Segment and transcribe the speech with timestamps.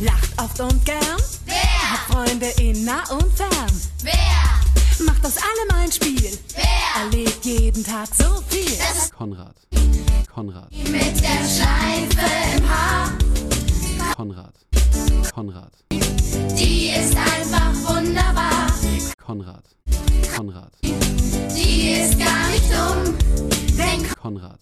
[0.00, 0.98] Lacht oft und gern.
[1.46, 1.92] Wer?
[1.92, 3.80] Hat Freunde in nah und fern.
[4.02, 5.04] Wer?
[5.06, 6.36] Macht aus allem ein Spiel.
[6.54, 7.02] Wer?
[7.04, 8.76] Erlebt jeden Tag so viel.
[8.76, 9.54] Das Konrad.
[10.32, 10.70] Konrad.
[10.72, 12.26] mit der Schleife
[12.56, 13.12] im Haar.
[14.16, 14.54] Konrad.
[15.32, 15.72] Konrad.
[15.90, 18.66] Die ist einfach wunderbar.
[19.24, 19.64] Konrad.
[20.34, 20.72] Konrad.
[20.82, 23.14] Die ist gar nicht dumm.
[23.78, 24.60] Denn Konrad.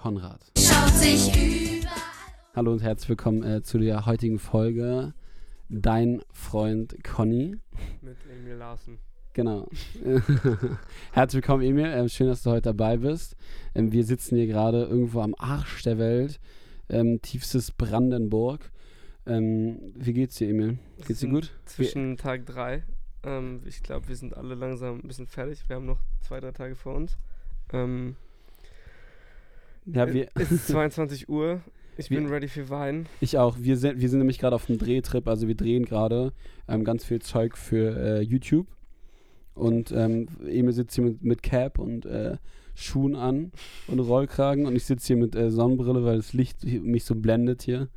[0.00, 0.40] Konrad.
[0.56, 2.03] schaut sich überall.
[2.54, 5.12] Hallo und herzlich willkommen äh, zu der heutigen Folge.
[5.68, 7.56] Dein Freund Conny.
[8.00, 8.98] Mit Emil Larsen.
[9.32, 9.68] Genau.
[11.12, 11.86] Herzlich willkommen, Emil.
[11.86, 13.34] Ähm, schön, dass du heute dabei bist.
[13.74, 16.38] Ähm, wir sitzen hier gerade irgendwo am Arsch der Welt,
[16.88, 18.70] ähm, tiefstes Brandenburg.
[19.26, 20.78] Ähm, wie geht's dir, Emil?
[21.08, 21.50] Geht's dir gut?
[21.64, 22.84] Zwischen Tag 3.
[23.24, 25.68] Ähm, ich glaube, wir sind alle langsam ein bisschen fertig.
[25.68, 27.18] Wir haben noch zwei, drei Tage vor uns.
[27.72, 28.14] Ähm,
[29.86, 31.60] Ja, wir, es ist 22 Uhr.
[31.96, 33.06] Ich Wir- bin ready für Wein.
[33.20, 33.56] ich auch.
[33.60, 35.28] Wir sind, wir sind nämlich gerade auf einem Drehtrip.
[35.28, 36.32] Also wir drehen gerade
[36.68, 38.66] ähm, ganz viel Zeug für äh, YouTube.
[39.54, 42.36] Und ähm, Emil sitzt hier mit, mit Cap und äh,
[42.74, 43.52] Schuhen an
[43.86, 44.66] und Rollkragen.
[44.66, 47.88] Und ich sitze hier mit äh, Sonnenbrille, weil das Licht mich so blendet hier.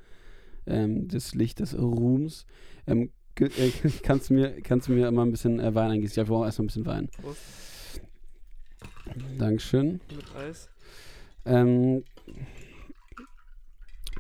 [0.68, 2.46] Ähm, das Licht des Ruhms.
[2.86, 3.50] Ähm, äh,
[4.04, 6.22] kannst, du mir, kannst du mir mal ein bisschen äh, Wein eingießen?
[6.22, 7.10] Ich brauche erstmal ein bisschen Wein.
[7.22, 7.40] Prost.
[9.40, 10.00] Dankeschön.
[10.16, 10.70] Mit Eis.
[11.46, 12.04] Ähm,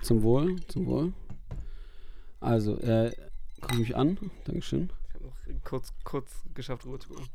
[0.02, 1.14] zum Wohl, zum Wohl.
[2.40, 3.12] Also, äh,
[3.62, 4.18] guck mich an.
[4.46, 4.90] Dankeschön.
[5.10, 7.26] Ich habe noch kurz, kurz geschafft, Ruhe zu gucken.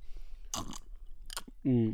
[1.64, 1.92] Mm.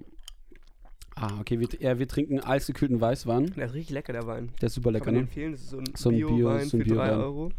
[1.17, 3.53] Ah, okay, wir, ja, wir trinken eisgekühlten Weißwein.
[3.57, 4.51] Der ist richtig lecker, der Wein.
[4.61, 5.21] Der ist super Kann lecker, man ne?
[5.23, 5.53] empfehlen.
[5.53, 7.19] Das ist so ein, So ein Bio- Bio-Wein so ein für 3 Bio-Wein.
[7.21, 7.51] Euro.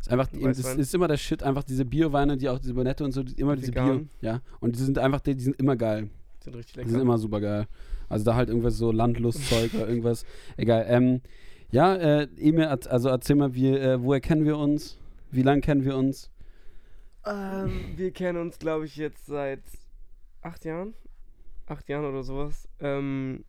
[0.00, 0.78] Ist einfach, das Weißwein.
[0.78, 3.56] ist immer der Shit, einfach diese Bio-Weine, die auch diese Bonette und so, die, immer
[3.56, 4.10] diese Bio, Vegan.
[4.20, 4.40] ja.
[4.60, 6.10] Und die sind einfach, die, die sind immer geil.
[6.40, 6.90] Die sind richtig Die lecker.
[6.90, 7.66] sind immer super geil.
[8.08, 10.24] Also da halt irgendwas so Landlustzeug oder irgendwas.
[10.56, 10.86] Egal.
[10.88, 11.20] Ähm,
[11.70, 14.98] ja, äh, Emil, also erzähl mal, wie, äh, woher kennen wir uns?
[15.30, 16.30] Wie lange kennen wir uns?
[17.26, 19.62] Ähm, wir kennen uns, glaube ich, jetzt seit
[20.42, 20.94] acht Jahren.
[21.66, 22.68] Acht Jahren oder sowas.
[22.80, 23.44] Ähm,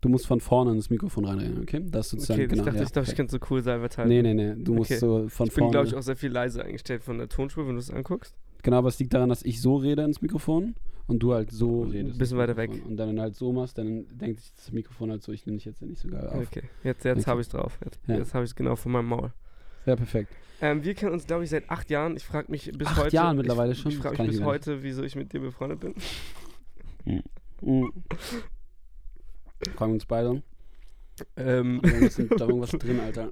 [0.00, 1.80] Du musst von vorne ins Mikrofon reinreden, okay?
[1.82, 2.60] Das sozusagen, okay, genau.
[2.60, 3.16] ich dachte, ja, ich, dachte, ich okay.
[3.16, 4.08] könnte so cool sein, verteilen.
[4.10, 4.54] Nee, nee, nee.
[4.62, 5.00] Du musst Okay.
[5.00, 5.70] so von Ich bin, vorne.
[5.70, 8.36] glaube ich, auch sehr viel leise eingestellt von der Tonspur, wenn du es anguckst.
[8.64, 10.74] Genau, aber es liegt daran, dass ich so rede ins Mikrofon
[11.06, 12.18] und du halt so Ein redest.
[12.18, 12.70] bisschen ins weiter weg.
[12.86, 15.66] Und dann halt so machst, dann denkt sich das Mikrofon halt so, ich nehme dich
[15.66, 16.46] jetzt ja nicht so geil auf.
[16.48, 17.30] Okay, jetzt, jetzt Okay.
[17.30, 17.78] habe ich es drauf.
[17.84, 18.16] Jetzt, Ja.
[18.16, 19.32] jetzt habe ich es genau vor meinem Maul.
[19.86, 20.32] Ja, perfekt.
[20.60, 22.16] Ähm, wir kennen uns, glaube ich, seit acht Jahren.
[22.16, 23.14] Ich frage mich bis Acht heute.
[23.14, 23.92] Jahren mittlerweile ich, schon?
[23.92, 25.94] Ich frage mich ich bis heute, wieso ich mit dir befreundet bin.
[27.60, 27.92] Mhm.
[29.76, 30.42] Fragen wir uns beide.
[31.36, 31.90] Ähm, Da
[32.40, 33.30] war irgendwas drin, Alter.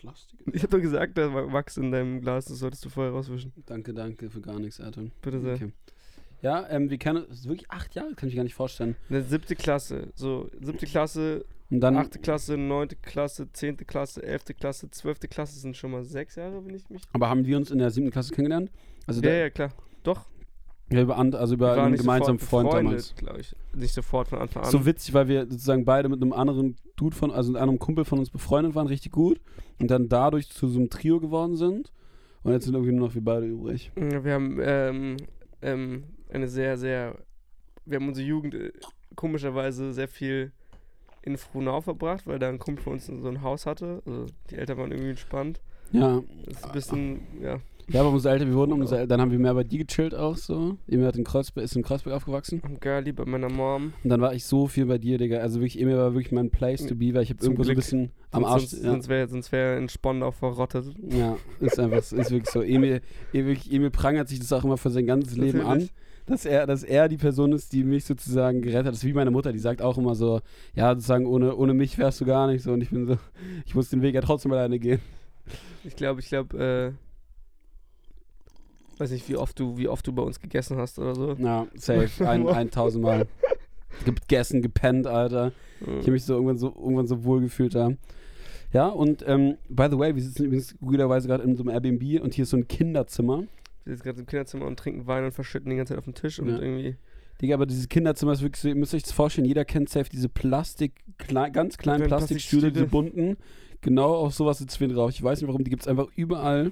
[0.00, 0.40] Plastik?
[0.52, 3.52] ich habe doch gesagt, da war Wachs in deinem Glas, das solltest du vorher rauswischen.
[3.66, 5.02] Danke, danke für gar nichts, Alter.
[5.22, 5.54] Bitte sehr.
[5.54, 5.72] Okay.
[6.42, 8.96] Ja, ähm, wir kennen, wirklich acht Jahre, kann ich mir gar nicht vorstellen.
[9.10, 10.08] Eine siebte Klasse.
[10.14, 15.60] So, siebte Klasse, Und dann, achte Klasse, neunte Klasse, zehnte Klasse, elfte Klasse, zwölfte Klasse
[15.60, 17.02] sind schon mal sechs Jahre, wenn ich mich.
[17.12, 18.70] aber haben wir uns in der siebten Klasse kennengelernt?
[19.06, 19.70] Also Ja, ja, klar.
[20.02, 20.24] Doch.
[20.90, 23.14] Ja, über, and- also über einen gemeinsamen Freund damals.
[23.14, 23.54] glaube ich.
[23.74, 24.70] Nicht sofort von Anfang an.
[24.70, 28.04] So witzig, weil wir sozusagen beide mit einem anderen Dude von, also mit einem Kumpel
[28.04, 29.40] von uns befreundet waren, richtig gut.
[29.78, 31.92] Und dann dadurch zu so einem Trio geworden sind.
[32.42, 33.92] Und jetzt sind irgendwie nur noch wir beide übrig.
[33.96, 35.16] Ja, Wir haben ähm,
[35.62, 37.16] ähm, eine sehr, sehr.
[37.84, 38.72] Wir haben unsere Jugend äh,
[39.14, 40.52] komischerweise sehr viel
[41.22, 44.02] in Frohnau verbracht, weil da ein Kumpel von uns so ein Haus hatte.
[44.06, 45.60] Also die Eltern waren irgendwie entspannt.
[45.92, 46.22] Ja.
[46.46, 47.60] Das ist ein bisschen, ja.
[47.92, 50.36] Ja, aber umso älter wir wurden, umso, dann haben wir mehr bei dir gechillt auch
[50.36, 50.76] so.
[50.86, 52.62] Emil hat in Kreuzberg, ist in Kreuzberg aufgewachsen.
[52.80, 53.92] Girlie bei meiner Mom.
[54.02, 55.38] Und dann war ich so viel bei dir, Digga.
[55.38, 57.74] Also wirklich, Emil war wirklich mein Place to be, weil ich habe irgendwo so ein
[57.74, 57.84] Glück.
[57.84, 58.66] bisschen am Arsch.
[58.66, 58.90] Sonst, ja.
[58.90, 60.86] sonst wäre sonst wär in Spondau verrottet.
[61.08, 62.62] Ja, ist einfach, ist wirklich so.
[62.62, 63.00] Emil,
[63.32, 65.88] Emil, Emil prangert sich das auch immer für sein ganzes Leben an,
[66.26, 68.92] dass er, dass er die Person ist, die mich sozusagen gerettet hat.
[68.92, 70.40] Das ist wie meine Mutter, die sagt auch immer so,
[70.74, 72.72] ja, sozusagen, ohne, ohne mich wärst du gar nicht so.
[72.72, 73.16] Und ich bin so,
[73.66, 75.00] ich muss den Weg ja trotzdem alleine gehen.
[75.82, 77.09] Ich glaube, ich glaube, äh,
[79.00, 81.32] weiß nicht, wie oft du, wie oft du bei uns gegessen hast oder so.
[81.38, 83.26] Ja, safe, ein, ein tausendmal.
[84.04, 85.52] Gegessen, gepennt, Alter.
[85.80, 87.92] Ich habe mich so irgendwann so, irgendwann so wohl gefühlt da.
[88.72, 92.22] Ja, und ähm, by the way, wir sitzen übrigens guterweise gerade in so einem Airbnb
[92.22, 93.44] und hier ist so ein Kinderzimmer.
[93.84, 96.14] Wir sitzen gerade im Kinderzimmer und trinken Wein und verschütten die ganze Zeit auf den
[96.14, 96.58] Tisch und Ja.
[96.60, 96.96] irgendwie.
[97.42, 100.08] Digga, aber dieses Kinderzimmer ist wirklich so, ihr müsst euch das vorstellen, jeder kennt safe
[100.10, 103.26] diese Plastik, klei- ganz kleinen Kleine Plastikstühle, diese Plastikstühle.
[103.32, 103.42] bunten.
[103.80, 105.10] Genau auf sowas sitzen wir drauf.
[105.10, 106.70] Ich weiß nicht warum, die gibt es einfach überall.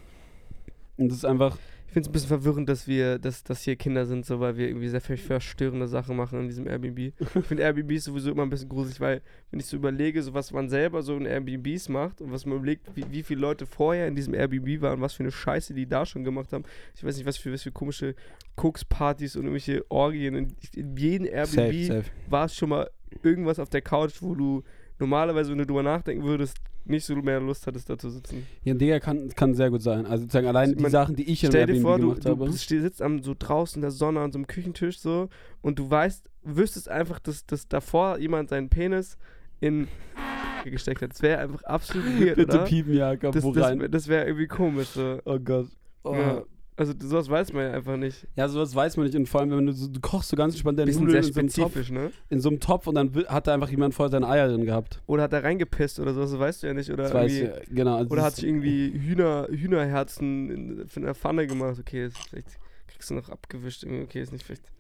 [0.99, 1.57] Und das ist einfach,
[1.89, 4.59] Ich finde es ein bisschen verwirrend, dass wir, dass, dass hier Kinder sind, so weil
[4.59, 7.15] wir irgendwie sehr viel verstörende Sachen machen in diesem Airbnb.
[7.19, 10.53] Ich finde Airbnb sowieso immer ein bisschen gruselig, weil wenn ich so überlege, so was
[10.53, 14.07] man selber so in Airbnbs macht und was man überlegt, wie, wie viele Leute vorher
[14.07, 16.65] in diesem Airbnb waren, was für eine Scheiße die da schon gemacht haben.
[16.95, 18.15] Ich weiß nicht, was für, was für komische
[18.57, 20.35] Kokspartys und irgendwelche Orgien.
[20.35, 22.91] In, in jedem Airbnb war es schon mal
[23.23, 24.63] irgendwas auf der Couch, wo du
[24.99, 26.59] normalerweise, wenn du drüber nachdenken würdest,
[26.89, 28.47] nicht so mehr Lust hattest, da zu sitzen.
[28.65, 30.07] Ja, Digga, kann, kann sehr gut sein.
[30.07, 32.25] Also sozusagen allein die Man- Sachen, die ich in Stell dir Airbnb vor, du, gemacht
[32.25, 32.45] du habe.
[32.47, 35.29] bist- sitzt am, so draußen in der Sonne an so einem Küchentisch so
[35.63, 39.17] und du weißt, wüsstest einfach, dass, dass davor jemand seinen Penis
[39.61, 39.89] in
[40.65, 41.11] gesteckt hat.
[41.11, 42.65] Das wäre einfach absolut weird, Bitte oder?
[42.65, 43.89] piepen, Jakob, Das, wo das, rein.
[43.91, 44.89] das wäre irgendwie komisch.
[44.89, 45.19] So.
[45.25, 45.69] oh Gott.
[46.05, 46.15] Oh.
[46.15, 46.43] Ja.
[46.79, 48.25] Also sowas weiß man ja einfach nicht.
[48.37, 49.17] Ja, sowas weiß man nicht.
[49.17, 51.49] Und vor allem, wenn du, so, du kochst so ganz entspannt deine Nudeln sehr in
[51.49, 52.13] so, einem Topf, ne?
[52.29, 55.03] in so einem Topf und dann hat da einfach jemand vorher seine Eier drin gehabt.
[55.09, 56.93] Oder hat er reingepisst oder sowas, das weißt du ja nicht.
[56.93, 57.97] Oder, Das weiß ich, irgendwie, genau.
[57.97, 61.79] also oder das hat sich irgendwie Hühner, Hühnerherzen in, in der Pfanne gemacht.
[61.81, 63.85] Okay, ist vielleicht kriegst du noch abgewischt.
[63.85, 64.71] Okay, ist nicht vielleicht.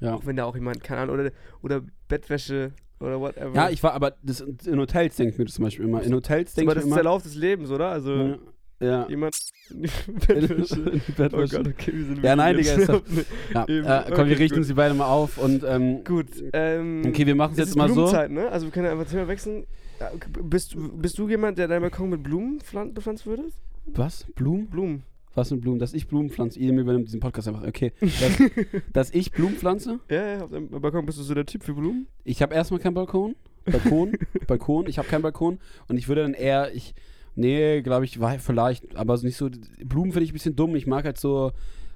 [0.00, 0.14] Ja.
[0.14, 1.30] Auch wenn da auch jemand, keine Ahnung, oder,
[1.62, 3.54] oder Bettwäsche oder whatever.
[3.54, 6.02] Ja, ich war, aber das, in Hotels denke ich mir das zum Beispiel immer.
[6.02, 7.10] In Hotels denke Aber ich das mir ist der immer.
[7.10, 7.88] Lauf des Lebens, oder?
[7.88, 8.38] Also ja.
[8.80, 9.36] Jemand.
[9.70, 9.80] In
[10.26, 10.76] Bettwäsche.
[10.76, 11.56] die Oh Bettwäsche.
[11.56, 13.86] Gott, okay, wir sind Ja, nein, Digga, ist jetzt- Ja, Eben.
[13.86, 14.64] äh, komm, wir Okay, richten gut.
[14.66, 17.02] sie beide mal auf und ähm, Gut, ähm.
[17.06, 17.94] okay, wir machen es jetzt mal so.
[17.94, 18.48] Blumenzeit, ne?
[18.48, 19.66] Also wir können einfach Thema wechseln.
[19.98, 20.10] Ja,
[20.42, 23.56] Bist, du- bist du jemand, der deinen Balkon mit Blumen pflan- bepflanzt würdest?
[23.86, 24.24] Was?
[24.34, 24.66] Blumen?
[24.66, 25.02] Blumen.
[25.34, 25.78] Was mit Blumen?
[25.78, 26.58] Dass ich Blumen pflanze?
[26.58, 27.66] Ihr übernimmt diesen Podcast einfach.
[27.66, 27.92] Okay.
[28.00, 28.38] Dass,
[28.92, 30.00] dass ich Blumen pflanze?
[30.10, 32.06] Ja, ja, auf deinem Balkon bist du so der Typ für Blumen?
[32.24, 33.36] Ich habe erstmal keinen Balkon.
[33.66, 34.12] Balkon,
[34.46, 35.58] Balkon, ich habe keinen Balkon
[35.88, 36.94] und ich würde dann eher, ich,
[37.36, 39.48] nee, glaube ich, war vielleicht, aber nicht so,
[39.84, 40.74] Blumen finde ich ein bisschen dumm.
[40.74, 41.52] Ich mag halt so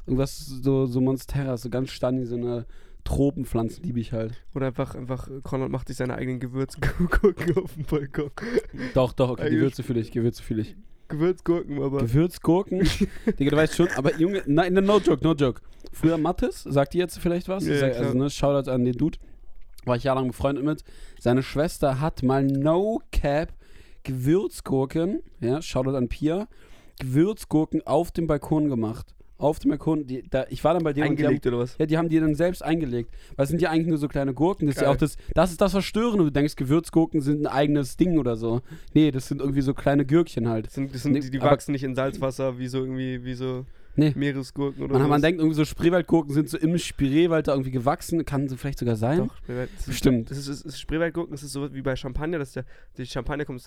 [0.06, 2.66] irgendwas, so, so Monstera, so ganz stani, so eine
[3.04, 4.34] Tropenpflanzen liebe ich halt.
[4.54, 8.30] Oder einfach, einfach, Konrad macht sich seine eigenen Gewürzgurken auf dem Balkon.
[8.94, 10.76] Doch, doch, okay, Gewürze fühle ich, Gewürze fühle ich.
[11.08, 11.98] Gewürzgurken, aber.
[11.98, 12.86] Gewürzgurken,
[13.38, 15.60] Digga, du weißt schon, aber Junge, nein, no joke, no joke.
[15.92, 17.66] Früher Mattes, sagt ihr jetzt vielleicht was?
[17.66, 19.18] Ja, Sag- also, ne, Shoutout an den Dude.
[19.86, 20.84] War ich jahrelang befreundet mit.
[21.18, 23.52] Seine Schwester hat mal No Cap
[24.04, 26.48] Gewürzgurken, ja, Shoutout an Pia,
[27.00, 29.14] Gewürzgurken auf dem Balkon gemacht.
[29.38, 31.78] Auf dem Balkon, die, da, ich war dann bei dir eingelegt und oder was?
[31.78, 33.10] die haben, ja, die haben die dann selbst eingelegt.
[33.36, 34.66] Weil es sind ja eigentlich nur so kleine Gurken.
[34.66, 36.24] Das ist ja auch das, das ist das Verstörende.
[36.24, 38.60] Du denkst, Gewürzgurken sind ein eigenes Ding oder so.
[38.92, 40.66] Nee, das sind irgendwie so kleine Gürkchen halt.
[40.66, 43.64] Das sind, das sind, die, die wachsen nicht in Salzwasser wie so irgendwie, wie so
[44.00, 44.12] Nee.
[44.16, 45.08] Meeresgurken oder Man, so.
[45.08, 48.24] man denkt irgendwie so, Spreewaldgurken sind so im Spreewald da irgendwie gewachsen.
[48.24, 49.18] Kann so vielleicht sogar sein.
[49.18, 49.70] Doch, Spreewald.
[49.72, 50.30] Das ist, Bestimmt.
[50.30, 52.64] das ist, das ist Spreewaldgurken, das ist so wie bei Champagner, dass der,
[52.96, 53.62] die Champagner kommt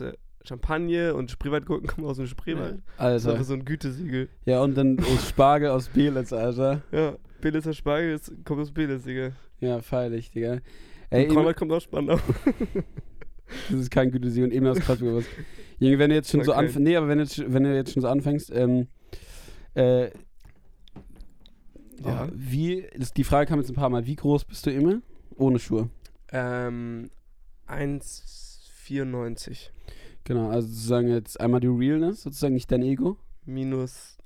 [0.45, 2.73] Champagne und Spreewaldgurken kommen aus dem Spreewald.
[2.73, 4.27] Das ist Also, einfach so ein Gütesiegel.
[4.45, 6.81] ja, und dann ist Spargel aus Belitz, Alter.
[6.91, 9.31] Ja, Belitzer Spargel ist, kommt aus Belitz, Digga.
[9.59, 10.59] Ja, feierlich, Digga.
[11.09, 12.19] Ey, Und Konrad kommt aus Spandau.
[13.69, 15.29] das ist kein Gütesiegel und eben aus Quatschbewusst.
[15.79, 16.59] Junge, wenn du jetzt schon so Okay.
[16.61, 18.87] anfängst, nee, aber wenn, du jetzt, wenn du jetzt schon so anfängst, ähm,
[19.75, 20.09] äh,
[22.03, 22.25] Ja.
[22.25, 25.01] oh, wie, die Frage kam jetzt ein paar Mal, wie groß bist du immer?
[25.35, 25.89] Ohne Schuhe.
[26.31, 27.09] Ähm,
[27.67, 29.69] 1,94
[30.25, 33.17] Genau, also sozusagen jetzt einmal die Realness, sozusagen nicht dein Ego.
[33.45, 34.17] minus.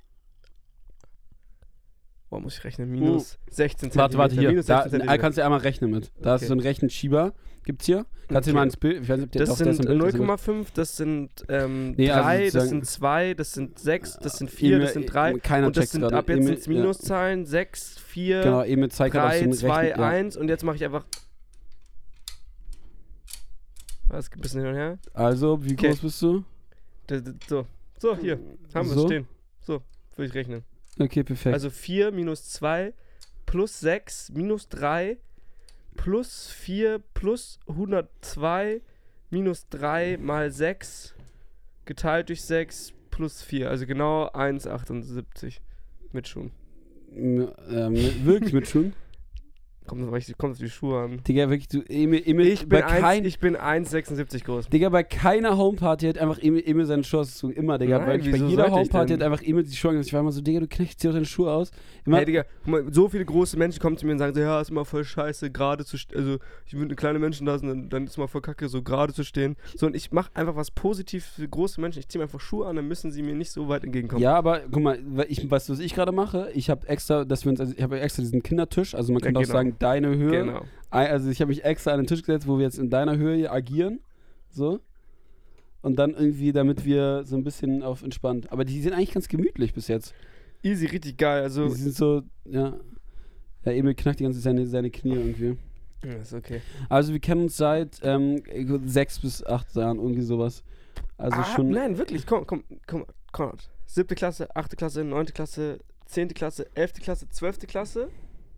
[2.30, 2.90] Boah, muss ich rechnen?
[2.90, 4.40] Minus 16 Warte, warte, Zentimeter.
[4.40, 4.48] hier.
[4.50, 5.14] Minus Da, 16 Zentimeter.
[5.14, 6.12] äh, kannst du einmal rechnen mit.
[6.20, 6.44] Da Okay.
[6.46, 7.32] so einen Rechenschieber.
[7.64, 8.04] Gibt's hier?
[8.28, 8.52] Kannst du dir Okay.
[8.52, 9.02] mal ins Bild.
[9.02, 11.92] Ich weiß nicht, ob Das doch, ist sind Bild, das ist 0,5, das sind ähm,
[11.96, 15.06] Nee, also 3, das sind 2, das sind 6, das sind 4, Emil- das sind
[15.06, 15.32] 3.
[15.38, 16.16] Keiner Und das sind gerade.
[16.16, 19.44] ab jetzt Emil- sind's Minuszahlen, 6, 4, Ja, genau, Emil zeigt gerade auf 3, so
[19.44, 20.08] einen 2, Rechen- ja.
[20.08, 21.04] 1 und jetzt mache ich einfach.
[24.08, 24.98] Was, ein bisschen hin und her.
[25.12, 25.88] Also, wie Okay.
[25.88, 26.44] groß bist du?
[27.48, 27.66] So,
[27.98, 28.38] so hier,
[28.74, 29.00] haben wir So?
[29.00, 29.28] es stehen.
[29.60, 29.82] So,
[30.16, 30.62] würde ich rechnen.
[30.98, 31.54] Okay, perfekt.
[31.54, 32.92] Also 4 minus 2
[33.46, 35.18] plus 6 minus 3
[35.96, 38.80] plus 4 plus 102
[39.30, 41.14] minus 3 mal 6
[41.84, 43.70] geteilt durch 6 plus 4.
[43.70, 45.58] Also genau 1,78
[46.12, 46.52] mit Schuhen.
[47.14, 48.92] M- ähm, wirklich mit Schuhen?
[49.88, 51.20] Kommt auf, kommt auf die Schuhe an.
[51.26, 54.68] Digga, wirklich, du, Emil, Emil, Ich bin, kein, ich bin 1,76 groß.
[54.68, 57.56] Digga, bei keiner Homeparty hat einfach Emil, Emil seine Schuhe ausgezogen.
[57.56, 57.98] Immer, Digga.
[57.98, 60.08] Nein, bei jeder Homeparty hat einfach Emil die Schuhe angezogen.
[60.08, 61.70] Ich war immer so, Digga, du knechtst dir auch deine Schuhe aus.
[62.04, 64.40] Immer, Hey Digga, guck mal, so viele große Menschen kommen zu mir und sagen so,
[64.40, 66.18] ja, ist immer voll scheiße, gerade zu stehen.
[66.18, 69.24] Also, ich würde kleine Menschen lassen, dann, dann ist mal voll kacke, so gerade zu
[69.24, 69.56] stehen.
[69.76, 72.00] So, und ich mache einfach was positiv für große Menschen.
[72.00, 74.22] Ich ziehe mir einfach Schuhe an, dann müssen sie mir nicht so weit entgegenkommen.
[74.22, 76.50] Ja, aber guck mal, ich, weißt du, was ich gerade mache?
[76.54, 79.26] Ich habe extra, dass wir uns, also ich habe extra diesen Kindertisch, also man Ja,
[79.26, 79.52] könnte auch genau.
[79.54, 80.44] sagen, deine Höhe.
[80.44, 80.62] Genau.
[80.90, 83.50] Also ich habe mich extra an den Tisch gesetzt, wo wir jetzt in deiner Höhe
[83.50, 84.00] agieren.
[84.50, 84.80] So.
[85.82, 88.50] Und dann irgendwie, damit wir so ein bisschen auf entspannt.
[88.50, 90.14] Aber die sind eigentlich ganz gemütlich bis jetzt.
[90.62, 91.42] Easy, richtig geil.
[91.42, 92.74] Also, Die sind so, ja.
[93.64, 95.56] Ja, Emil knackt die ganze Zeit seine, seine Knie irgendwie.
[96.04, 96.62] ja, ist okay.
[96.88, 98.42] Also wir kennen uns seit ähm,
[98.86, 100.62] sechs bis acht Jahren, irgendwie sowas.
[101.16, 101.70] Also ah, schon.
[101.70, 103.68] Nein, wirklich, komm, komm, komm, Konrad.
[103.86, 108.08] Siebte Klasse, achte Klasse, neunte Klasse, zehnte Klasse, elfte Klasse, zwölfte Klasse.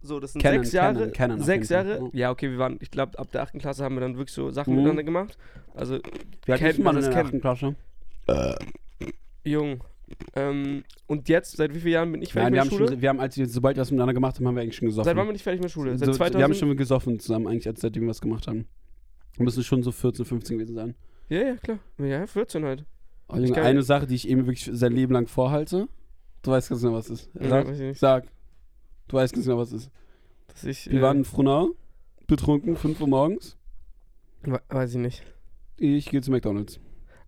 [0.03, 1.11] So, das sind Kennen, sechs Jahre.
[1.11, 1.69] kennen auf sechs.
[1.69, 2.09] Jahre.
[2.13, 4.51] Ja, okay, wir waren, ich glaube, ab der achten Klasse haben wir dann wirklich so
[4.51, 4.77] Sachen Mhm.
[4.79, 5.37] miteinander gemacht.
[5.75, 5.99] Also,
[6.47, 7.77] Wie alt mal man, in das der achten Klasse?
[9.45, 9.83] jung.
[10.35, 12.89] Ähm, und jetzt, seit wie vielen Jahren bin ich fertig Nein, wir mit der Schule?
[12.91, 14.89] schon, wir haben, als wir sobald wir was miteinander gemacht haben, haben wir eigentlich schon
[14.89, 15.05] gesoffen.
[15.05, 15.97] Seit wann bin ich fertig mit der Schule?
[15.97, 16.39] Seit so, 2000?
[16.39, 18.67] wir haben schon gesoffen zusammen, eigentlich, als seitdem wir was gemacht haben.
[19.37, 20.95] Wir müssen schon so 14, 15 gewesen sein.
[21.29, 21.79] ja, ja, klar.
[21.99, 22.85] Ja, 14 halt.
[23.29, 25.87] Oh, Junge, eine Sache, die ich eben wirklich sein Leben lang vorhalte.
[26.43, 27.31] Du weißt ganz genau, was es ist.
[27.41, 28.01] Ja, Sag, weiß ich nicht.
[28.01, 28.25] sag.
[29.11, 29.91] Du weißt ganz genau, was es ist.
[30.49, 31.71] Dass ich, Wir äh, waren in Frohnau,
[32.27, 33.57] betrunken, 5 Uhr morgens.
[34.43, 35.23] we- Weiß ich nicht.
[35.77, 36.79] Ich gehe zu McDonalds.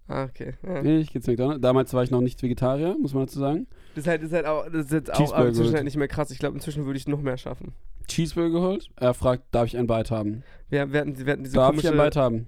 [0.07, 0.55] Ah, okay.
[0.63, 0.83] Ja.
[0.85, 1.61] Ich gehe zu McDonalds.
[1.61, 3.67] Damals war ich noch nicht Vegetarier, muss man dazu sagen.
[3.95, 5.97] Das ist halt, ist halt auch, das ist jetzt auch Cheeseburger aber inzwischen halt nicht
[5.97, 6.31] mehr krass.
[6.31, 7.73] Ich glaube, inzwischen würde ich noch mehr schaffen.
[8.07, 8.89] Cheeseburger geholt.
[8.97, 10.43] Er fragt, darf ich ein Bite haben?
[10.69, 12.01] Wir, wir, hatten, wir hatten diese darf ich komische...
[12.01, 12.47] ein Bite haben?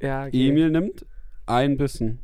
[0.00, 0.48] ja, okay.
[0.48, 1.06] Emil nimmt
[1.46, 2.20] ein Bissen.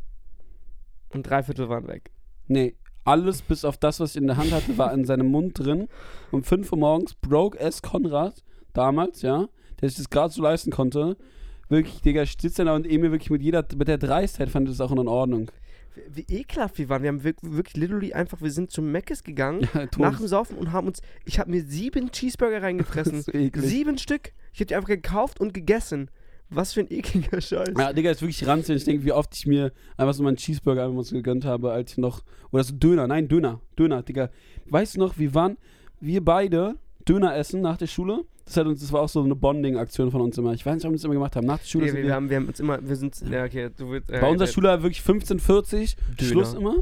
[1.10, 2.10] Und drei Viertel waren weg.
[2.48, 2.74] Nee,
[3.06, 5.88] alles bis auf das, was ich in der Hand hatte, war in seinem Mund drin.
[6.30, 7.82] Um 5 Uhr morgens broke S.
[7.82, 9.48] Konrad, damals, ja,
[9.80, 11.16] der sich das gerade so leisten konnte.
[11.68, 15.08] Wirklich, Digga, da und Emil wirklich mit jeder, mit der Dreistheit fand das auch in
[15.08, 15.50] Ordnung.
[16.10, 17.02] Wie, ekelhaft wir waren.
[17.02, 20.58] Wir haben wirklich, wirklich literally einfach, wir sind zum Meckes gegangen, Ja, nach dem Saufen
[20.58, 23.12] und haben uns, ich habe mir sieben Cheeseburger reingefressen.
[23.16, 23.64] Das ist eklig.
[23.64, 24.32] sieben Stück.
[24.52, 26.10] Ich habe die einfach gekauft und gegessen.
[26.50, 27.74] Was für ein ekliger Scheiß.
[27.76, 28.76] Ja, Digga, ist wirklich ranzig.
[28.76, 31.72] Ich denke, wie oft ich mir einfach so meinen Cheeseburger einfach mal so gegönnt habe,
[31.72, 32.22] als ich noch.
[32.52, 34.30] Oder so Döner, nein, Döner, Döner, Digga.
[34.66, 35.56] Weißt du noch, wir waren,
[36.00, 36.76] wir beide
[37.08, 38.24] Döner essen nach der Schule.
[38.44, 40.52] Das, hat uns, das war auch so eine Bonding-Aktion von uns immer.
[40.52, 41.46] Ich weiß nicht, ob wir das immer gemacht haben.
[41.46, 43.44] Nach der Schule Nee, sind wir, wir, haben, wir haben uns immer, wir sind, ja,
[43.44, 46.30] okay, du willst, äh, bei unserer äh, Schule war wirklich 15.40 Döner.
[46.30, 46.76] Schluss immer.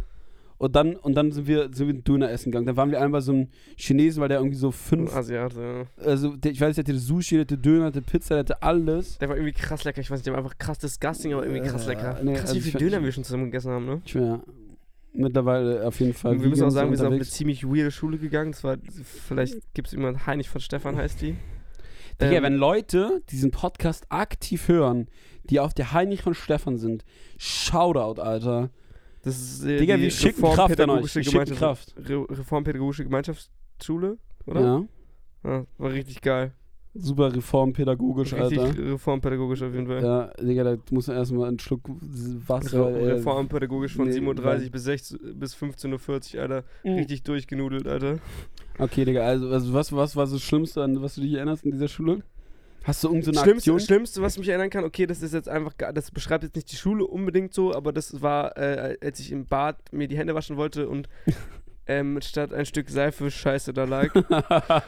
[0.65, 2.65] Und dann, und dann sind wir, sind wir Döner essen gegangen.
[2.65, 5.87] Dann waren wir einmal so einem Chinesen, weil der irgendwie so fünf, Asiate.
[5.99, 8.63] also der, ich weiß, der hatte Sushi, der hatte Döner, der hatte Pizza, der hatte
[8.63, 9.19] alles.
[9.19, 10.01] Der war irgendwie krass lecker.
[10.01, 12.19] Ich weiß nicht, der war einfach krass disgusting, aber irgendwie krass Äh, lecker.
[12.23, 14.01] nee, krass, also wie viele Döner wir schon zusammen gegessen haben, ne?
[14.07, 14.41] Ich wäre
[15.13, 16.33] mittlerweile auf jeden Fall.
[16.33, 18.53] Und wir müssen auch sagen, wir sind auf eine ziemlich weirde Schule gegangen.
[18.53, 18.79] Das war,
[19.27, 21.37] vielleicht gibt es jemanden, Heinrich von Stefan heißt die.
[22.21, 25.09] Digga, Ähm, wenn Leute diesen Podcast aktiv hören,
[25.51, 27.05] die auf der Heinrich von Stefan sind,
[27.37, 28.71] Shoutout, Alter.
[29.25, 31.11] Das ist äh, Digga, wir schicken Kraft an euch.
[31.11, 31.95] Schicken Kraft.
[31.99, 34.61] Re Reformpädagogische Gemeinschaftsschule, oder?
[34.61, 34.85] Ja.
[35.45, 36.53] Ja, war richtig geil.
[36.97, 38.79] Super reformpädagogisch, Richtig Alter.
[38.93, 40.01] reformpädagogisch auf jeden Fall.
[40.03, 42.87] Ja, Digga, da muss man erstmal einen Schluck Wasser.
[42.87, 46.65] Re äh, Reformpädagogisch von nee, 7.30 weil- Uhr bis, 16, bis 15.40 Uhr, Alter.
[46.85, 46.93] Mhm.
[46.95, 48.19] Richtig durchgenudelt, Alter.
[48.79, 51.65] Okay, Digga, also, also was, was war so das Schlimmste, an was du dich erinnerst
[51.65, 52.23] in dieser Schule?
[52.85, 53.81] Hast du irgendeine so Schlimmste, Aktion?
[53.81, 56.77] Schlimmste, was mich erinnern kann, okay, das ist jetzt einfach, das beschreibt jetzt nicht die
[56.77, 60.57] Schule unbedingt so, aber das war, äh, als ich im Bad mir die Hände waschen
[60.57, 61.09] wollte und
[61.87, 64.09] ähm, statt ein Stück Seife Scheiße da lag.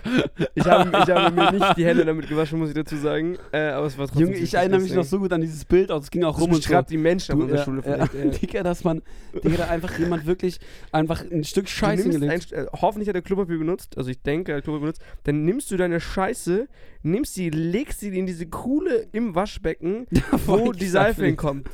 [0.55, 3.37] Ich habe, ich habe mir nicht die Hände damit gewaschen, muss ich dazu sagen.
[3.53, 4.29] Äh, aber es war trotzdem.
[4.29, 6.43] Junge, ich erinnere mich noch so gut an dieses Bild, auch es ging auch Das
[6.43, 6.83] rum und so.
[6.83, 8.15] die Menschen Du, unserer ja, Schule ja, vielleicht.
[8.15, 8.31] äh.
[8.39, 9.03] Digga, dass man,
[9.45, 10.59] Digga, da einfach jemand wirklich
[10.93, 12.53] einfach ein Stück Scheiße du nimmst ein, gelegt.
[12.53, 15.03] äh, hoffentlich hat er Klopapier benutzt, also ich denke, er hat Klopapier benutzt.
[15.25, 16.69] Dann nimmst du deine Scheiße,
[17.03, 20.07] nimmst sie, legst sie in diese Kuhle im Waschbecken,
[20.47, 21.69] wo die Seife hinkommt.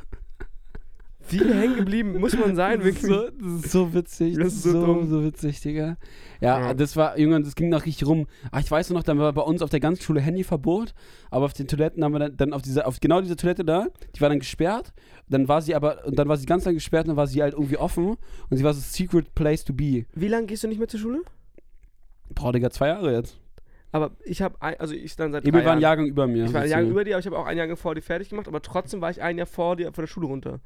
[1.33, 3.13] Wie hängen geblieben muss man sein, Das ist, wirklich.
[3.13, 4.37] so, das ist so witzig.
[4.37, 5.09] Das ist so so, dumm.
[5.09, 5.97] so witzig, Digga.
[6.41, 6.75] Ja, Ja.
[6.75, 8.27] das war, Junge, das ging noch richtig rum.
[8.51, 10.95] Ach, ich weiß noch, dann war bei uns auf der ganzen Schule Handyverbot,
[11.31, 13.87] aber auf den Toiletten haben wir dann, dann auf dieser, auf genau dieser Toilette da,
[14.15, 14.93] die war dann gesperrt,
[15.29, 17.55] dann war sie aber, und dann war sie ganz lang gesperrt, dann war sie halt
[17.55, 18.17] irgendwie offen
[18.51, 20.05] und sie war so secret place to be.
[20.15, 21.23] Wie lange gehst du nicht mehr zur Schule?
[22.35, 23.39] Boah, Digga, zwei Jahre jetzt.
[23.95, 25.99] Aber ich habe, also ich dann seit Emil drei war ein Jahren.
[25.99, 26.45] Jahrgang über mir.
[26.47, 26.85] Ich war ein sozusagen.
[26.87, 29.03] Jahr über dir, aber ich habe auch ein Jahr vor dir fertig gemacht, aber trotzdem
[29.03, 30.61] war ich ein Jahr vor dir von der Schule runter.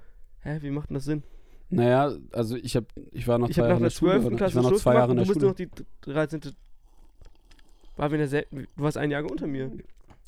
[0.47, 1.23] Hä, wie macht denn das Sinn?
[1.71, 4.11] Naja, also ich hab, ich war noch Ich zwei habe Jahre in der Schule.
[4.13, 4.25] 12.
[4.27, 4.33] oder?
[4.33, 5.51] Ich Klasse war noch Schluss zwei gemacht Jahre in der du bist Schule.
[5.51, 5.57] noch
[6.05, 6.41] die 13.
[7.97, 9.71] War wir in der Du warst ein Jahr unter mir.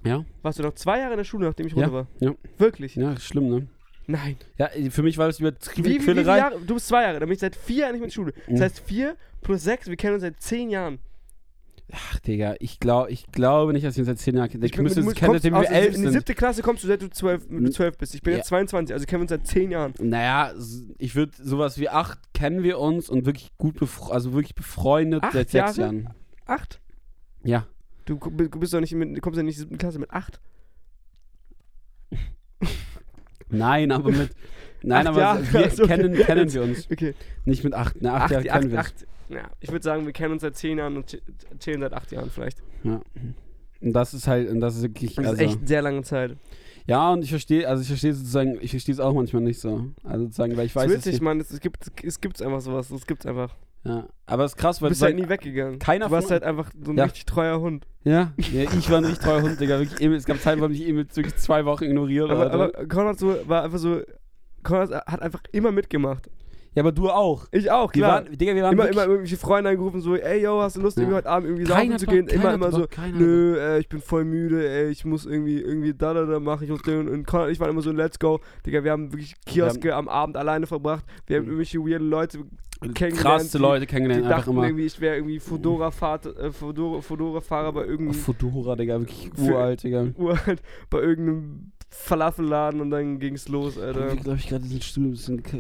[0.05, 2.07] Ja, Warst du noch zwei Jahre in der Schule, nachdem ich Ja, runter war?
[2.21, 2.35] ja.
[2.57, 2.95] Wirklich?
[2.97, 3.67] ja, schlimm, ne?
[4.07, 4.37] Nein.
[4.57, 6.21] Ja, für mich war das übertrieben Wie, wie, wie.
[6.23, 6.59] Jahre?
[6.61, 8.33] Du bist zwei Jahre, dann bin ich seit vier Jahren nicht mehr in der Schule.
[8.49, 8.63] Das Mhm.
[8.63, 10.99] heißt vier plus sechs, wir kennen uns seit zehn Jahren.
[11.91, 14.67] Ach, Digga, ich, glaub, ich glaube nicht, dass ich seit zehn Jahren kenne.
[14.67, 16.13] Ich bin- müsste kennen, seitdem wir der- elf In die sind.
[16.13, 18.15] siebte Klasse kommst du, seit du zwölf, du zwölf bist.
[18.15, 18.39] Ich bin Ja.
[18.39, 19.95] jetzt 22, also kennen wir uns seit zehn Jahren.
[19.99, 20.53] Naja,
[20.99, 23.77] ich würde sowas wie acht kennen wir uns und wirklich gut
[24.11, 25.95] also wirklich befreundet Acht seit sechs Jahre?
[25.95, 26.15] Jahren.
[26.47, 26.81] Acht?
[27.43, 27.67] Ja.
[28.05, 30.41] Du bist doch nicht mit, kommst ja nicht in die siebte Klasse mit acht.
[33.51, 34.31] Nein, aber mit.
[34.83, 35.97] Nein, Acht aber wir also, okay.
[35.97, 36.89] kennen, kennen wir uns.
[36.91, 37.15] Okay.
[37.45, 38.01] Nicht mit acht.
[38.01, 40.43] Ne, acht, Acht, Jahre acht, kennen wir acht, Ja, ich würde sagen, wir kennen uns
[40.43, 41.21] seit zehn Jahren und
[41.61, 42.63] chillen seit acht Jahren vielleicht.
[42.83, 43.01] Ja.
[43.81, 45.15] Und das ist halt, und das ist wirklich.
[45.15, 46.37] Das also, ist echt sehr lange Zeit.
[46.87, 49.87] Ja, und ich verstehe, also ich verstehe sozusagen, ich verstehe es auch manchmal nicht so.
[50.03, 51.39] Also sozusagen, weil ich weiß, ist dass witzig, Mann.
[51.39, 52.91] Es, es gibt es gibt's einfach sowas.
[52.91, 53.55] Es gibt's einfach.
[53.85, 54.09] ja.
[54.25, 55.79] Aber es ist krass, Du weil bist halt nie weggegangen.
[55.79, 57.05] keiner du warst halt einfach so ein Ja.
[57.05, 57.87] richtig treuer Hund.
[58.05, 59.79] Ja, ja, ich war ein richtig treuer Hund, Digga.
[59.79, 62.31] Wirklich, es gab Zeiten, wo ich Emil wirklich zwei Wochen ignoriert.
[62.31, 64.01] Aber, aber Konrad so, war einfach so.
[64.63, 66.31] Konrad hat einfach immer mitgemacht.
[66.75, 67.47] Ja, aber du auch.
[67.51, 68.25] Ich auch, Wir klar.
[68.25, 70.97] waren, Digga, wir waren immer, immer irgendwelche Freunde angerufen, so, ey, yo, hast du Lust,
[70.97, 71.03] Ja.
[71.03, 72.27] irgendwie heute Abend irgendwie saufen zu Bock, gehen?
[72.27, 75.61] keiner Immer, immer so, Bock, nö, äh, ich bin voll müde, ey, ich muss irgendwie,
[75.61, 77.09] irgendwie da, da, da machen, ich muss den.
[77.09, 78.41] Und Konrad und ich waren immer so, let's go.
[78.67, 81.05] Digga, wir haben wirklich Kioske am Abend alleine verbracht.
[81.27, 81.51] Wir haben Mhm.
[81.53, 82.39] irgendwelche weirde Leute
[82.81, 83.19] kennengelernt.
[83.19, 84.65] krasse die- Leute Die kennengelernt, einfach dachten immer.
[84.67, 90.07] irgendwie, ich wäre irgendwie Fedora-Fahrer äh, Fedora, Fedora bei irgendeinem Fedora, Digga, wirklich uralt, Digga.
[90.17, 94.15] uralt, bei irgendeinem Falafelladen und dann ging's los, Ich Alter.
[94.17, 95.43] glaube, ich gerade diesen Stuhl ein bisschen.
[95.43, 95.59] k-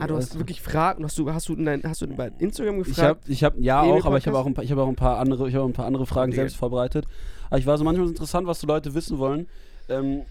[0.00, 1.04] Ah, du hast also- wirklich Fragen.
[1.04, 3.08] Hast du, hast du, nein, hast du bei Instagram Ich gefragt?
[3.08, 4.96] habe, ich habe, ja auch, aber ich habe auch, ein paar, ich habe auch ein
[4.96, 6.42] paar andere, ich habe ein paar andere Fragen Digga.
[6.42, 7.06] selbst vorbereitet.
[7.48, 9.46] Aber ich war so manchmal ist es interessant, was die Leute wissen wollen.
[9.88, 10.22] Ähm,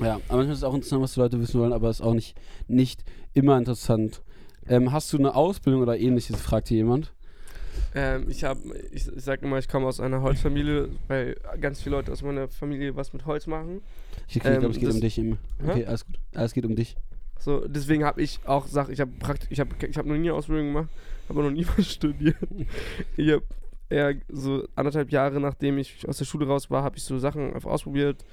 [0.00, 2.14] ja, aber manchmal ist es auch interessant, was die Leute wissen wollen, aber ist auch
[2.14, 2.36] nicht,
[2.68, 4.22] nicht immer interessant.
[4.68, 6.40] Ähm, hast du eine Ausbildung oder ähnliches?
[6.40, 7.12] fragt hier jemand.
[7.94, 8.60] Ähm, ich habe,
[8.92, 12.48] ich, ich sag immer, ich komme aus einer Holzfamilie, weil ganz viele Leute aus meiner
[12.48, 13.82] Familie was mit Holz machen.
[14.28, 15.18] Ich, ich glaube, Ähm, es geht das- um dich.
[15.18, 16.18] Im, okay, alles gut.
[16.34, 16.96] Alles geht um dich.
[17.38, 19.10] So, deswegen habe ich auch Sachen, ich habe
[19.48, 20.88] ich habe ich habe noch nie eine Ausbildung gemacht,
[21.28, 22.36] habe noch nie was studiert.
[23.16, 23.44] Ich habe
[23.88, 27.54] eher so anderthalb Jahre nachdem ich aus der Schule raus war, habe ich so Sachen
[27.54, 28.24] einfach ausprobiert.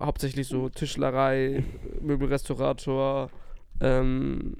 [0.00, 1.62] Hauptsächlich so Tischlerei,
[2.00, 3.30] Möbelrestaurator,
[3.80, 4.56] ähm,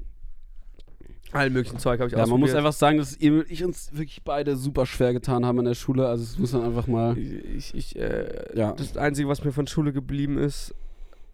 [1.33, 3.91] allen möglichen Zeug habe ich Ja, man muss einfach sagen, dass Emil und ich uns
[3.93, 6.07] wirklich beide super schwer getan haben in der Schule.
[6.09, 7.17] Also, es muss man einfach mal.
[7.19, 8.73] ich, ich, äh, Ja.
[8.73, 10.75] Das Einzige, was mir von Schule geblieben ist,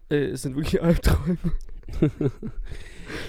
[0.09, 1.37] äh, es sind wirklich Albträume.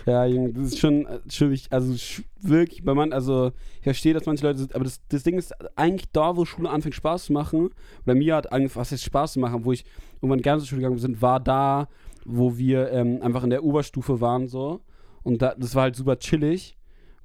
[0.07, 1.55] Ja, Junge, das ist schon, äh, schon.
[1.71, 5.23] Also sch- wirklich, bei man, also ich verstehe, dass manche Leute sind, aber das, das
[5.23, 7.71] Ding ist eigentlich da, wo Schule anfängt Spaß zu machen,
[8.05, 9.85] oder mir hat angefangen, was heißt Spaß zu machen, wo ich
[10.17, 11.89] irgendwann gerne zur Schule gegangen bin, war da,
[12.25, 14.81] wo wir ähm, einfach in der Oberstufe waren so
[15.27, 16.77] und da, das war halt super chillig.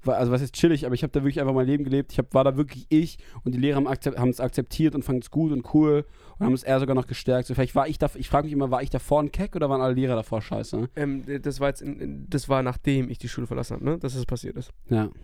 [0.03, 2.11] War, also was ist chillig, aber ich habe da wirklich einfach mein Leben gelebt.
[2.11, 5.29] Ich hab, war da wirklich ich und die Lehrer haben es akzeptiert und fanden es
[5.29, 6.05] gut und cool
[6.39, 7.47] und haben es eher sogar noch gestärkt.
[7.47, 9.69] So, vielleicht war ich da, ich frage mich immer, war ich davor ein Keck oder
[9.69, 10.89] waren alle Lehrer davor scheiße?
[10.95, 13.99] Ähm, das war jetzt, in, das war nachdem ich die Schule verlassen habe, ne?
[13.99, 14.71] Dass das passiert ist.
[14.89, 15.09] Ja.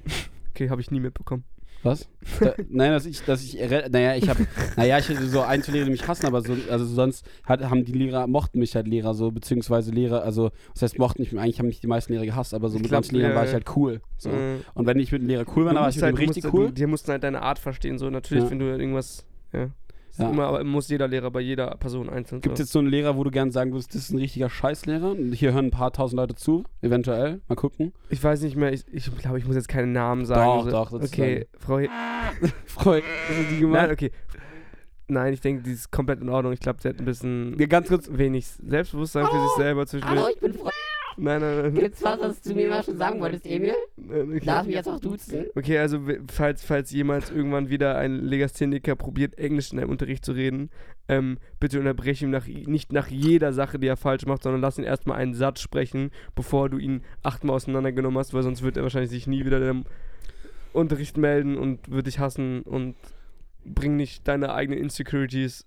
[0.51, 1.43] Okay, habe ich nie mitbekommen.
[1.83, 2.09] Was?
[2.39, 5.61] Da, nein, dass ich, dass ich, re- naja, ich habe, naja, ich hatte so ein,
[5.63, 8.75] zwei Lehrer, die mich hassen, aber so, also sonst hat, haben die Lehrer, mochten mich
[8.75, 12.13] halt Lehrer so, beziehungsweise Lehrer, also, was heißt mochten mich, eigentlich haben mich die meisten
[12.13, 13.53] Lehrer gehasst, aber so Ich mit glaub, manchen Lehrern war ich ja.
[13.55, 14.01] halt cool.
[14.17, 14.29] So.
[14.31, 16.43] Äh, Und wenn ich mit einem Lehrer cool war, dann war ich mit halt- richtig
[16.43, 16.67] musst, cool.
[16.67, 17.97] Du, die mussten halt deine Art verstehen.
[17.99, 18.49] So, natürlich, Ja.
[18.51, 19.25] wenn du irgendwas.
[19.53, 19.69] Ja.
[20.17, 20.31] Ist Ja.
[20.31, 22.41] Immer, aber muss jeder Lehrer bei jeder Person einzeln.
[22.41, 24.49] Gibt es jetzt so einen Lehrer, wo du gern sagen würdest, das ist ein richtiger
[24.49, 25.11] Scheißlehrer?
[25.11, 27.41] Und hier hören ein paar tausend Leute zu, eventuell.
[27.47, 27.93] Mal gucken.
[28.09, 30.69] Ich weiß nicht mehr, ich, ich glaube, ich muss jetzt keinen Namen sagen.
[30.71, 31.77] Doch, doch, das Okay, Frau.
[31.77, 31.91] Was
[32.83, 33.81] hast du gemacht?
[33.83, 34.11] Nein, okay.
[35.07, 36.51] Nein, ich denke, die ist komplett in Ordnung.
[36.51, 38.09] Ich glaube, sie hat ein bisschen Ja, ganz kurz.
[38.11, 40.19] wenig Selbstbewusstsein für sich selber zwischendurch.
[40.19, 40.73] Hallo, ich bin Freund.
[41.17, 41.73] Nein, nein, nein.
[41.73, 43.73] Gibt's was, was du mir mal schon sagen wolltest, Emil?
[43.97, 44.39] okay.
[44.45, 45.47] Darf ich mich jetzt auch duzen?
[45.55, 45.99] Okay, also
[46.31, 50.69] falls, falls jemals irgendwann wieder ein Legastheniker probiert, Englisch in einem Unterricht zu reden,
[51.09, 54.77] ähm, bitte unterbreche ihn nach, nicht nach jeder Sache, die er falsch macht, sondern lass
[54.77, 58.83] ihn erstmal einen Satz sprechen, bevor du ihn achtmal auseinandergenommen hast, weil sonst wird er
[58.83, 59.85] wahrscheinlich sich nie wieder im
[60.73, 62.95] Unterricht melden und wird dich hassen und
[63.65, 65.65] bring nicht deine eigenen Insecurities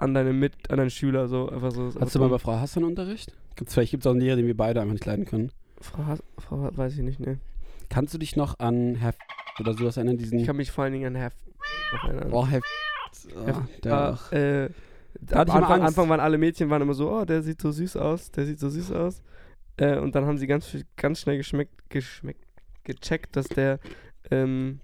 [0.00, 1.92] an deine Mit, an deine Schüler, so einfach so.
[2.00, 3.32] Hast du mal bei Frau Hassan Unterricht?
[3.56, 5.52] Gibt's, vielleicht gibt es auch einen Lehrer, den wir beide einfach nicht leiden können.
[5.80, 7.38] Frau, Hass- Frau, weiß ich nicht, ne.
[7.88, 9.14] Kannst du dich noch an Herr
[9.58, 10.38] oder sowas erinnern, diesen.
[10.38, 11.32] Ich kann mich vor allen Dingen an Herr
[11.92, 12.32] noch erinnern.
[12.32, 12.60] oh, Herr
[13.46, 14.32] Ja, oh, der auch.
[14.32, 14.68] äh,
[15.34, 15.82] hatte am Anfang.
[15.82, 18.60] Anfang waren alle Mädchen waren immer so, oh, der sieht so süß aus, der sieht
[18.60, 19.22] so süß aus.
[19.76, 22.44] Äh, und dann haben sie ganz, ganz schnell geschmeckt, geschmeckt,
[22.84, 23.80] gecheckt, dass der,
[24.30, 24.80] ähm,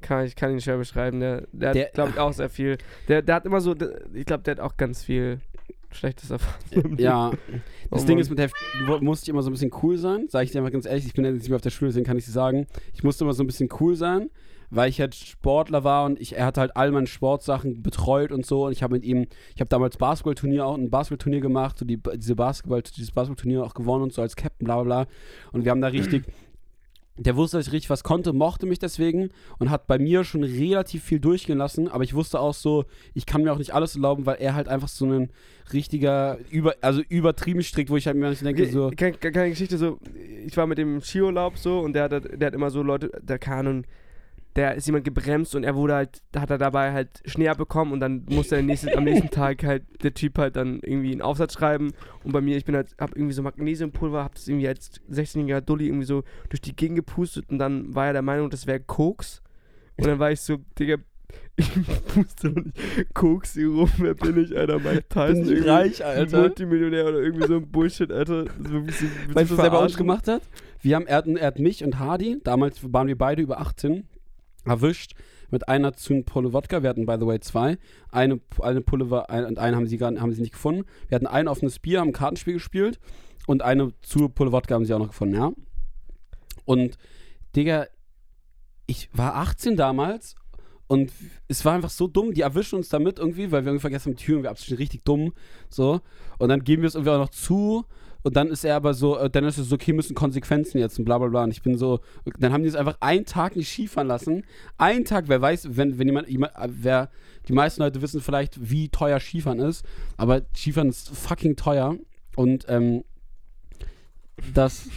[0.00, 2.78] kann, ich kann ihn schwer beschreiben, der, der, Der- hat, glaube ich, auch sehr viel,
[3.08, 5.40] der, der hat immer so, der, ich glaube, der hat auch ganz viel
[5.90, 6.96] Schlechtes erfahren.
[6.98, 7.30] Ja,
[7.90, 8.50] das Oh Ding ist, mit der
[9.00, 10.26] musste ich immer so ein bisschen cool sein.
[10.28, 11.88] Sag ich dir mal ganz ehrlich, ich bin ja jetzt nicht mehr auf der Schule,
[11.88, 12.66] deswegen kann ich dir sagen.
[12.92, 14.28] Ich musste immer so ein bisschen cool sein,
[14.68, 18.44] weil ich halt Sportler war und ich, er hat halt all meine Sportsachen betreut und
[18.44, 18.66] so.
[18.66, 21.98] Und ich habe mit ihm, ich habe damals Basketballturnier auch ein Basketballturnier gemacht, so die,
[22.16, 25.12] diese Basketball, dieses Basketballturnier auch gewonnen und so als Captain, bla bla bla.
[25.52, 26.24] Und wir haben da richtig.
[27.18, 30.44] Der wusste, dass ich richtig was konnte, mochte mich deswegen und hat bei mir schon
[30.44, 33.96] relativ viel durchgehen lassen, aber ich wusste auch so, ich kann mir auch nicht alles
[33.96, 35.30] erlauben, weil er halt einfach so ein
[35.72, 39.78] richtiger, über, also übertrieben strikt, wo ich halt mir nicht denke, so, keine, keine Geschichte
[39.78, 39.98] so,
[40.46, 43.38] ich war mit dem Skiurlaub so und der hat, der hat immer so Leute, der
[43.38, 43.84] keine Ahnung,
[44.58, 48.00] der ist jemand gebremst und er wurde halt, hat er dabei halt Schnee abbekommen und
[48.00, 51.54] dann musste er nächsten, am nächsten Tag halt der Typ halt dann irgendwie einen Aufsatz
[51.54, 51.92] schreiben
[52.24, 55.60] und bei mir, ich bin halt, hab irgendwie so Magnesiumpulver, hab das irgendwie als 16-jähriger
[55.60, 58.80] Dulli irgendwie so durch die Gegend gepustet und dann war er der Meinung, das wäre
[58.80, 59.44] Koks
[59.96, 60.96] und dann war ich so, Digga,
[61.56, 61.70] ich
[62.08, 66.04] puste doch nicht Koks hier rum, wer bin ich, Alter, Mike Tyson, ich irgendwie reich,
[66.04, 66.40] Alter.
[66.40, 68.46] Multimillionär oder irgendwie so ein Bullshit, Alter.
[68.46, 68.86] So,
[69.34, 70.42] Weißt du, was er bei uns gemacht hat?
[70.80, 74.04] Wir haben, er, hat, er hat mich und Hardy, damals waren wir beide über 18,
[74.68, 75.14] erwischt
[75.50, 76.82] mit einer zu Pulle Wodka.
[76.82, 77.78] Wir hatten, by the way, zwei.
[78.10, 80.84] Eine, eine Pulle war, ein, und eine haben sie, gar, haben sie nicht gefunden.
[81.08, 82.98] Wir hatten ein offenes Bier, haben Kartenspiel gespielt
[83.46, 85.52] und eine zu Pulle Wodka haben sie auch noch gefunden, ja.
[86.64, 86.98] Und,
[87.56, 87.86] Digga,
[88.86, 90.34] ich war 18 damals
[90.88, 91.12] und
[91.48, 92.32] es war einfach so dumm.
[92.32, 94.78] Die erwischen uns damit irgendwie, weil wir irgendwie vergessen haben, die Tür irgendwie abzustellen.
[94.78, 95.34] Richtig dumm.
[95.68, 96.00] So.
[96.38, 97.84] Und dann geben wir es irgendwie auch noch zu.
[98.28, 100.98] Und dann ist er aber so, äh, dann ist es so, okay, müssen Konsequenzen jetzt
[100.98, 101.44] und bla bla bla.
[101.44, 102.00] Und ich bin so,
[102.38, 104.44] dann haben die es einfach einen Tag nicht Skifahren lassen.
[104.76, 107.08] Einen Tag, wer weiß, wenn, wenn jemand, jemand äh, wer,
[107.48, 109.82] die meisten Leute wissen vielleicht, wie teuer Skifahren ist,
[110.18, 111.96] aber Skifahren ist fucking teuer
[112.36, 113.02] und ähm,
[114.52, 114.90] das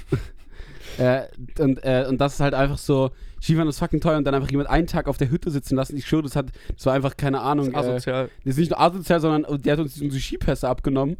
[0.98, 1.22] äh,
[1.58, 4.52] und, äh, und das ist halt einfach so, Skifahren ist fucking teuer und dann einfach
[4.52, 5.96] jemand einen Tag auf der Hütte sitzen lassen.
[5.96, 7.72] Ich schwöre, das hat, das war einfach keine Ahnung.
[7.72, 8.30] Das ist Äh, asozial.
[8.44, 11.16] das ist nicht nur asozial, sondern der hat uns unsere Skipässe abgenommen.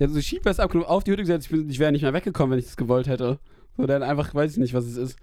[0.00, 1.46] Der hat unsere Skipässe abgenommen, auf die Hütte gesetzt.
[1.46, 3.38] Ich, bin- ich wäre nicht mehr weggekommen, wenn ich das gewollt hätte.
[3.76, 5.18] So, dann einfach, weiß ich nicht, was es ist.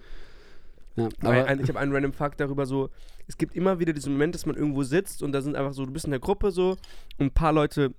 [0.95, 1.09] Ja,
[1.45, 2.89] ein, ich habe einen random Fakt darüber so,
[3.27, 5.85] es gibt immer wieder diesen Moment, dass man irgendwo sitzt und da sind einfach so,
[5.85, 6.71] du bist in der Gruppe so
[7.19, 7.93] und ein paar Leute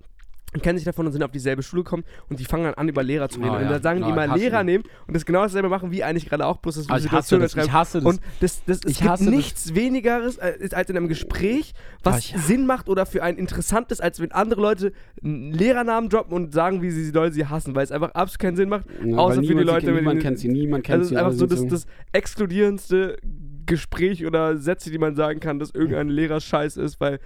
[0.63, 3.03] kennen sich davon und sind auf dieselbe Schule gekommen und die fangen dann an, über
[3.03, 3.51] Lehrer zu reden.
[3.51, 3.69] Oh, und ja.
[3.69, 6.45] dann sagen Oh, die hasse Lehrer nehmen und das genau dasselbe machen wie eigentlich gerade
[6.45, 7.55] auch, bloß dass ich hasse Situation das.
[7.55, 8.05] Ich hasse das.
[8.05, 9.33] Und das, das, es Ich gibt hasse das.
[9.33, 13.91] nichts wenigeres als, als in einem Gespräch, was Oh, Sinn macht oder für einen interessant
[13.91, 14.91] ist, als wenn andere Leute
[15.23, 18.39] einen Lehrernamen droppen und sagen, wie sie die Leute sie hassen, weil es einfach absolut
[18.39, 18.85] keinen Sinn macht.
[19.05, 21.15] Ja, außer für die Leute, wenn Niemand kennt sie, niemand kennt Also es sie.
[21.15, 23.17] ist einfach so das, das exkludierendste
[23.65, 27.19] Gespräch oder Sätze, die man sagen kann, dass irgendein Lehrer scheiß ist, weil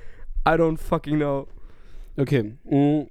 [0.47, 1.47] I don't fucking know.
[2.17, 2.55] Okay.
[2.65, 3.03] mm,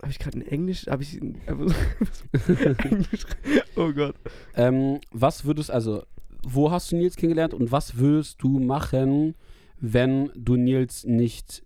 [0.00, 0.86] Habe ich gerade in Englisch?
[0.86, 1.18] Habe ich so-
[2.88, 3.26] Englisch?
[3.76, 4.14] Oh Gott.
[4.54, 6.04] Ähm, was würdest, also,
[6.46, 9.34] wo hast du Nils kennengelernt und was würdest du machen,
[9.80, 11.64] wenn du Nils nicht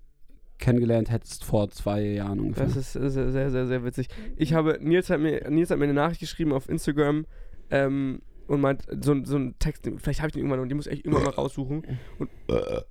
[0.58, 2.66] kennengelernt hättest vor zwei Jahren ungefähr?
[2.66, 4.08] Das ist sehr, sehr, sehr, sehr witzig.
[4.36, 7.26] Ich habe, Nils hat mir, Nils hat mir eine Nachricht geschrieben auf Instagram
[7.70, 10.86] ähm, und meint, so, so ein Text, vielleicht habe ich den irgendwann und den muss
[10.86, 11.84] ich echt irgendwann mal raussuchen
[12.18, 12.30] und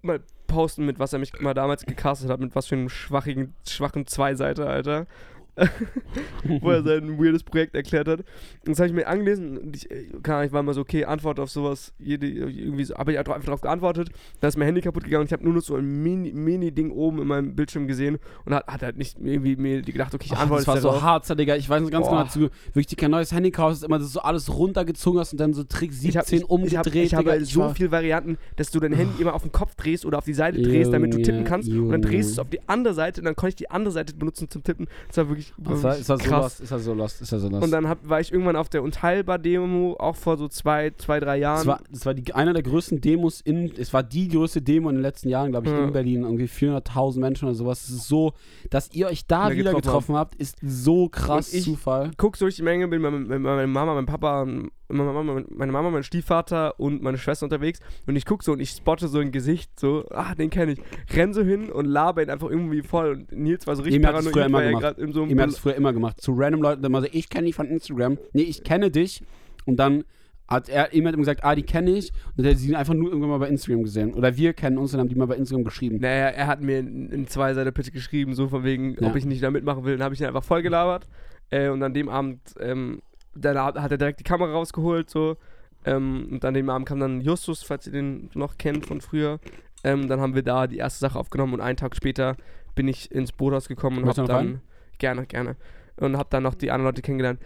[0.03, 3.55] mal posten, mit was er mich mal damals gecastet hat, mit was für einem schwachigen,
[3.67, 5.07] schwachen Zweiseiter, Alter.
[6.61, 8.19] wo er sein weirdes Projekt erklärt hat.
[8.19, 10.05] Und das habe ich mir angelesen und ich, äh,
[10.45, 13.45] ich war mal so, okay, Antwort auf sowas, jede, irgendwie so, aber ich habe einfach
[13.45, 14.09] darauf geantwortet,
[14.39, 16.91] da ist mein Handy kaputt gegangen und ich habe nur noch so ein Mini- Mini-Ding
[16.91, 20.37] oben in meinem Bildschirm gesehen und hat, hat halt nicht irgendwie mir gedacht, okay, ich
[20.37, 21.55] antworte das war so hart, Digga.
[21.55, 22.11] Ich weiß noch ganz Boah.
[22.11, 25.39] genau, als du wirklich dir kein neues Handy kaufst, immer so alles runtergezogen hast und
[25.39, 27.91] dann so Trick 17 ich hab, ich, ich hab, umgedreht, ich habe halt so viele
[27.91, 30.93] Varianten, dass du dein Handy immer auf den Kopf drehst oder auf die Seite drehst,
[30.93, 31.69] damit du tippen kannst.
[31.69, 33.91] Und dann drehst du es auf die andere Seite und dann konnte ich die andere
[33.91, 34.87] Seite benutzen zum Tippen.
[35.07, 36.43] Das war wirklich, war Das war, wirklich ist das so krass.
[36.43, 37.63] lost, ist das so lost, ist das so lost.
[37.63, 41.37] Und dann hab, war ich irgendwann auf der Unteilbar-Demo, auch vor so zwei, zwei drei
[41.37, 41.57] Jahren.
[41.57, 44.89] das war, das war die, einer der größten Demos in, es war die größte Demo
[44.89, 45.83] in den letzten Jahren, glaube ich, Ja.
[45.83, 46.23] in Berlin.
[46.23, 47.83] Irgendwie 400.000 Menschen oder sowas.
[47.83, 48.33] Es ist so,
[48.69, 52.11] dass ihr euch da wieder getroffen getroffen habt, ist so krass Und ich- Zufall.
[52.17, 54.45] guck so durch die Menge, bin mit mit meiner Mama, meinem Papa,
[54.91, 58.59] meine Mama, meine Mama, mein Stiefvater und meine Schwester unterwegs und ich guck so und
[58.59, 60.79] ich spotte so ein Gesicht, so, ah, den kenne ich.
[61.15, 64.11] Renn so hin und laber ihn einfach irgendwie voll und Nils war so richtig das
[64.11, 64.83] paranoid, früher immer er gemacht.
[64.83, 66.19] gerade in so einem Ihm hat es früher immer gemacht.
[66.21, 68.17] Zu random Leuten immer so, ich kenne dich von Instagram.
[68.33, 69.23] Nee, ich kenne dich.
[69.65, 70.03] Und dann
[70.47, 72.11] hat er ihm hat ihm gesagt, ah, die kenne ich.
[72.35, 74.13] Und er hat sie einfach nur irgendwann mal bei Instagram gesehen.
[74.13, 75.99] Oder wir kennen uns und haben die mal bei Instagram geschrieben.
[76.01, 79.07] Naja, er hat mir in, in zwei Seiten Pitch geschrieben, so von wegen, Ja.
[79.07, 79.93] ob ich nicht da mitmachen will.
[79.97, 81.07] Dann habe ich ihn einfach voll gelabert.
[81.51, 83.01] Äh, und an dem Abend, ähm,
[83.35, 85.37] dann hat er direkt die Kamera rausgeholt, so.
[85.85, 89.39] Ähm, und an dem Abend kam dann Justus, falls ihr den noch kennt von früher.
[89.83, 92.35] Ähm, dann haben wir da die erste Sache aufgenommen und einen Tag später
[92.75, 94.37] bin ich ins Boothaus gekommen und habe noch dann.
[94.37, 94.61] rein?
[94.99, 95.55] Gerne, gerne.
[95.97, 97.39] Und habe dann noch die anderen Leute kennengelernt.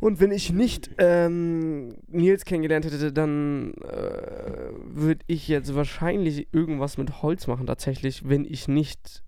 [0.00, 6.96] Und wenn ich nicht ähm, Nils kennengelernt hätte, dann äh, würde ich jetzt wahrscheinlich irgendwas
[6.98, 9.22] mit Holz machen, tatsächlich, wenn ich nicht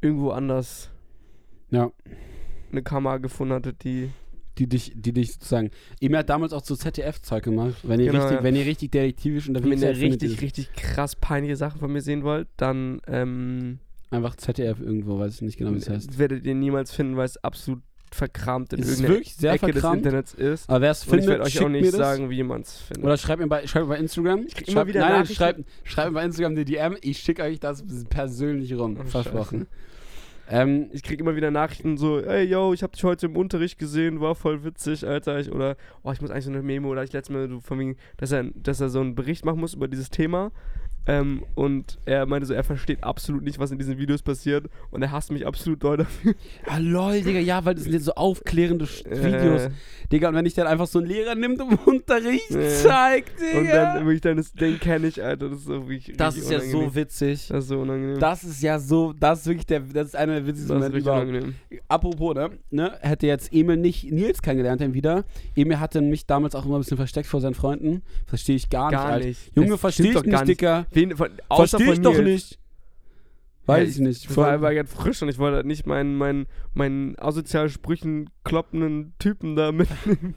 [0.00, 0.90] irgendwo anders
[1.70, 1.90] Ja.
[2.70, 4.10] eine Kamera gefunden hatte, die.
[4.58, 5.70] Die dich, die dich sozusagen.
[6.00, 7.74] Emil hat damals auch so ZDF-Zeug gemacht.
[7.82, 8.44] Wenn ihr, Genau, richtig, ja.
[8.44, 11.80] wenn ihr richtig detektivisch Wenn unterwegs ihr seid, findet richtig, ihr richtig krass peinliche Sachen
[11.80, 15.88] von mir sehen wollt, dann ähm, einfach ZDF irgendwo, weiß ich nicht genau, wie es
[15.90, 16.18] heißt.
[16.18, 19.80] werdet ihr niemals finden, weil es absolut verkramt in ist irgendeiner wirklich sehr Ecke des
[19.80, 19.96] verkramt.
[20.06, 20.70] Internets ist.
[20.70, 23.04] Aber wer es Und ich findet, werde euch auch nicht sagen, wie man es findet.
[23.04, 24.44] Oder schreibt mir bei, schreibt mir bei Instagram.
[24.46, 26.96] Ich krieg immer Schreibt- wieder nein, nein, schreibt, schreibt mir bei Instagram eine DM.
[27.02, 28.98] Ich schicke euch das persönlich rum.
[29.00, 29.66] Oh, Versprochen.
[30.48, 33.78] Ähm, Ich krieg immer wieder Nachrichten so, ey yo, ich hab dich heute im Unterricht
[33.78, 35.38] gesehen, war voll witzig, Alter.
[35.38, 37.78] Ich, oder, oh, ich muss eigentlich so eine Memo, oder ich letztes Mal so von
[37.78, 40.52] wegen, dass er, dass er so einen Bericht machen muss über dieses Thema.
[41.06, 45.02] Ähm, und er meinte so, er versteht absolut nicht, was in diesen Videos passiert und
[45.02, 46.34] er hasst mich absolut doll dafür.
[46.66, 49.62] ah, lol, Digga, ja, weil das sind so aufklärende Sch- Videos.
[49.64, 49.70] Äh,
[50.10, 52.68] Digga, und wenn ich dann einfach so einen Lehrer nimmt im Unterricht Äh.
[52.70, 53.58] zeigt, Digga.
[53.58, 55.50] und dann wirklich dann ist, den kenne ich, Alter.
[55.50, 56.94] Das ist so richtig, das ist ja so unangenehm.
[56.94, 57.48] witzig.
[57.48, 58.18] Das ist so unangenehm.
[58.18, 60.98] Das ist ja so, das ist wirklich der, das ist einer der witzigsten das Momente
[60.98, 61.28] überhaupt.
[61.28, 61.54] unangenehm.
[61.88, 65.24] Apropos, ne, ne, hätte jetzt Emil nicht Nils kennengelernt dann wieder.
[65.54, 68.02] Emil hatte mich damals auch immer ein bisschen versteckt vor seinen Freunden.
[68.26, 69.26] Verstehe ich gar, Gar nicht.
[69.26, 69.56] Nicht.
[69.56, 70.86] Junge, Das verstehe ich nicht, Dicker.
[70.94, 72.58] Wen, von, außer Verstehe ich doch nicht.
[73.66, 74.30] Weiß Ja, ich nicht.
[74.30, 78.30] Ich war, war ganz frisch und ich wollte halt nicht meinen, meinen, meinen asozial Sprüchen
[78.44, 80.34] kloppenden Typen da mitnehmen.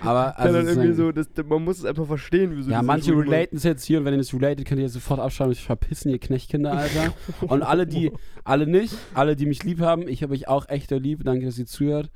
[0.00, 3.56] Aber also dann irgendwie so, das, man muss es einfach verstehen, wieso ja, manche relaten
[3.56, 6.10] es jetzt hier und wenn ihr das relatet, könnt ihr jetzt sofort abschreiben, ich verpissen
[6.10, 7.12] ihr Knechtkinder, Alter.
[7.40, 8.12] und alle, die,
[8.44, 11.58] alle nicht, alle, die mich lieb haben, ich habe euch auch echt lieb, danke, dass
[11.58, 12.12] ihr zuhört.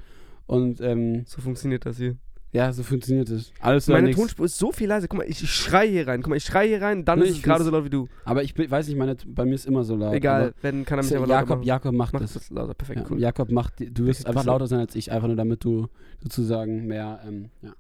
[0.46, 2.16] Und ähm, So funktioniert das hier.
[2.52, 3.52] Ja, so funktioniert es.
[3.60, 4.20] Alles Meine nichts.
[4.20, 5.06] Tonspur ist so viel leiser.
[5.06, 6.20] Guck mal, ich, ich schreie hier rein.
[6.20, 7.90] Guck mal, ich schreie hier rein, dann Nee, ist es ich gerade so laut wie
[7.90, 8.08] du.
[8.24, 10.14] Aber ich weiß nicht, meine, bei mir ist immer so laut.
[10.14, 11.66] Egal, wenn kann er mich aber lauter Jakob, machen.
[11.66, 12.32] Jakob macht Mach das.
[12.32, 13.20] das lauter, perfekt, Ja, cool.
[13.20, 15.86] Jakob macht, du wirst einfach lauter sein als ich, einfach nur damit du
[16.22, 17.72] sozusagen mehr, ähm, ja.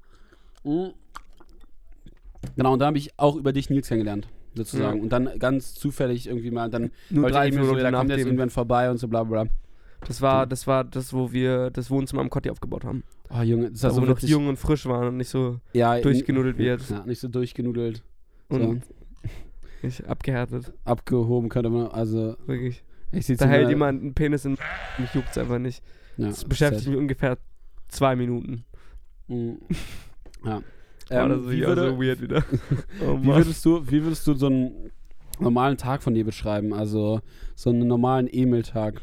[0.62, 0.92] Mhm.
[2.56, 4.98] Genau, und dann habe ich auch über dich Nils kennengelernt, sozusagen.
[4.98, 5.02] Ja.
[5.02, 8.10] Und dann ganz zufällig irgendwie mal, dann Nur wollte drei ich mir so, da kommt
[8.10, 9.52] jetzt irgendwann vorbei und so bla bla bla.
[10.06, 13.04] Das war, das war das, wo wir das Wohnzimmer am Kotti aufgebaut haben.
[13.28, 15.28] Oh Junge, das ist Da, so wo wir noch jung und frisch waren und nicht
[15.28, 16.90] so ja, durchgenudelt wie jetzt.
[16.90, 18.02] Ja, nicht so durchgenudelt.
[18.48, 18.56] So.
[18.56, 18.82] und
[19.82, 20.72] nicht abgehärtet.
[20.84, 22.82] Abgehoben könnte man, also Wirklich.
[23.38, 24.56] Da hält jemand einen Penis in
[24.98, 25.82] mich juckt's einfach nicht.
[26.16, 27.38] ja, Das beschäftigt mich ungefähr
[27.88, 28.64] zwei Minuten.
[29.28, 29.58] Mhm.
[30.44, 30.62] Ja.
[31.12, 32.44] Ähm, Ähm, das ist wie, würde, so weird wieder.
[33.04, 34.92] Oh wie, würdest du, wie würdest du so einen
[35.40, 36.72] normalen Tag von dir beschreiben?
[36.72, 37.20] Also
[37.56, 39.02] so einen normalen Emil-Tag.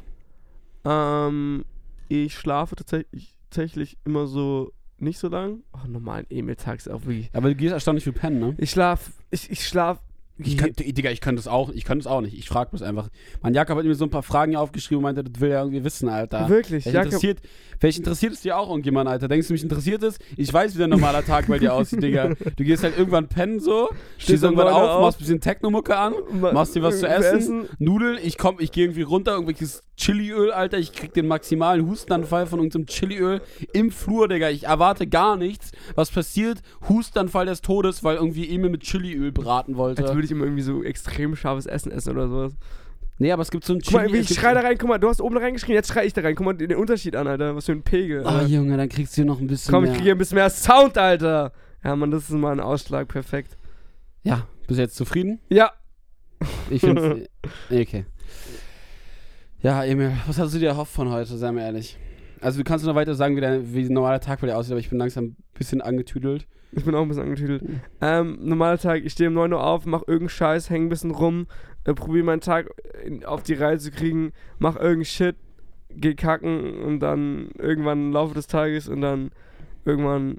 [0.88, 1.66] Ähm,
[2.08, 5.64] ich schlafe tatsächlich, immer so nicht so lang.
[5.74, 7.30] Oh, normalen Emil-Tag ist auch wie.
[7.34, 8.56] Aber du gehst erstaunlich viel pennen, ne?
[8.58, 10.00] Ich schlaf, ich, ich schlaf.
[10.40, 12.38] Ich kann, Digga, ich könnte das auch, ich könnte das auch nicht.
[12.38, 13.10] Ich frage bloß einfach.
[13.42, 15.62] Mein Jakob hat mir so ein paar Fragen hier aufgeschrieben und meinte, das will er
[15.62, 16.48] irgendwie wissen, Alter.
[16.50, 17.40] Wirklich, Vielleicht Jakob, interessiert,
[17.80, 19.28] vielleicht interessiert es dir auch irgendjemand, Alter.
[19.28, 20.20] Denkst du, mich interessiert es?
[20.36, 22.34] Ich weiß, wie der normaler Tag bei dir aussieht, Digga.
[22.56, 25.02] Du gehst halt irgendwann pennen so, stehst irgendwann 9 Uhr auf, auf.
[25.02, 28.58] machst ein bisschen Technomucke an, ma- machst dir was zu irgendwas essen, Nudeln, ich komm,
[28.60, 33.42] ich gehe irgendwie runter, irgendwelches Chiliöl, Alter, ich krieg den maximalen Hustenanfall von irgendeinem Chiliöl
[33.74, 34.50] im Flur, Digga.
[34.52, 35.72] Ich erwarte gar nichts.
[35.96, 36.60] Was passiert?
[36.88, 40.04] Hustenanfall des Todes, weil irgendwie Emil mit Chiliöl braten wollte.
[40.28, 42.54] Ich immer irgendwie so extrem scharfes Essen essen oder sowas.
[43.20, 45.10] Nee, aber es gibt so ein Guck mal, ich schrei da rein, guck mal, du
[45.10, 46.36] hast oben reingeschrien, jetzt schrei ich da rein.
[46.36, 47.56] Guck mal den Unterschied an, Alter.
[47.56, 48.22] Was für ein Pegel.
[48.24, 48.46] Oh, Alter.
[48.48, 49.96] Junge, dann kriegst du noch ein bisschen Komm, ich mehr.
[49.96, 51.52] kriege hier ein bisschen mehr Sound, Alter.
[51.84, 53.58] Ja, Mann, das ist mal ein Ausschlag, perfekt.
[54.24, 55.40] Ja, bist du jetzt zufrieden?
[55.50, 55.72] Ja,
[56.70, 57.28] Ich finde
[57.72, 58.06] Okay.
[59.62, 61.98] Ja, Emil, was hast du dir erhofft von heute, sei mir ehrlich?
[62.42, 64.72] Also du kannst noch weiter sagen, wie, dein, wie ein normaler Tag bei dir aussieht,
[64.72, 66.48] aber ich bin langsam ein bisschen angetüdelt.
[66.72, 67.64] ich bin auch ein bisschen angetüdelt.
[68.02, 71.12] Ähm, normaler Tag, ich stehe um 9 Uhr auf, mach irgendeinen Scheiß, häng ein bisschen
[71.12, 71.48] rum,
[71.86, 72.70] äh, probiere meinen Tag
[73.04, 75.36] in, auf die Reihe zu kriegen, mach irgendeinen Shit,
[75.90, 79.32] geh kacken und dann irgendwann im Laufe des Tages und dann
[79.86, 80.38] irgendwann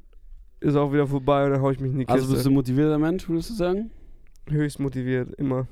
[0.61, 2.21] ist auch wieder vorbei und dann hau ich mich in die Kiste.
[2.21, 3.91] Also bist du ein motivierter Mensch, würdest du sagen?
[4.51, 5.67] höchst motiviert, immer.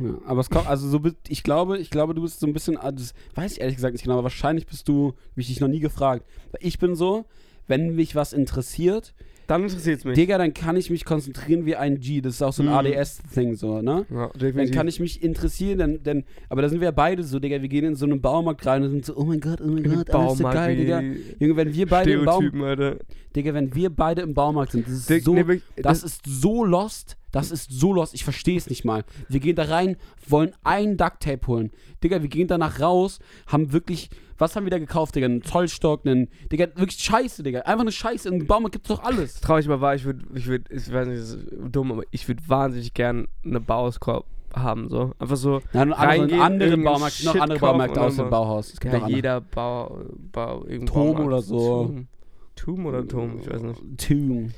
[0.00, 2.78] Ja, aber es kommt, also so ich glaube, ich glaube, du bist so ein bisschen,
[2.78, 5.60] ah, das weiß ich ehrlich gesagt nicht genau, aber wahrscheinlich bist du, hab ich dich
[5.60, 6.24] noch nie gefragt.
[6.60, 7.26] Ich bin so,
[7.66, 9.14] wenn mich was interessiert,
[9.46, 10.14] Dann interessiert's mich.
[10.14, 12.20] Digga, dann kann ich mich konzentrieren wie ein G.
[12.20, 12.74] Das ist auch so ein Mhm.
[12.74, 14.06] ADS-Thing so, ne?
[14.10, 17.38] ja, Dann kann ich mich interessieren, dann, dann, aber da sind wir ja beide so,
[17.38, 19.66] Digga, wir gehen in so einen Baumarkt rein und sind so, oh mein Gott, oh
[19.66, 21.00] mein Gott, alles so geil, Digga.
[21.38, 22.96] Junge, wenn wir beide im Baum, Stereotypen, Alter.
[23.34, 26.22] Digga, wenn wir beide im Baumarkt sind, das ist Dick, so, nee, wirklich, das ist
[26.26, 29.04] so lost, das ist so lost, ich verstehe es nicht mal.
[29.28, 29.96] Wir gehen da rein,
[30.28, 31.70] wollen ein Ducktape holen.
[32.04, 34.10] Digga, wir gehen danach raus, haben wirklich,
[34.42, 35.26] was haben wir da gekauft, Digga?
[35.26, 37.60] Einen Zollstock, einen, Digga, wirklich Scheiße, Digga.
[37.60, 39.40] Einfach eine Scheiße, im Baumarkt gibt's doch alles.
[39.40, 42.26] traurig aber war, ich würde, ich würde, ich weiß nicht, das ist dumm, aber ich
[42.26, 45.12] würde wahnsinnig gern eine Bauhauskorb haben, so.
[45.18, 48.74] Einfach so, andere, Reingehen, andere Baumarkt, noch andere Baumärkte aus dem Bauhaus.
[48.82, 50.00] Ja, jeder Bau,
[50.32, 51.26] Bau, irgendein Tom Baumarkt.
[51.26, 51.84] oder so.
[51.86, 52.08] Tum.
[52.56, 54.08] Tum oder Tom, ich weiß nicht.
[54.08, 54.50] Tomb.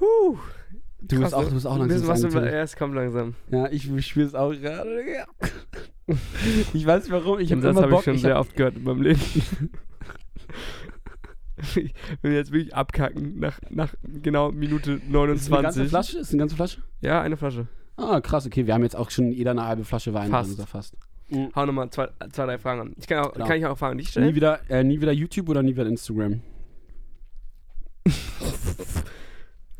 [0.00, 0.36] Huh.
[1.00, 3.34] Du bist auch, du bist auch langsam Wissen, was ja, es kommt langsam.
[3.50, 5.26] Ja, ich spüre es auch gerade.
[6.74, 7.38] Ich weiß nicht warum.
[7.38, 9.20] Ich Den Satz habe ich schon Ich sehr oft gehört in meinem Leben.
[11.76, 15.02] ich will jetzt wirklich abkacken nach, nach genau Minute ist
[15.52, 15.88] eine ganze 29.
[15.88, 16.18] Flasche?
[16.18, 16.82] Ist eine ganze Flasche?
[17.00, 17.66] Ja, eine Flasche.
[17.96, 18.46] Ah, krass.
[18.46, 20.30] Okay, wir haben jetzt auch schon jeder eine halbe Flasche Wein.
[20.30, 20.58] Fast.
[20.58, 20.96] drin, fast.
[21.54, 22.94] Hau nochmal zwei, zwei, drei Fragen an.
[22.98, 23.46] Ich kann, auch, Genau.
[23.46, 24.26] kann ich auch Fragen an dich stellen?
[24.26, 26.40] Nie wieder, äh, nie wieder YouTube oder nie wieder Instagram?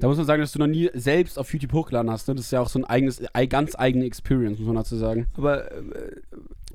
[0.03, 2.27] da muss man sagen, dass du noch nie selbst auf YouTube hochgeladen hast.
[2.27, 2.35] Ne?
[2.35, 5.29] Das ist ja auch so ein eigenes, ei- ganz eigene Experience, muss man dazu sagen.
[5.37, 6.17] Aber äh,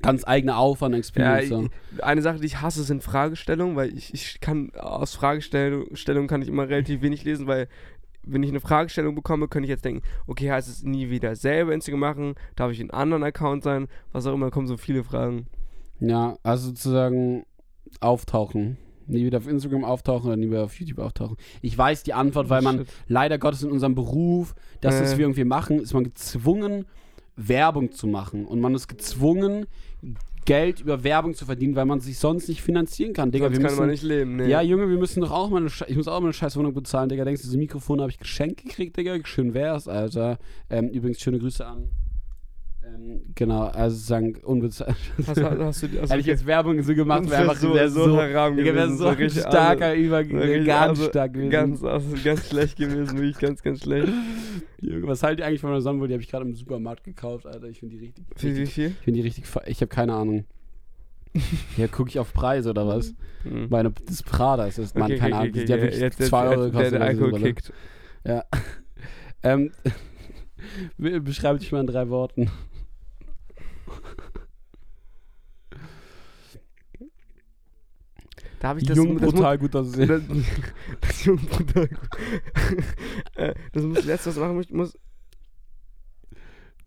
[0.00, 1.48] Ganz eigene ja, Aufwand-Experience.
[1.48, 1.68] so.
[1.96, 6.40] ich- eine Sache, die ich hasse, sind Fragestellungen, weil ich, ich kann aus Fragestellungen kann
[6.40, 7.68] ich immer relativ wenig lesen, weil
[8.22, 11.74] wenn ich eine Fragestellung bekomme, könnte ich jetzt denken, okay, heißt es nie wieder selber
[11.74, 14.76] Instagram machen, darf ich in einem anderen Account sein, was auch immer, da kommen so
[14.76, 15.46] viele Fragen.
[16.00, 17.44] Ja, also sozusagen
[18.00, 18.76] auftauchen.
[19.08, 21.36] Nie wieder auf Instagram auftauchen oder nie wieder auf YouTube auftauchen.
[21.62, 22.88] Ich weiß die Antwort, weil man Shit.
[23.08, 25.18] leider Gottes in unserem Beruf, das, was Äh.
[25.18, 26.84] wir irgendwie machen, ist man gezwungen,
[27.36, 28.44] Werbung zu machen.
[28.44, 29.66] Und man ist gezwungen,
[30.44, 33.30] Geld über Werbung zu verdienen, weil man sich sonst nicht finanzieren kann.
[33.30, 34.48] Digga, Sonst wir kann müssen, man nicht leben, ne?
[34.48, 36.56] Ja, Junge, wir müssen doch auch mal eine Sche ich muss auch mal eine scheiß
[36.56, 37.24] Wohnung bezahlen, Digga.
[37.24, 39.18] Denkst du, dieses Mikrofon habe ich geschenkt gekriegt, Digga?
[39.24, 40.38] Schön wär's, Alter.
[40.70, 41.88] Ähm, übrigens, schöne Grüße an.
[42.94, 44.96] Ähm, genau, also sagen, unbezahlt.
[45.26, 47.88] Hast, hast, du, hast Hätte ich jetzt Werbung so gemacht, wäre wär einfach so- wär
[47.90, 51.50] so so, gewesen, so so ein starker Über, Richtig, ganz also, stark gewesen.
[51.50, 54.12] Ganz, also ganz schlecht gewesen, wirklich ganz, ganz schlecht.
[54.80, 56.08] Was haltet ihr eigentlich von meiner Sonnenbrille?
[56.08, 57.66] Die habe ich gerade im Supermarkt gekauft, Alter.
[57.68, 58.86] Ich finde die richtig, wie viel?
[58.86, 60.44] ich finde die richtig, ich habe keine Ahnung.
[61.76, 63.14] Ja, gucke ich auf Preise oder was?
[63.42, 63.68] Hm.
[63.68, 66.18] Meine, das Prada, das ist, man, Okay, keine okay, Ahnung, okay, die hat wirklich jetzt-
[66.20, 66.92] jetzt- 2 Euro gekostet.
[66.92, 67.72] Der, der Alkohol kickt.
[68.24, 68.44] Ja.
[69.42, 69.70] ähm,
[70.98, 72.50] be- beschreib dich mal in drei Worten.
[78.60, 80.08] Da habe ich das, Jung, das, brutal gut aussehen.
[80.08, 80.22] Das,
[81.00, 81.88] das Jung brutal.
[83.36, 84.98] äh, das muss letztes was machen muss, muss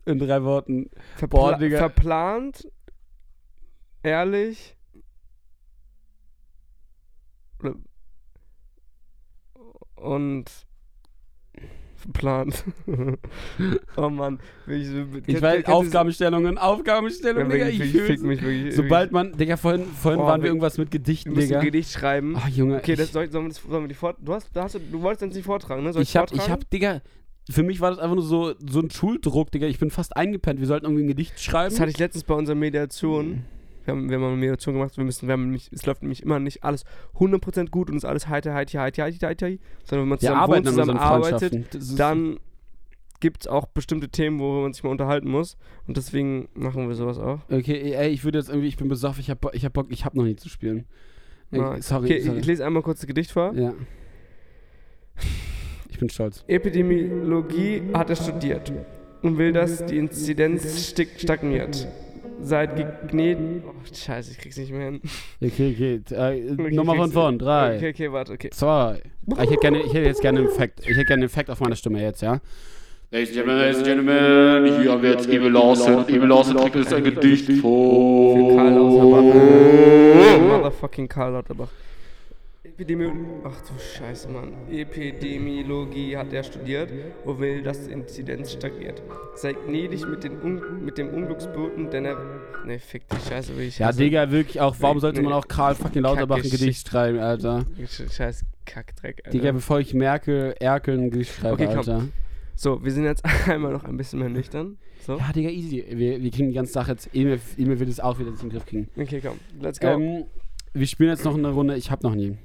[0.06, 0.90] In drei Worten.
[1.16, 2.68] verpla Boah, verplant,
[4.04, 4.76] ehrlich
[9.96, 10.46] und
[12.02, 12.64] verplant.
[13.98, 14.88] oh Mann, ich,
[15.28, 18.76] Ich weiß, Aufgabenstellungen, Aufgabenstellungen, Digga, ich, ich ich fick mich wirklich.
[18.76, 21.60] Sobald man, Digga, vorhin, vorhin Oh, waren wir irgendwas mit Gedichten, Digga.
[21.60, 22.36] ein Gedicht schreiben.
[22.38, 22.78] Ach, Junge.
[22.78, 24.18] Okay, das ich, soll, sollen, wir das, sollen wir die fort.
[24.20, 25.94] Du hast, da hast du, du wolltest das nicht vortragen, ne?
[25.94, 27.02] Soll ich hab, ich hab, Digga,
[27.50, 29.68] für mich war das einfach nur so, so ein Schuldruck, Digga.
[29.68, 30.60] Ich bin fast eingepennt.
[30.60, 31.72] Wir sollten irgendwie ein Gedicht schreiben.
[31.72, 33.44] Das hatte ich letztens bei unserer Mediation.
[33.86, 34.96] Wir haben, wir haben eine Mediation gemacht.
[34.98, 36.84] Wir müssen, wir haben nämlich, es läuft nämlich immer nicht alles
[37.16, 39.48] 100% gut und es ist alles heiter, heiter, heiter, heiter, heiter,
[39.84, 42.40] sondern wenn man zusammen wohnt, zusammen arbeitet, dann
[43.20, 45.56] gibt es auch bestimmte Themen, worüber man sich mal unterhalten muss.
[45.88, 47.40] Und deswegen machen wir sowas auch.
[47.52, 49.88] Okay, ey, ich würde jetzt irgendwie, ich bin besoffen, ich hab, Bo- ich hab Bock,
[49.90, 50.86] ich hab noch nie zu spielen.
[51.52, 52.40] Ey, sorry, okay, sorry.
[52.40, 53.54] ich lese einmal kurz das Gedicht vor.
[53.54, 53.74] ja.
[55.90, 56.44] Ich bin stolz.
[56.48, 58.72] Epidemiologie hat er studiert
[59.22, 61.88] und will, dass die Inzidenz stagniert.
[62.44, 63.64] Seit gegnet...
[63.66, 65.02] Oh, scheiße, ich krieg's nicht mehr hin.
[65.44, 66.02] Okay, okay.
[66.16, 67.40] Äh, Okay, Nochmal von vorn.
[67.40, 68.50] Drei, Okay, okay, warte, okay.
[68.52, 69.02] zwei.
[69.36, 70.80] Ah, ich hätte gerne, ich hätte jetzt gerne einen Effekt.
[70.82, 72.40] Ich hätte gerne einen Effekt auf meine Stimme jetzt, ja?
[73.12, 76.08] Ladies and Gentlemen, Ladies and Gentlemen, hier haben wir jetzt Emil Lawson.
[76.08, 78.36] Emil Lawson trägt uns ein Gedicht vor.
[78.36, 80.40] Für Karl Lauterbach.
[80.58, 81.68] Motherfucking Karl Lauterbach.
[82.74, 83.26] Epidemiologie.
[83.44, 84.54] Ach du Scheiße, Mann.
[84.72, 86.90] Epidemiologie hat er studiert
[87.26, 89.02] und will, dass die Inzidenz stagniert.
[89.36, 92.18] Sei gnädig mit, den Un mit dem Unglücksboten, denn er.
[92.66, 94.00] Ne, fick die Scheiße, will ich Ja, hasse.
[94.00, 94.76] Digga, wirklich auch.
[94.80, 95.26] Warum Nee, sollte nee.
[95.26, 96.50] man auch Karl fucking Lauterbach ein.
[96.50, 97.66] Gedicht schreiben, Alter?
[97.88, 99.38] Scheiß Kackdreck, Alter.
[99.38, 101.78] Digga, bevor ich Merkel, Erkel ein Gedicht schreibe, Okay, komm.
[101.78, 102.08] Alter.
[102.56, 104.78] So, wir sind jetzt einmal noch ein bisschen mehr nüchtern.
[105.06, 105.18] So.
[105.18, 105.84] Ja, Digga, easy.
[105.90, 107.10] Wir, wir kriegen die ganze Sache jetzt.
[107.14, 108.88] Emil, Emil wird es auch wieder in den Griff kriegen.
[108.98, 109.40] Okay, komm.
[109.60, 109.88] Let's go.
[109.88, 110.26] Ähm,
[110.74, 111.76] wir spielen jetzt noch eine Runde.
[111.76, 112.38] Ich hab noch nie.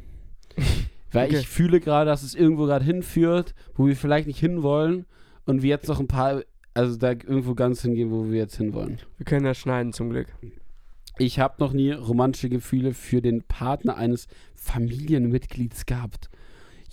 [1.13, 1.39] Weil Okay.
[1.39, 5.07] ich fühle gerade, dass es irgendwo gerade hinführt, wo wir vielleicht nicht hinwollen
[5.47, 6.43] und wir jetzt noch ein paar,
[6.75, 8.99] also da irgendwo ganz hingehen, wo wir jetzt hinwollen.
[9.17, 10.27] wir können das schneiden zum Glück.
[11.19, 16.29] Ich habe noch nie romantische Gefühle für den Partner eines Familienmitglieds gehabt.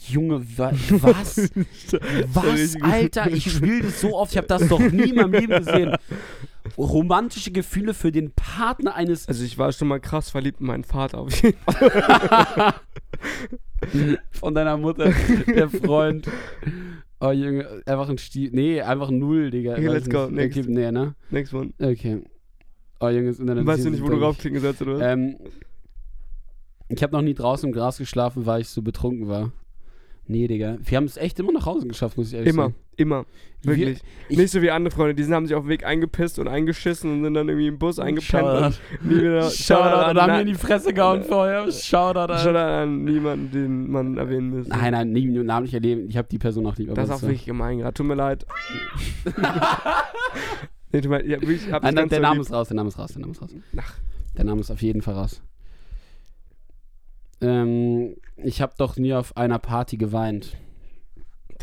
[0.08, 1.50] Junge, wa was?
[2.34, 2.76] was?
[2.82, 5.96] Alter, ich spiele das so oft, ich habe das doch nie in meinem Leben gesehen.
[6.78, 10.84] Romantische Gefühle für den Partner eines Also ich war schon mal krass verliebt in meinen
[10.84, 12.74] Vater auf jeden Fall.
[14.32, 15.12] von deiner Mutter,
[15.48, 16.28] der Freund.
[17.20, 18.50] Oh Junge, einfach ein Stiel.
[18.52, 19.74] Nee, einfach null, Digga.
[19.74, 20.58] Okay, let's go, next.
[20.58, 21.16] Okay, nee, ne?
[21.30, 21.74] Next one.
[21.80, 22.22] Okay.
[23.00, 25.12] Oh Junge, ist in deiner Weißt du nicht, wo du raufklicken sollst, oder?
[25.12, 25.38] Ähm,
[26.90, 29.52] ich habe noch nie draußen im Gras geschlafen, weil ich so betrunken war.
[30.26, 30.78] Nee, Digga.
[30.82, 32.76] Wir haben es echt immer nach Hause geschafft, muss ich ehrlich immer, sagen.
[32.96, 33.26] immer.
[33.64, 34.00] Wirklich.
[34.30, 36.48] ich- nicht so wie andere Freunde, die sind, haben sich auf dem Weg eingepisst und
[36.48, 38.30] eingeschissen und sind dann irgendwie im Bus eingepennt.
[38.30, 38.66] Shoutout.
[38.66, 39.42] und Nie wieder.
[39.50, 41.70] Shoutout, und haben mir in die an, Fresse gehauen vorher.
[41.72, 42.68] Shoutout, Shoutout Alter.
[42.84, 44.70] an niemanden, den man erwähnen müsste.
[44.74, 46.08] Nein, nein, nie namentlich erleben.
[46.10, 46.90] Ich habe die Person auch lieb.
[46.90, 47.94] aber Das ist auch wirklich gemein gerade.
[47.94, 48.46] Tut mir leid.
[50.92, 51.26] nee, tut mir leid.
[51.28, 52.44] Ich hab, wirklich, hab Nein, der Name lieb.
[52.44, 53.56] ist raus, der Name ist raus, der Name ist raus.
[53.78, 53.94] Ach.
[54.38, 55.42] Der Name ist auf jeden Fall raus.
[57.44, 60.58] Ähm, ich habe doch nie auf einer Party geweint.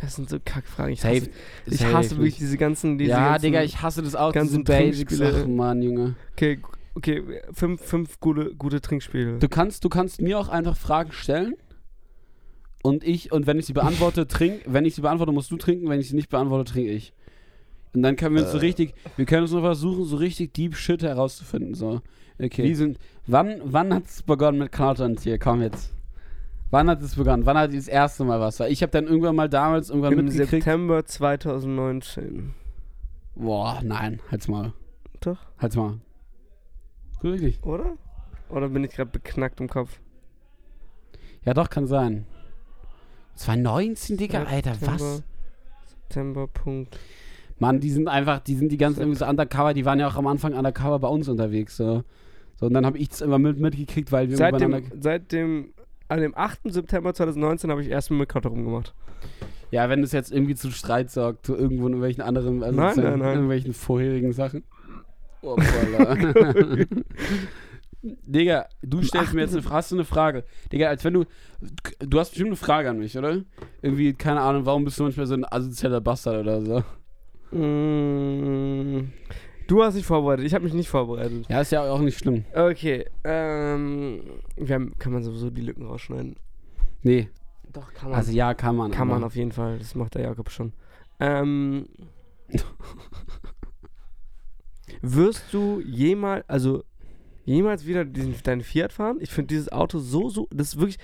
[0.00, 0.92] Das sind so Kackfragen.
[0.92, 1.16] Ich Safe.
[1.16, 1.30] hasse,
[1.66, 2.40] ich Safe hasse wirklich nicht.
[2.40, 2.98] diese ganzen.
[2.98, 4.32] Diese ja, ganzen, Digga, ich hasse das auch.
[4.32, 5.16] ganzen Diese Basics.
[5.16, 5.42] Trinkspiele.
[5.44, 6.16] Ach, Mann, Junge.
[6.32, 6.60] Okay,
[6.94, 9.38] okay, fünf, fünf gute, gute Trinkspiele.
[9.38, 11.54] Du kannst, du kannst mir auch einfach Fragen stellen.
[12.82, 15.88] Und ich, und wenn ich sie beantworte, trink, wenn ich sie beantworte, musst du trinken,
[15.88, 17.12] wenn ich sie nicht beantworte, trinke ich.
[17.92, 20.76] Und dann können wir uns so richtig, wir können uns noch versuchen, so richtig Deep
[20.76, 21.74] Shit herauszufinden.
[21.74, 22.00] So.
[22.38, 22.62] Okay.
[22.64, 22.98] Wie sind,
[23.30, 25.38] wann, wann hat es begonnen mit Knautern hier?
[25.38, 25.92] Komm jetzt.
[26.70, 27.46] Wann hat es begonnen?
[27.46, 28.60] Wann hat das erste Mal was?
[28.60, 30.50] Weil ich habe dann irgendwann mal damals irgendwann Im mitgekriegt.
[30.64, 32.54] September 2019.
[33.34, 34.72] Boah, nein, halt's mal.
[35.20, 35.38] Doch.
[35.58, 35.98] Halt's mal.
[37.22, 37.62] Wirklich?
[37.64, 37.96] Oder?
[38.48, 39.98] Oder bin ich gerade beknackt im Kopf?
[41.44, 42.26] Ja, doch, kann sein.
[43.36, 44.80] 2019, Digga, Alter, was?
[44.80, 45.22] September-
[45.86, 46.98] September, Punkt.
[47.58, 50.16] Mann, die sind einfach, die sind die ganzen irgendwie so undercover, die waren ja auch
[50.16, 52.04] am Anfang undercover bei uns unterwegs, so.
[52.60, 55.72] So, und dann habe ich es immer mit, mitgekriegt, weil wir Seit dem, seit dem,
[56.08, 56.60] an dem 8.
[56.64, 58.94] September 2019 habe ich erstmal mit Karte rumgemacht.
[59.70, 62.96] Ja, wenn es jetzt irgendwie zu Streit sorgt, zu irgendwo in irgendwelchen anderen, also Nein,
[62.96, 63.34] nein, nein.
[63.34, 64.64] irgendwelchen vorherigen Sachen.
[65.42, 66.16] Hoppala.
[68.02, 70.44] Digga, du stellst mir jetzt eine, hast du eine Frage.
[70.72, 71.24] Digga, als wenn du,
[72.00, 73.42] du hast bestimmt eine Frage an mich, oder?
[73.82, 77.56] Irgendwie, keine Ahnung, warum bist du manchmal so ein asozialer Bastard oder so?
[77.56, 79.12] Mm,
[79.70, 81.46] Du hast dich vorbereitet, ich habe mich nicht vorbereitet.
[81.48, 82.44] Ja, ist ja auch nicht schlimm.
[82.52, 84.20] Okay, ähm,
[84.56, 86.34] wir haben, kann man sowieso die Lücken rausschneiden?
[87.04, 87.28] Nee,
[87.72, 88.18] Doch, kann man.
[88.18, 88.90] also ja, kann man.
[88.90, 90.72] kann man auf jeden Fall, das macht der Jakob schon.
[91.20, 91.86] Ähm,
[95.02, 96.82] wirst du jemals, also
[97.44, 99.18] jemals wieder diesen, deinen Fiat fahren?
[99.20, 100.98] Ich finde dieses Auto so, so, das ist wirklich,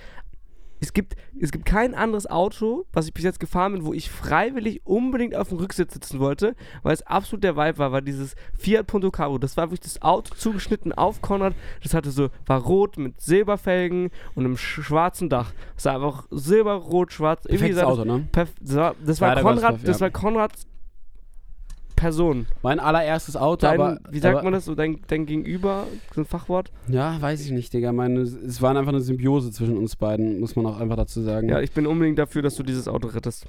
[0.79, 4.09] es gibt, es gibt kein anderes Auto, was ich bis jetzt gefahren bin, wo ich
[4.11, 8.35] freiwillig unbedingt auf dem Rücksitz sitzen wollte, weil es absolut der Vibe war, war dieses
[8.57, 9.37] Fiat Punto Caro.
[9.37, 11.53] Das war wirklich das Auto zugeschnitten auf Konrad.
[11.83, 15.53] Das hatte so, war rot mit Silberfelgen und einem sch schwarzen Dach.
[15.75, 17.43] Es war einfach silber-rot, schwarz.
[17.43, 18.27] Perfektes das- Auto, ne?
[18.31, 20.67] Perf das war, das war Konrad, das war Konrads
[21.97, 22.45] Person.
[22.61, 23.99] Mein allererstes Auto, Dein, aber.
[24.09, 24.75] wie sagt aber, man das so?
[24.75, 25.85] Dein, dein Gegenüber,
[26.15, 26.71] so ein Fachwort?
[26.87, 27.91] Ja, weiß ich nicht, Digga.
[27.91, 31.49] Meine, es war einfach eine Symbiose zwischen uns beiden, muss man auch einfach dazu sagen.
[31.49, 33.47] Ja, ich bin unbedingt dafür, dass du dieses Auto rettest.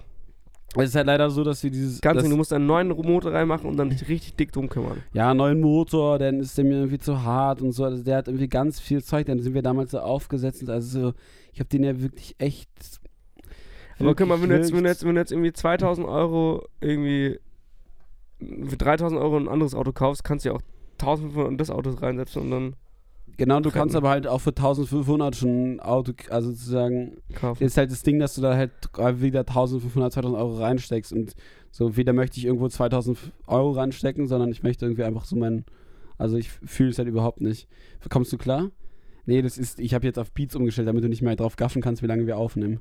[0.77, 2.01] es ist halt leider so, dass wir dieses.
[2.01, 5.03] Ganz das, du musst einen neuen Motor reinmachen und dann dich richtig dick drum kümmern.
[5.13, 7.85] Ja, neuen Motor, dann ist der mir irgendwie zu hart und so.
[7.85, 9.27] Also der hat irgendwie ganz viel Zeug.
[9.27, 10.69] Dann sind wir damals so aufgesetzt.
[10.71, 11.13] Also so,
[11.53, 12.71] ich habe den ja wirklich echt.
[14.01, 16.07] Aber guck mal, wenn du, jetzt, wenn, du wirklich jetzt, wenn du jetzt irgendwie 2000
[16.07, 17.39] Euro irgendwie
[18.41, 20.63] für 3000 Euro ein anderes Auto kaufst, kannst du ja auch
[21.01, 22.77] 1500 in das Auto reinsetzen und dann
[23.37, 27.63] Genau, du kannst aber halt auch für 1500 schon ein Auto, also sozusagen, kaufen.
[27.63, 28.73] ist halt das Ding, dass du da halt
[29.21, 31.35] wieder 1500, 2000 Euro reinsteckst und
[31.71, 33.17] so, weder möchte ich irgendwo 2000
[33.47, 35.65] Euro reinstecken, sondern ich möchte irgendwie einfach so meinen,
[36.17, 37.69] also ich fühle es halt überhaupt nicht.
[38.09, 38.73] Kommst du klar?
[39.25, 41.81] Nee, das ist, ich habe jetzt auf Beats umgestellt, damit du nicht mehr drauf gaffen
[41.81, 42.81] kannst, wie lange wir aufnehmen.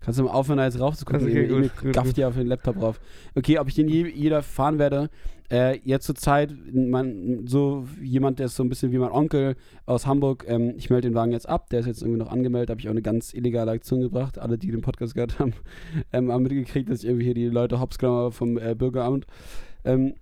[0.00, 1.26] Kannst du mal aufhören, da jetzt rauf zu gucken?
[1.26, 2.16] Also, okay, gut, gut, gafft gut.
[2.16, 3.00] dir auf den Laptop drauf.
[3.34, 5.10] Okay, ob ich den je, jeder fahren werde,
[5.50, 9.56] äh, jetzt zur Zeit, man, so jemand, der ist so ein bisschen wie mein Onkel
[9.84, 12.70] aus Hamburg, ähm, ich melde den Wagen jetzt ab, der ist jetzt irgendwie noch angemeldet,
[12.70, 14.38] habe ich auch eine ganz illegale Aktion gebracht.
[14.38, 15.52] Alle, die den Podcast gehört haben,
[16.12, 19.26] ähm, haben mitgekriegt, dass ich irgendwie hier die Leute hops vom äh, Bürgeramt.
[19.84, 20.14] Ähm,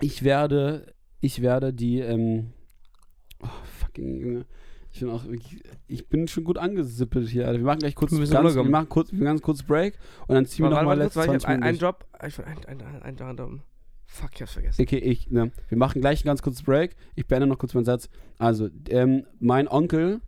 [0.00, 2.52] ich werde, ich werde die, ähm,
[3.42, 3.48] oh,
[3.80, 4.46] fucking Junge.
[4.90, 5.24] Ich bin auch
[5.86, 7.46] ich bin schon gut angesippelt hier.
[7.46, 10.34] Also wir machen gleich kurz, bist ganz, wir machen kurz, wir ganz kurz Break und
[10.34, 11.80] dann ziehen wir nochmal warte, letzte kurz, weil ich 20 hab ein, durch.
[11.80, 12.06] Job.
[12.26, 13.62] Ich ein, ein, ein, ein, ein,
[14.10, 14.82] Fuck, ich hab's vergessen.
[14.82, 16.96] Okay, ich, ne, wir machen gleich einen ganz kurzen Break.
[17.14, 18.08] Ich beende noch kurz meinen Satz.
[18.38, 20.22] Also, ähm, mein Onkel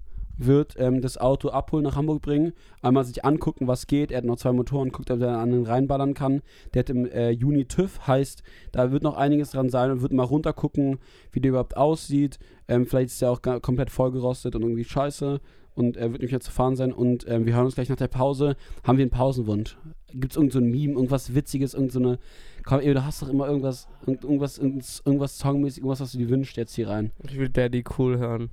[0.47, 4.11] wird ähm, das Auto abholen, nach Hamburg bringen, einmal sich angucken, was geht.
[4.11, 6.43] Er hat noch zwei Motoren, guckt, ob er an den reinballern kann.
[6.75, 10.13] Der hat im äh, Juni TÜV, heißt, da wird noch einiges dran sein und wird
[10.13, 10.99] mal runtergucken,
[11.33, 12.39] wie der überhaupt aussieht.
[12.69, 15.41] Ähm, vielleicht ist der auch komplett vollgerostet und irgendwie scheiße
[15.75, 16.93] und er wird nicht mehr zu fahren sein.
[16.93, 18.57] Und ähm, wir hören uns gleich nach der Pause.
[18.85, 19.77] Haben wir einen Pausenwunsch?
[20.13, 22.17] Gibt es irgend so Meme, irgendwas Witziges, irgend so.
[22.65, 26.19] Komm, ey, du hast doch immer irgendwas, irgend- irgendwas, irgendwas, irgendwas songmäßig, irgendwas, was du
[26.19, 27.11] dir wünschst, jetzt hier rein.
[27.25, 28.51] Ich will Daddy cool hören.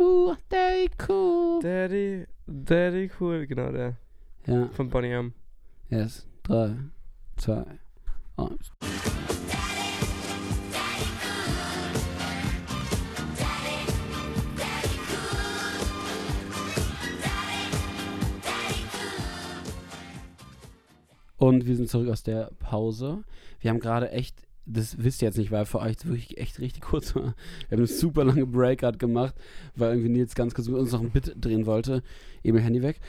[0.00, 1.60] Uh, Daddy cool.
[1.60, 3.98] Daddy, Daddy cool, genau der.
[4.46, 5.34] Ja, Von Bonnie M.
[5.90, 6.26] yes.
[6.42, 6.74] Drei,
[7.36, 7.66] zwei,
[8.38, 8.72] eins.
[21.36, 23.24] Und wir sind zurück aus der Pause.
[23.60, 26.82] Wir haben gerade echt, das wisst ihr jetzt nicht, weil für euch wirklich echt richtig
[26.82, 27.22] kurz war.
[27.68, 29.34] Wir haben eine super lange Break gerade gemacht,
[29.76, 32.02] weil irgendwie Nils ganz kurz mit uns noch ein Bit drehen wollte.
[32.42, 33.00] Eben Handy weg.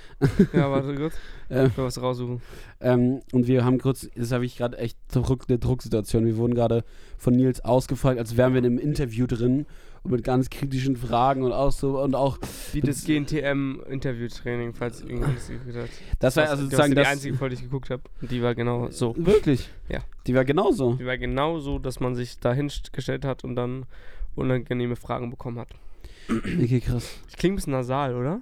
[0.53, 1.13] Ja, warte kurz.
[1.49, 2.41] Ähm, Ich will was raussuchen.
[2.79, 6.25] ähm, und wir haben kurz, das habe ich gerade echt Druck, eine Drucksituation.
[6.25, 6.83] Wir wurden gerade
[7.17, 9.65] von Nils ausgefragt, als wären wir in einem Interview drin
[10.03, 12.37] und mit ganz kritischen Fragen und auch so und auch
[12.71, 15.89] Wie das GNTM-Interviewtraining, falls irgendjemand das geguckt hat.
[16.19, 18.03] das war also das sozusagen die das einzige Folge, die ich geguckt habe.
[18.21, 19.15] Die war genau so.
[19.17, 19.69] wirklich.
[19.89, 19.99] Ja.
[20.27, 20.95] Die war genauso.
[20.95, 23.85] Die war genau so, dass man sich da hingestellt hat und dann
[24.35, 25.69] unangenehme Fragen bekommen hat.
[26.29, 27.19] Okay, krass.
[27.29, 28.41] Ich klinge ein bisschen nasal, oder?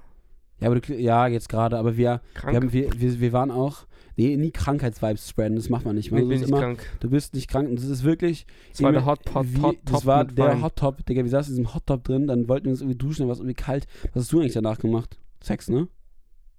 [0.59, 3.85] Ja, aber du, ja, jetzt gerade, aber wir, wir, haben, wir, wir, wir waren auch,
[4.19, 6.11] nee, nie Krankheitsvibes spreaden, das macht man nicht.
[6.11, 6.85] Man ich bin nicht immer, krank.
[6.99, 9.77] du bist nicht krank und das ist wirklich, Das war der Hot Pot, wie, Hot
[9.85, 10.61] das Top war mit der Wein.
[10.61, 12.97] Hot Top, Digga, wir saßen in diesem Hot Top drin, dann wollten wir uns irgendwie
[12.97, 13.87] duschen, dann war es irgendwie kalt.
[14.13, 15.17] Was hast du eigentlich danach gemacht?
[15.41, 15.87] Sex, ne?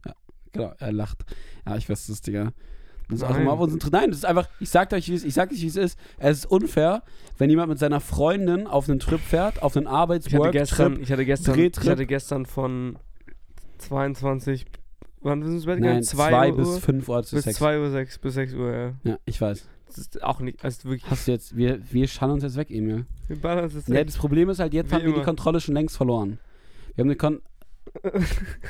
[0.06, 0.14] Ja,
[0.52, 1.24] genau, er lacht.
[1.66, 2.52] Ja, ich weiß das, Digga.
[3.10, 3.42] Das ist auch Nein.
[3.42, 5.60] immer auf unseren Nein, das ist einfach, ich sag euch, wie es, ich sag euch,
[5.60, 5.98] wie es ist.
[6.18, 7.02] Es ist unfair,
[7.38, 10.94] wenn jemand mit seiner Freundin auf einen Trip fährt, auf einen Ich hatte Arbeitswork gestern,
[10.94, 11.02] Trip.
[11.02, 12.98] ich hatte gestern, ich hatte gestern von
[13.78, 14.64] 22,
[15.22, 15.94] wann sind wir ins Bett gegangen?
[15.94, 17.56] Nein, 2 zwei Uhr, bis fünf Uhr zu bis Sex.
[17.58, 18.92] 2 Uhr 6, bis 6 Uhr, ja.
[19.04, 19.68] Ja, ich weiß.
[19.88, 22.70] Das ist auch nicht, also wirklich, Hast du jetzt, wir, wir schauen uns jetzt weg,
[22.70, 23.06] Emil.
[23.28, 24.06] wir ballern uns das Ja, weg.
[24.06, 25.24] das Problem ist halt, jetzt Wie haben wir die immer.
[25.24, 26.38] Kontrolle schon längst verloren.
[26.94, 27.40] Wir haben die Kon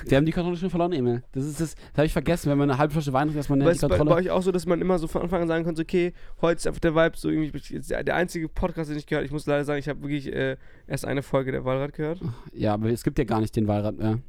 [0.06, 1.22] wir haben die Kontrolle schon verloren, Emil.
[1.32, 3.50] Das ist das, das habe ich vergessen, wenn man eine halbe Flasche Wein trinkt, dass
[3.50, 4.14] man die bei, bei Kontrolle.
[4.14, 6.66] euch auch so, dass man immer so von Anfang an sagen konnte, okay, heute ist
[6.66, 9.44] einfach der Vibe so irgendwie, jetzt der, der einzige Podcast, den ich gehört Ich muss
[9.44, 12.20] leider sagen, ich habe wirklich äh, erst eine Folge der Wallrad gehört.
[12.54, 14.20] Ja, aber es gibt ja gar nicht den Wahlrat mehr.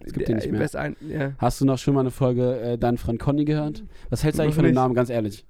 [0.00, 0.60] Es gibt den nicht mehr.
[0.60, 1.32] erst ein, ja.
[1.38, 3.82] Hast du noch schon mal eine Folge äh, Freund Conny gehört?
[4.10, 4.74] Was hältst du eigentlich von dem.
[4.74, 5.46] Namen, ganz ehrlich?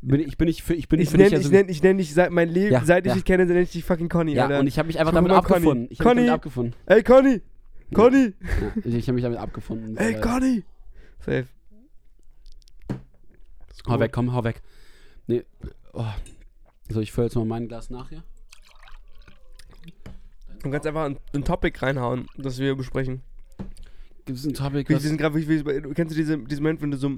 [0.00, 1.26] Bin, ich bin nicht für, ich bin nicht Ich für dich.
[1.30, 3.14] nenne Also, ich nenn, ich nenn dich seit mein Leben, Ja, seit ich ja.
[3.14, 4.60] dich kenne, nenne ich dich fucking Conny, ja, Alter.
[4.60, 5.56] und ich habe mich einfach damit mal Conny.
[5.56, 5.88] abgefunden.
[5.90, 6.74] Ich habe mich damit abgefunden.
[6.86, 7.42] Ey, Conny!
[7.92, 8.34] Conny!
[8.84, 9.96] Ich habe mich damit abgefunden.
[9.96, 10.62] Ey, Conny!
[11.20, 11.46] Safe.
[13.88, 14.60] Hau weg, komm, hau weg.
[15.26, 15.44] Nee.
[15.92, 16.04] Oh.
[16.90, 18.22] So, ich fülle jetzt mal mein Glas nach hier.
[20.62, 23.22] Du kannst einfach ein, ein Topic reinhauen, das wir besprechen.
[24.28, 25.40] Gibt es ein Topic, Wir, sind gerade,
[25.94, 27.12] kennst du diese, diesen Moment, wenn du so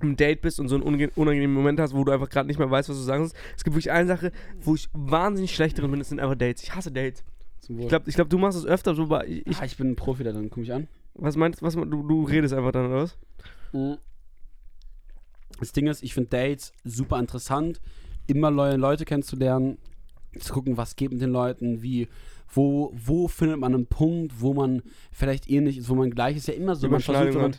[0.00, 2.70] im Date bist und so einen unangenehmen Moment hast, wo du einfach gerade nicht mehr
[2.70, 3.34] weißt, was du sagen sollst?
[3.56, 6.62] Es gibt wirklich eine Sache, wo ich wahnsinnig schlecht drin bin, das sind einfach Dates.
[6.62, 7.24] Ich hasse Dates.
[7.66, 9.96] Ich glaube, ich glaub, du machst es öfter, so, ich, ich ah, ich bin ein
[9.96, 10.88] Profi da drin, guck mich an.
[11.14, 13.16] was meinst was, du, du redest einfach dann, oder was?
[13.72, 13.96] Mhm.
[15.58, 17.80] Das Ding ist, ich finde Dates super interessant,
[18.26, 19.78] immer neue Leute kennenzulernen,
[20.38, 22.08] zu gucken, was geht mit den Leuten, wie,
[22.52, 24.82] wo, wo findet man einen Punkt, wo man
[25.12, 26.48] vielleicht ähnlich ist, wo man gleich ist.
[26.48, 27.58] Ja immer so, man versucht Überschneidungen immer,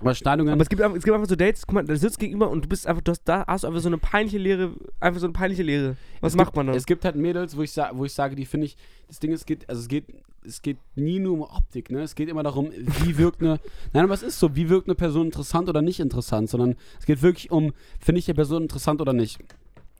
[0.00, 0.52] Überschneidungen.
[0.52, 2.64] Aber es gibt, einfach, es gibt einfach so Dates, guck mal, da sitzt gegenüber und
[2.64, 5.26] du bist einfach, du hast, da hast du einfach so eine peinliche Leere, einfach so
[5.26, 5.96] eine peinliche Leere.
[6.20, 6.76] Was es macht gibt, man dann?
[6.76, 8.76] Es gibt halt Mädels, wo ich, wo ich sage, die finde ich,
[9.08, 10.06] das Ding ist, es geht, also es geht,
[10.44, 12.02] es geht nie nur um Optik, ne?
[12.02, 12.70] Es geht immer darum,
[13.02, 13.60] wie wirkt eine,
[13.92, 17.06] nein, aber es ist so, wie wirkt eine Person interessant oder nicht interessant, sondern es
[17.06, 19.38] geht wirklich um, finde ich die Person interessant oder nicht.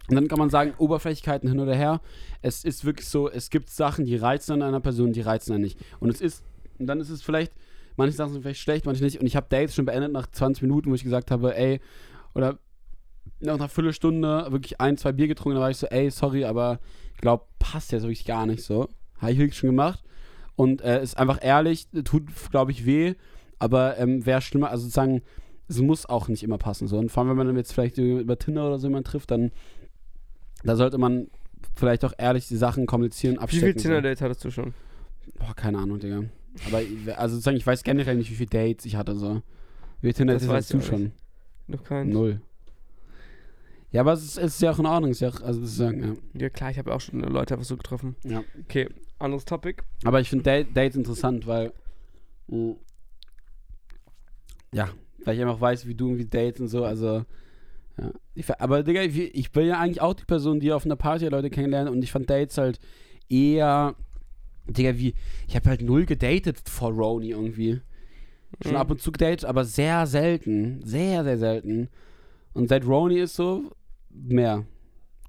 [0.09, 2.01] Und dann kann man sagen, Oberflächlichkeiten hin oder her.
[2.43, 5.63] Es ist wirklich so, es gibt Sachen, die reizen an einer Person, die reizen an
[5.63, 5.79] nicht.
[5.99, 6.45] Und es ist,
[6.79, 7.53] und dann ist es vielleicht,
[7.97, 9.21] manche Sachen sind vielleicht schlecht, manche nicht.
[9.21, 11.81] Und ich habe Dates schon beendet nach 20 Minuten, wo ich gesagt habe, ey,
[12.35, 12.59] oder
[13.41, 16.81] nach einer Viertelstunde wirklich ein, zwei Bier getrunken, da war ich so, ey, sorry, aber
[17.15, 18.89] ich glaube, passt jetzt wirklich gar nicht so.
[19.19, 20.03] Habe ich wirklich schon gemacht.
[20.57, 23.15] Und äh, ist einfach ehrlich, tut, glaube ich, weh,
[23.59, 25.23] aber ähm, wäre schlimmer, also sozusagen,
[25.67, 26.87] es muss auch nicht immer passen.
[26.89, 26.99] So.
[26.99, 29.51] Und vor allem, wenn man dann jetzt vielleicht über Tinder oder so jemanden trifft, dann
[30.65, 31.29] da sollte man
[31.77, 33.67] vielleicht auch ehrlich die Sachen kommunizieren, Wie abstecken.
[33.67, 33.83] viele so.
[33.89, 34.75] Tinder-Dates hattest du schon?
[35.39, 36.25] Boah, keine Ahnung, Digga.
[36.67, 39.17] Aber ich- also sozusagen, ich weiß generell nicht, wie viele Dates ich hatte.
[39.17, 39.37] So.
[40.01, 41.13] Wie viele Tinder Das Dates weiß hast du schon?
[41.67, 42.13] Noch keins?
[42.13, 42.41] Null.
[43.91, 45.11] Ja, aber es ist, ist ja auch in Ordnung.
[45.13, 46.03] Ist ja auch, also sozusagen,
[46.35, 46.41] ja.
[46.43, 48.17] Ja klar, ich habe auch schon Leute einfach so getroffen.
[48.25, 48.43] ja.
[48.65, 48.89] Okay,
[49.19, 49.83] anderes Topic.
[50.05, 51.73] Aber ich finde Date, Dates interessant, weil.
[52.49, 52.75] mh,
[54.73, 54.89] ja,
[55.25, 56.85] weil ich einfach weiß, wie du irgendwie dates und so.
[56.85, 57.25] Also.
[57.99, 58.11] Ja.
[58.35, 61.27] Ich, aber, Digga, ich, ich bin ja eigentlich auch die Person, die auf einer Party
[61.29, 62.81] Leute kennenlernt und ich fand Dates halt
[63.29, 63.95] eher.
[64.67, 65.15] Digga, wie.
[65.47, 67.81] Ich habe halt null gedatet vor Roni irgendwie.
[68.63, 68.79] Schon Mhm.
[68.79, 70.81] ab und zu gedatet, aber sehr selten.
[70.85, 71.89] Sehr, sehr selten.
[72.53, 73.73] Und seit Roni ist so,
[74.11, 74.65] mehr.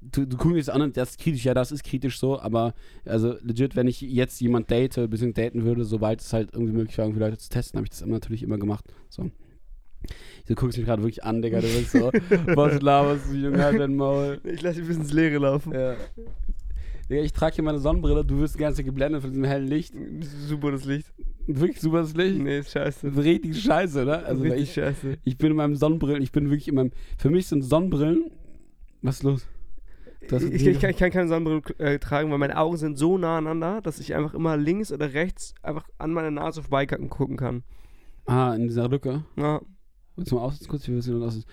[0.01, 3.35] Du, du guckst jetzt an, das ist kritisch, ja, das ist kritisch so, aber also
[3.41, 7.05] legit, wenn ich jetzt jemand date, bisschen daten würde, sobald es halt irgendwie möglich war,
[7.05, 8.85] irgendwie Leute zu testen, habe ich das immer, natürlich immer gemacht.
[9.09, 9.31] So.
[10.47, 12.11] Du guckst mich gerade wirklich an, Digga, du bist so,
[12.55, 14.39] was laberst du, Junge, halt dein Maul.
[14.45, 15.73] Ich lasse dich bis ins Leere laufen.
[15.73, 15.95] Ja.
[17.09, 19.67] Digga, ich trage hier meine Sonnenbrille, du wirst die ganze Zeit geblendet von diesem hellen
[19.67, 19.93] Licht.
[20.47, 21.11] Super das Licht.
[21.47, 22.39] Wirklich super das Licht.
[22.39, 23.15] Nee, ist scheiße.
[23.15, 24.25] Richtig scheiße, oder?
[24.25, 25.17] Also, weil Richtig ich, scheiße.
[25.23, 26.91] ich bin in meinem Sonnenbrillen, ich bin wirklich in meinem.
[27.17, 28.31] Für mich sind Sonnenbrillen.
[29.01, 29.47] Was ist los?
[30.31, 33.37] Ich, ich, kann, ich kann keine Sonnenbrille äh, tragen, weil meine Augen sind so nah
[33.37, 37.63] aneinander, dass ich einfach immer links oder rechts einfach an meine Nase vorbeigucken gucken kann.
[38.25, 39.23] Ah, in dieser Lücke.
[39.35, 39.61] Ja.
[40.15, 41.45] Willst du mal aussehen kurz, wir sehen aussehen?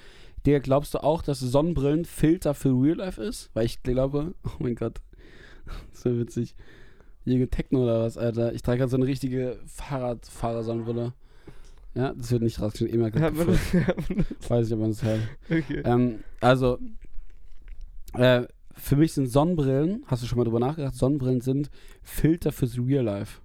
[0.46, 3.50] Digga, glaubst du auch, dass Sonnenbrillen Filter für Real Life ist?
[3.54, 5.00] Weil ich glaube, oh mein Gott,
[6.02, 6.54] wäre witzig.
[7.24, 8.52] Hier Techno oder was, Alter.
[8.52, 11.12] Ich trage gerade so eine richtige Fahrradfahrer-Sonnenbrille.
[11.94, 12.98] Ja, das wird nicht rausgeschnitten.
[12.98, 13.74] Immer Hat man gefurzt.
[14.40, 15.20] das- Weiß ich, ob man das hört.
[15.48, 15.82] okay.
[15.84, 16.78] Ähm, also,
[18.14, 18.42] äh,
[18.74, 21.70] für mich sind Sonnenbrillen, hast du schon mal drüber nachgedacht, Sonnenbrillen sind
[22.02, 23.40] Filter fürs Real Life.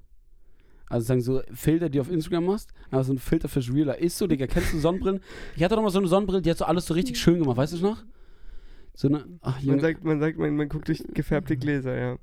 [0.90, 3.88] Also sagen so Filter, die du auf Instagram machst, aber so ein Filter fürs Real
[3.88, 4.00] Life.
[4.02, 5.20] Ist so, Digga, kennst du Sonnenbrillen?
[5.56, 7.58] Ich hatte doch mal so eine Sonnenbrille, die hat so alles so richtig schön gemacht,
[7.58, 8.04] weißt du noch?
[8.94, 12.18] So eine, ach Man Junge, sagt, man sagt, man, man guckt durch gefärbte Gläser, ja.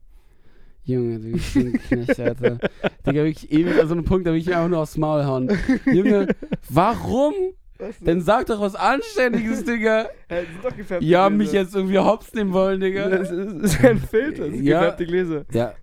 [0.86, 2.58] Junge, du bist ein Knecht, Alter.
[3.06, 5.50] Digga, wirklich ewig an so einem Punkt, da will ich einfach nur aufs Maul hauen.
[5.86, 6.28] Junge,
[6.68, 7.32] warum?
[8.00, 10.06] Dann sag doch was Anständiges, Digga.
[10.28, 11.36] Äh, sind doch gefärbte Ja, Gläser.
[11.38, 13.08] mich jetzt irgendwie hops nehmen wollen, Digga.
[13.08, 14.80] Das ist, das ist ein Filter, das sind Ja.
[14.80, 15.44] gefärbte Gläser.
[15.52, 15.74] Ja.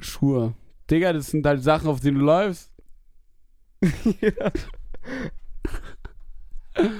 [0.00, 0.54] Schuhe.
[0.90, 2.72] Digga, das sind halt Sachen, auf denen du läufst.
[4.20, 4.50] ja.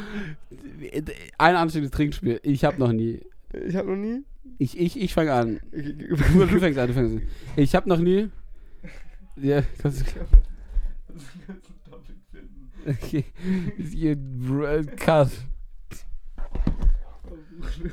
[1.38, 2.40] Ein anständiges Trinkspiel.
[2.42, 3.20] Ich hab noch nie.
[3.52, 4.24] Ich habe noch nie.
[4.58, 5.60] Ich, ich, ich fange an.
[5.72, 6.16] Ich, Du,
[6.46, 7.22] du fängst an, du fängst an.
[7.56, 8.30] Ich hab noch nie.
[9.36, 10.04] Ja, kannst du.
[12.86, 13.24] Okay.
[14.96, 15.30] Cut.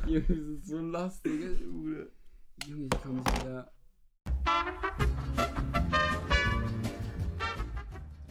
[0.08, 1.32] Junge, das ist so lustig,
[1.62, 2.08] Junge.
[2.68, 3.72] Junge, ich komm nicht wieder.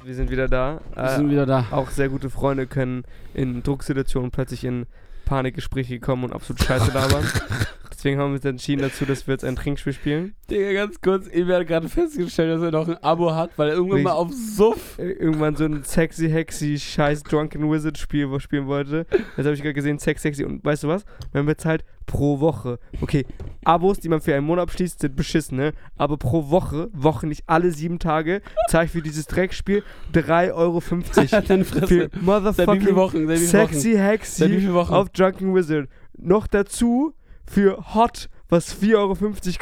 [0.05, 0.81] Wir sind wieder da.
[0.95, 1.67] Wir sind wieder da.
[1.71, 4.87] Auch sehr gute Freunde können in Drucksituationen plötzlich in
[5.25, 7.25] Panikgespräche kommen und absolut Scheiße labern.
[8.05, 10.35] Deswegen haben wir uns entschieden dazu, dass wir jetzt ein Trinkspiel spielen.
[10.51, 13.77] Digga, ganz kurz, ich werde gerade festgestellt, dass er noch ein Abo hat, weil er
[13.77, 14.99] irgendwann Ich- mal auf Suff.
[14.99, 19.07] Äh, Irgendwann so ein sexy, hexy, scheiß Drunken Wizard Spiel wo spielen wollte.
[19.39, 20.45] Jetzt habe ich gerade gesehen, sex, sexy.
[20.45, 21.07] Und weißt du was?
[21.33, 22.79] Man bezahlt pro Woche.
[23.01, 23.25] Okay,
[23.65, 25.73] Abos, die man für einen Monat abschließt, sind beschissen, ne?
[25.97, 29.83] Aber pro Woche, Woche nicht alle sieben Tage, zahle ich für dieses Dreckspiel
[30.13, 30.83] 3,50 Euro.
[31.49, 31.87] Deine für Fresse.
[31.87, 33.35] Viele motherfucking Wochen?
[33.39, 35.89] Sexy, hexy auf Drunken Wizard.
[36.19, 37.15] Noch dazu
[37.47, 39.17] für Hot, was 4,50 Euro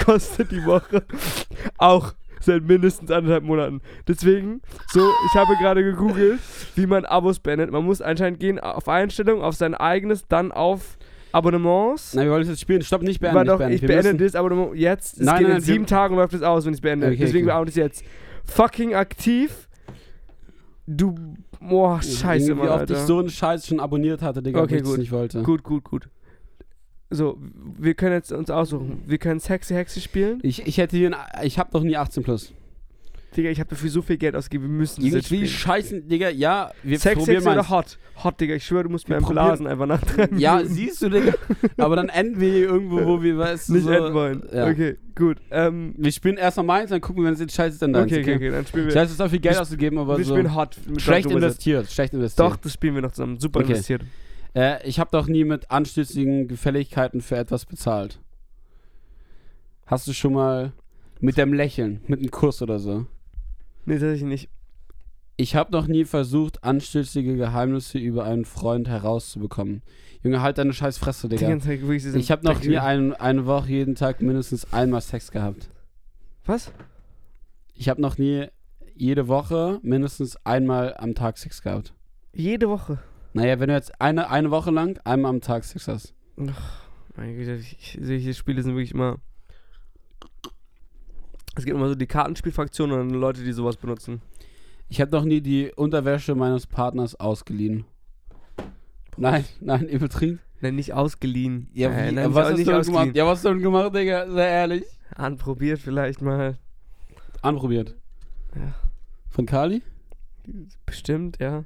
[0.05, 1.05] kostet die Woche.
[1.79, 3.81] Auch seit mindestens anderthalb Monaten.
[4.09, 4.63] Deswegen,
[4.93, 6.41] so, ich habe gerade gegoogelt,
[6.75, 7.71] wie man Abos beendet.
[7.71, 10.99] Man muss anscheinend gehen auf Einstellungen, auf sein eigenes, dann auf
[11.33, 12.15] Abonnements.
[12.15, 12.83] Nein, wir wollen es jetzt spielen.
[12.83, 13.37] Stopp, nicht beenden.
[13.37, 13.75] War nicht doch, beenden.
[13.75, 15.19] ich beende das Abonnement jetzt.
[15.19, 17.07] Es Nein, geht nein, in nein, sieben Tagen läuft es aus, wenn ich es beende.
[17.07, 17.57] Okay, Deswegen okay.
[17.57, 18.05] beende ich es jetzt.
[18.45, 19.69] Fucking aktiv.
[20.87, 21.15] Du,
[21.61, 24.83] boah, scheiße, Mann, wie oft ich so einen Scheiß schon abonniert hatte, Digga, Okay, ich
[24.83, 24.99] es gut.
[24.99, 25.43] nicht wollte.
[25.43, 26.09] Gut, gut, gut.
[27.13, 27.39] So,
[27.79, 29.03] wir können jetzt uns aussuchen.
[29.07, 30.39] Wir können Sexy Hexy spielen.
[30.43, 32.53] Ich, ich hätte hier ein, ich hab noch nie 18 plus.
[33.37, 35.51] Digga, ich habe dafür so viel Geld ausgegeben, wir müssen das Junge, jetzt will spielen.
[35.51, 37.59] scheißen, Digga, ja, wir Sex, probieren Sexy mal.
[37.61, 37.99] oder Hot?
[38.25, 41.01] Hot, Digga, ich schwöre, du musst mir Wir einen Blasen einfach nach drei Ja, siehst
[41.01, 41.33] du, Digga.
[41.79, 44.43] Aber dann enden wir hier irgendwo, wo wir, weißt du, nicht so, enden wollen.
[44.53, 44.67] Ja.
[44.69, 45.39] Okay, gut.
[45.51, 48.13] Ähm, Wir spielen erstmal meins, dann gucken wir, wenn es jetzt scheiße ist, dann deins,
[48.13, 48.95] okay, okay, okay, dann spielen wir.
[48.95, 50.77] weiß, es ist auch viel Geld Wir- auszugeben, aber wir so spielen Hot.
[50.99, 52.47] Schlecht investiert, schlecht investiert.
[52.47, 53.41] Doch, das spielen wir noch zusammen.
[53.41, 53.69] Super Okay.
[53.71, 54.03] investiert.
[54.55, 58.21] Äh, ich habe doch nie mit anstößigen Gefälligkeiten für etwas bezahlt.
[59.87, 60.73] Hast du schon mal
[61.21, 63.07] mit dem Lächeln, mit einem Kuss oder so?
[63.85, 64.49] Nee, tatsächlich nicht.
[65.37, 69.83] Ich habe noch nie versucht, anstößige Geheimnisse über einen Freund herauszubekommen.
[70.23, 71.49] Junge, halt deine scheiß Fresse, Die Digga.
[71.51, 75.31] ganze Zeit wirklich Ich habe noch nie ein, eine Woche jeden Tag mindestens einmal Sex
[75.31, 75.69] gehabt.
[76.45, 76.71] Was?
[77.75, 78.47] Ich habe noch nie
[78.95, 81.93] jede Woche mindestens einmal am Tag Sex gehabt.
[82.35, 82.99] Jede Woche.
[83.35, 86.15] Naja, wenn du jetzt eine, eine Woche lang einmal am Tag Sex hast.
[86.37, 89.19] Meine Güte, ich, solche Spiele sind wirklich immer.
[91.57, 94.23] Es gibt immer so die Kartenspielfraktion und dann Leute, die sowas benutzen.
[94.89, 97.85] Ich habe noch nie die Unterwäsche meines Partners ausgeliehen.
[99.17, 100.41] Nein, nein, übertrieben.
[100.61, 101.69] Nein, nicht ausgeliehen.
[101.75, 103.03] Ja, Äh, wie, nein, was hast nicht du denn ausgeliehen.
[103.05, 103.17] gemacht?
[103.17, 104.31] Ja, was hast du denn gemacht, Digga?
[104.31, 104.85] Sei ehrlich.
[105.15, 106.57] Anprobiert vielleicht mal.
[107.43, 107.95] Anprobiert.
[108.55, 108.75] Ja.
[109.29, 109.83] Von Kali?
[110.87, 111.65] Bestimmt, ja.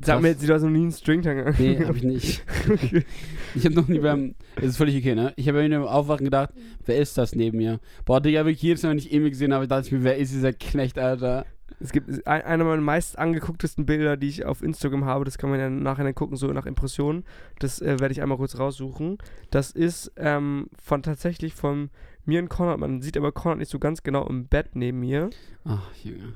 [0.00, 0.06] Krass.
[0.06, 2.44] Sag mir jetzt, du hast noch nie einen Stringtang Nee, hab ich nicht.
[3.54, 4.34] Ich habe noch nie beim.
[4.56, 5.32] Es ist völlig okay, ne?
[5.36, 6.50] Ich habe mir beim Aufwachen gedacht,
[6.86, 7.80] wer ist das neben mir?
[8.04, 10.32] Boah, Digga, wirklich jedes Mal, wenn ich Emil gesehen habe, dachte ich mir, wer ist
[10.32, 11.44] dieser Knecht, Alter?
[11.78, 15.50] Es gibt ein, einer meiner meist angegucktesten Bilder, die ich auf Instagram habe, das kann
[15.50, 17.24] man ja nachher dann gucken, so nach Impressionen.
[17.58, 19.18] Das äh, werde ich einmal kurz raussuchen.
[19.50, 21.90] Das ist ähm, von tatsächlich von
[22.24, 22.78] mir und Konrad.
[22.78, 25.30] Man sieht aber Konrad nicht so ganz genau im Bett neben mir.
[25.64, 26.34] Ach, Junge.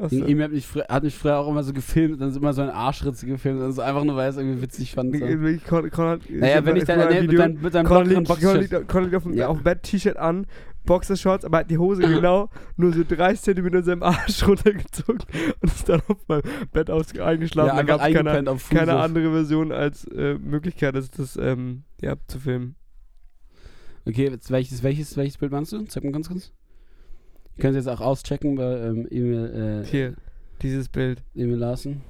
[0.00, 2.62] Äh, Emil hat mich, hat mich früher auch immer so gefilmt, dann ist immer so
[2.62, 5.14] ein Arschritze gefilmt, also einfach nur, weil es irgendwie witzig fand.
[5.14, 5.20] So.
[5.20, 8.60] wirklich, Kon Konrad, Naja, wenn ich dann nee, mit deinem, mit deinem lockeren liegt, Boxershort.
[8.60, 9.48] liegt, Konrad liegt auf dem, Ja.
[9.48, 10.46] auf dem Bett, T-Shirt an,
[10.84, 15.22] Boxershorts, aber hat die Hose genau nur so 30 cm in seinem Arsch runtergezogen
[15.60, 16.42] und ist dann auf meinem
[16.72, 17.68] Bett aus, eingeschlafen.
[17.68, 22.16] Ja, da gab es keine, keine andere Version als äh, Möglichkeit, das, das ähm, ja,
[22.26, 22.76] zu filmen.
[24.06, 25.82] Okay, welches, welches, welches Bild meinst du?
[25.84, 26.52] Zeig mal ganz kurz.
[27.56, 30.14] Ihr könnt es jetzt auch auschecken bei ähm, Emil, äh, Hier,
[30.62, 31.22] dieses Bild.
[31.34, 32.00] Emil Larsen.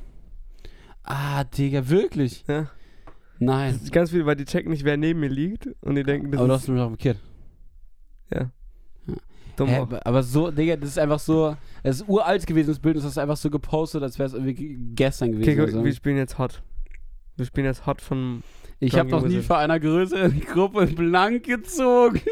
[1.03, 2.45] Ah, Digga, wirklich?
[2.49, 2.71] Ja.
[3.39, 3.75] Nein.
[3.75, 6.31] Das ist ganz viel, weil die checken nicht, wer neben mir liegt und die denken,
[6.31, 7.19] das Aber du ist hast mich auch markiert.
[9.57, 9.69] dumm.
[9.69, 13.05] Hä, aber- so, Digga, das ist einfach so, es ist uralt gewesen, das Bild, das
[13.05, 15.43] hast du einfach so gepostet, als wäre es irgendwie ge- gestern gewesen.
[15.51, 15.85] Okay, oder gut, so.
[15.85, 16.63] wir spielen jetzt Hot.
[17.37, 18.43] Wir spielen jetzt Hot von.
[18.81, 22.21] ich habe noch nie vor einer größeren Gruppe blank gezogen.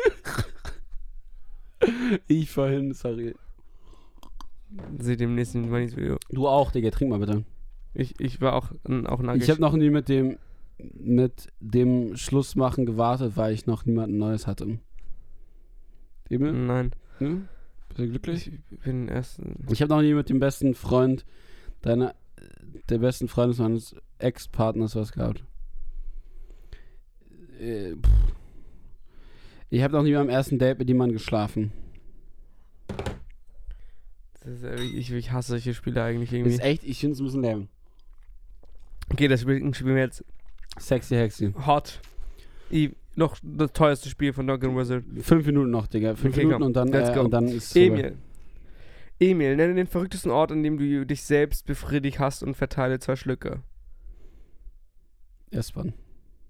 [2.29, 3.35] ich vorhin, sorry.
[4.99, 6.17] Seht ihr im nächsten Moneys Video.
[6.31, 7.45] Du auch, Digga, trink mal bitte.
[7.95, 9.43] Ich, ich war auch, n- auch nackig.
[9.43, 10.39] Ich habe noch nie mit dem
[10.95, 14.79] mit dem Schlussmachen gewartet, weil ich noch niemanden Neues hatte.
[16.29, 16.53] Emil?
[16.53, 16.91] Nein.
[17.21, 17.47] Ne?
[17.89, 18.51] Bist du glücklich?
[18.71, 19.41] Ich bin erst.
[19.71, 21.25] Ich habe noch nie mit dem besten Freund
[21.83, 22.15] deiner
[22.89, 25.45] der besten Freundes meines Ex-Partners was gehabt.
[27.61, 28.11] Äh, pff.
[29.73, 31.73] Ich habe noch nie beim ersten Date mit jemandem geschlafen.
[34.45, 36.53] Ist, äh, ich, ich hasse solche Spiele eigentlich irgendwie.
[36.53, 37.69] ist echt, ich finde es ein bisschen lame.
[39.11, 40.27] Okay, das Spiel, spielen wir jetzt
[40.79, 41.55] Sexy Hexy.
[41.67, 42.03] Hot.
[42.71, 45.05] I, noch das teuerste Spiel von Doggen Wizard.
[45.21, 46.17] Fünf Minuten noch, Digga.
[46.17, 46.67] Fünf Okay, Minuten komm.
[46.67, 47.21] und dann, Let's äh, go.
[47.23, 47.87] und dann ist es vorbei.
[47.87, 48.19] Emil.
[49.21, 53.17] Emil, nenne den verrücktesten Ort, an dem du dich selbst befriedigt hast und verteile zwei
[53.17, 53.63] Schlücke.
[55.51, 55.95] S-Bahn.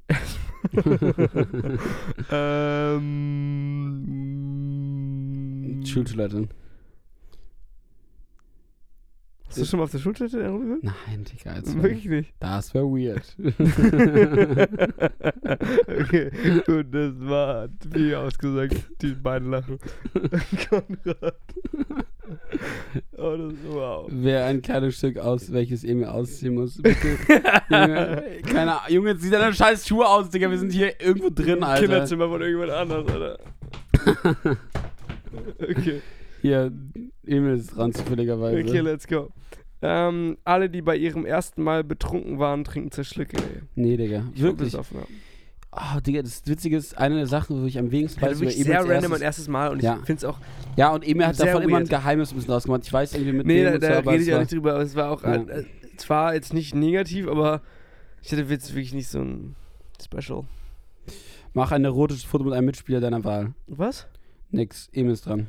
[2.30, 4.22] ähm.
[5.84, 6.48] Schultoilette.
[9.52, 10.82] Hast du schon mal auf der Schultertätowierung gehört?
[10.82, 12.32] Nein, Digga, jetzt Wirklich nicht.
[12.40, 13.36] das wäre weird.
[16.00, 16.30] okay,
[16.64, 18.76] gut, das war wie ausgesagt.
[19.02, 19.78] Die beiden lachen.
[20.70, 21.36] Konrad.
[24.12, 24.22] Das.
[24.24, 26.80] Wäre ein kleines Stück aus, welches Emil ausziehen muss.
[26.80, 27.18] Bitte.
[27.70, 28.94] Junge, keine Ahnung.
[28.94, 30.50] Junge, zieh deine scheiß Schuhe aus, Digga.
[30.50, 31.82] Wir sind hier irgendwo drin, Alter.
[31.82, 33.38] Kinderzimmer von irgendjemand anders, Alter.
[35.60, 36.02] okay.
[36.40, 36.72] Hier,
[37.24, 38.58] Emil ist dran, zufälligerweise.
[38.58, 39.30] Okay, let's go.
[39.80, 43.62] Ähm, alle, die bei ihrem ersten Mal betrunken waren, trinken Zerschlicke, ey.
[43.74, 44.24] Nee, Digga.
[44.34, 44.70] Ich Wirklich.
[44.70, 45.06] besoffen, ja.
[45.74, 48.66] Oh, Digga, das Witzige ist, eine der Sachen, wo ich am wenigsten weiß, über Emils
[48.66, 49.96] sehr random erstes- mein erstes Mal und Ja.
[50.00, 50.38] ich finde es auch.
[50.76, 51.90] Ja, und Emil hat davon immer ein weird.
[51.90, 52.82] Geheimnis ein bisschen draus gemacht.
[52.84, 54.74] Ich weiß irgendwie mit Nee, dem da, so, da aber rede ich auch nicht drüber,
[54.74, 55.22] aber es war auch.
[55.22, 55.34] Ja.
[55.36, 55.64] Äh,
[55.96, 57.62] es war jetzt nicht negativ, aber
[58.20, 59.56] ich hatte jetzt wirklich nicht so ein
[60.02, 60.44] Special.
[61.54, 63.54] Mach ein erotisches Foto mit einem Mitspieler deiner Wahl.
[63.66, 64.06] Was?
[64.50, 65.48] Nix, Emil ist dran.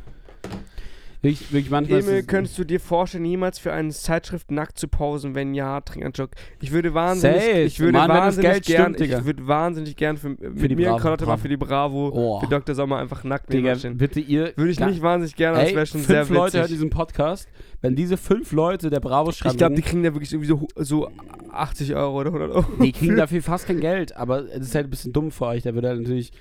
[1.23, 4.89] Wirklich, wirklich manchmal Emil, es- könntest du dir vorstellen, jemals für eine Zeitschrift nackt zu
[4.89, 5.35] pausen?
[5.35, 6.31] Wenn ja, trink einen Joke.
[6.61, 7.61] Ich würde wahnsinnig, Safe.
[7.61, 11.25] ich würde Mann, wahnsinnig gern, stimmt, ich würde wahnsinnig gern für, für die mir Conrad
[11.25, 12.39] mal für die Bravo, Oh.
[12.41, 12.75] für Dr.
[12.75, 13.97] Sommer einfach nackt Digga, stehen.
[13.97, 14.51] bitte ihr.
[14.57, 16.75] Würde ich nicht wahnsinnig gerne, das wäre schon fünf sehr Leute hören witzig.
[16.75, 17.47] diesen Podcast.
[17.81, 20.67] Wenn diese fünf Leute der Bravo schreiben, Ich glaube, die kriegen da wirklich irgendwie so,
[20.75, 21.09] so
[21.51, 22.65] 80 Euro oder 100 Euro.
[22.83, 24.15] die kriegen dafür fast kein Geld.
[24.17, 25.63] Aber es ist halt ein bisschen dumm für euch.
[25.63, 26.31] Da würde halt natürlich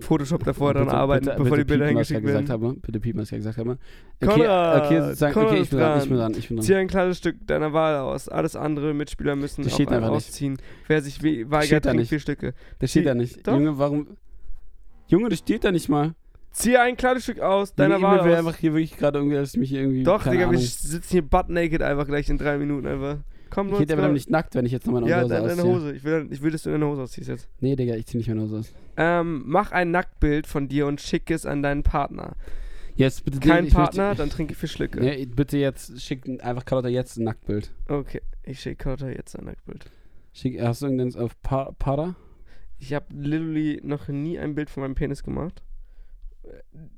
[0.00, 2.62] Photoshop davor Bitte- arbeiten, bitte- bevor bitte die Bilder ich hingeschickt gesagt werden.
[2.64, 2.74] habe.
[2.80, 3.78] Bitte piepen, was ich gesagt habe.
[4.22, 6.08] Okay, Konrad, okay, sozusagen, Konrad okay, ich bin dran, ich dran.
[6.08, 6.64] bin dran, ich bin dran.
[6.66, 8.28] Zieh ein kleines Stück deiner Wahl aus.
[8.28, 10.28] Alles andere Mitspieler müssen Das auch steht einen einfach nicht.
[10.28, 10.56] ausziehen.
[10.88, 12.54] Wer sich weigert, trinkt vier Stücke.
[12.78, 13.46] Das steht da nicht.
[13.46, 13.52] Doch.
[13.52, 14.06] Junge, warum...
[15.08, 16.14] Junge, das steht da nicht mal.
[16.52, 18.38] Zieh ein kleines Stück aus deiner Junge, Wahl aus.
[18.38, 20.02] einfach hier wirklich gerade irgendwie, dass ich mich hier irgendwie...
[20.04, 23.18] Doch, Digga, wir sitzen hier butt naked einfach gleich in drei Minuten einfach.
[23.52, 25.60] Komm, Ich hätte aber nicht nackt, wenn ich jetzt noch meine Ja, Hose deine, deine
[25.62, 25.74] ausziehe.
[25.74, 25.92] Hose.
[25.92, 27.48] Ich will, ich will, dass du deine Hose ausziehst jetzt.
[27.60, 28.72] Nee, Digga, ich zieh nicht meine Hose aus.
[28.96, 32.34] Ähm, mach ein Nacktbild von dir und schick es an deinen Partner.
[32.96, 33.40] Jetzt bitte...
[33.40, 35.00] Kein ich Partner, Möchte, dann trinke ich vier Schlücke.
[35.00, 37.70] nee, bitte jetzt, schick einfach Carlotta jetzt ein Nacktbild.
[37.88, 39.84] Okay, ich schicke Carter jetzt ein Nacktbild.
[40.32, 42.16] Schick, hast du irgendeins auf pa Pada?
[42.78, 45.62] Ich habe literally noch nie ein Bild von meinem Penis gemacht.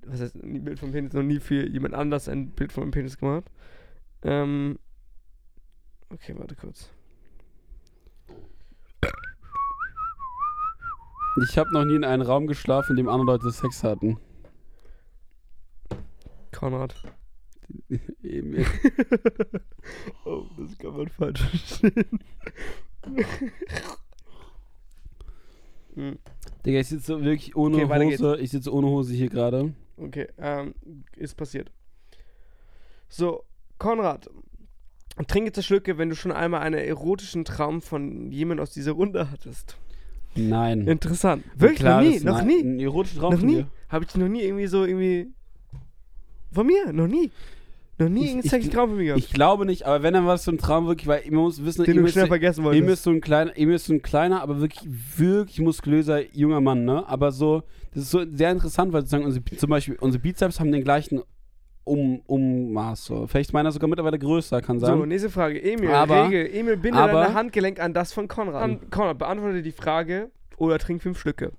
[0.07, 1.12] Was heißt nie Bild vom Penis?
[1.12, 3.50] Noch nie für jemand anders ein Bild von meinem Penis gemacht.
[4.22, 4.78] Ähm.
[6.11, 6.90] Okay, warte kurz.
[11.42, 14.18] Ich habe noch nie in einem Raum geschlafen, in dem andere Leute Sex hatten.
[16.52, 16.94] Konrad.
[18.22, 18.64] Emil.
[20.24, 22.18] oh, das kann man falsch verstehen.
[25.94, 26.18] Hm,
[26.66, 28.16] Digga, ich sitze wirklich ohne Okay.
[28.18, 28.36] Hose.
[28.40, 29.74] Ich sitze ohne Hose hier gerade.
[29.96, 30.74] okay, ähm,
[31.16, 31.70] ist passiert.
[33.09, 33.44] So,
[33.78, 34.28] Konrad.
[35.28, 39.76] Trinke Zerschlücke, wenn du schon einmal einen erotischen Traum von jemand aus dieser Runde hattest.
[40.34, 40.86] Nein.
[40.88, 41.44] Interessant.
[41.57, 41.82] Wirklich?
[41.82, 42.20] Noch nie?
[42.20, 42.61] Noch nie?
[42.61, 43.66] Ein erotischer Traum Noch von nie?
[43.88, 45.28] Habe ich noch nie irgendwie so irgendwie.
[46.52, 46.92] Von mir?
[46.92, 47.30] Noch nie.
[47.98, 49.20] Noch nie ich- sexy Traum von mir gehabt.
[49.22, 51.84] Ich glaube nicht, aber wenn dann was so ein Traum wirklich, weil man muss wissen,
[51.84, 52.88] den du schnell vergessen wolltest.
[52.88, 56.84] ist so ein kleiner, Emil ist so ein kleiner, aber wirklich, wirklich muskulöser junger Mann,
[56.84, 57.09] ne?
[57.09, 60.72] Aber so, das ist so sehr interessant, weil sozusagen unsere, zum Beispiel unsere Bizeps haben
[60.72, 61.22] den gleichen
[61.85, 63.05] um, Ummaß.
[63.05, 63.26] So.
[63.26, 64.99] Vielleicht ist meiner sogar mittlerweile größer, kann sein.
[64.99, 65.62] So, nächste Frage.
[65.62, 66.47] Emil, Aber- Regel.
[66.55, 68.62] Emil, binde aber- dein Handgelenk an das von Konrad.
[68.62, 71.53] An, Konrad, beantworte die Frage oder trink fünf Stücke.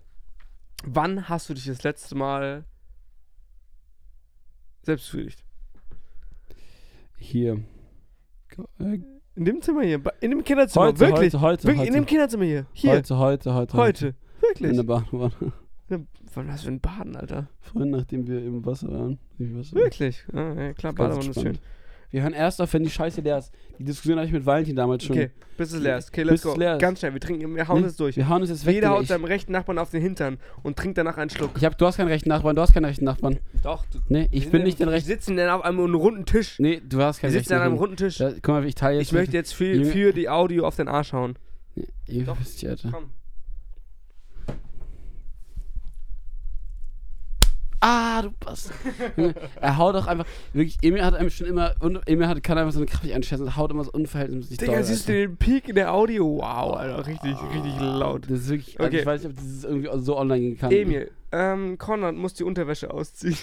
[0.86, 2.66] Wann hast du dich das letzte Mal
[4.84, 5.44] selbst befriedigt?
[7.18, 7.60] Hier.
[8.78, 10.86] In dem Zimmer hier, in dem Kinderzimmer.
[10.88, 11.18] Heute, Wirklich?
[11.34, 11.88] heute, heute, Wirklich, heute.
[11.88, 12.66] in dem Kinderzimmer hier.
[12.74, 12.92] Hier.
[12.92, 14.08] Heute, heute, heute, Heute.
[14.08, 14.76] In Wirklich.
[14.76, 15.54] der Badewanne.
[15.90, 15.98] Ja,
[16.34, 17.48] Wann hast du ein Baden, Alter?
[17.62, 19.20] Vorhin, nachdem wir im Wasser waren.
[19.38, 19.76] Wasser.
[19.76, 20.24] Wirklich?
[20.34, 21.58] Ah, ja, klar, Badewanne ist schön.
[22.12, 23.52] Wir hören erst auf, wenn die Scheiße leer ist.
[23.78, 25.18] Die Diskussion hatte ich mit Valentin damals schon.
[25.18, 26.10] Okay, bis es leer ist.
[26.10, 26.58] Okay, Bis let's es go.
[26.60, 26.80] leer ist.
[26.82, 28.16] Ganz schnell, wir trinken, wir hauen Nee, es durch.
[28.16, 28.76] Wir hauen es jetzt weg.
[28.76, 31.52] Jeder haut seinem rechten Nachbarn auf den Hintern und trinkt danach einen Schluck.
[31.58, 33.40] ich hab, du hast keinen rechten Nachbarn, du hast keinen rechten Nachbarn.
[33.64, 35.08] Doch, du, Nee, ich bin nicht dein Wir rechten.
[35.10, 36.58] sitzen dann auf einem runden Tisch.
[36.60, 37.80] Nee, du hast Wir keinen sitzen rechten an einem Nachbarn.
[37.90, 38.18] runden Tisch.
[38.18, 39.08] Da, guck mal, ich teile jetzt.
[39.08, 41.36] Ich möchte jetzt für, für die Audio auf den Arsch hauen.
[41.76, 42.40] Nee, ihr Doch.
[42.40, 42.90] wisst ja, Alter.
[42.94, 43.06] Komm.
[47.88, 48.76] Ah, du Bastard.
[49.62, 50.26] Er haut doch einfach.
[50.54, 51.76] Wirklich, Emil hat einem schon immer.
[51.82, 54.74] Und Emil hat, kann einfach so eine Kraft einschätzen und haut immer so unverhältnismäßig Digga,
[54.74, 56.38] doll, siehst du den Peak in der Audio?
[56.38, 58.24] Wow, Alter, richtig, richtig laut.
[58.28, 58.80] Das ist wirklich.
[58.80, 59.00] Also Okay.
[59.02, 60.72] ich weiß nicht, ob das irgendwie so online gehen kann.
[60.72, 63.38] Emil, ähm, Konrad muss die Unterwäsche ausziehen.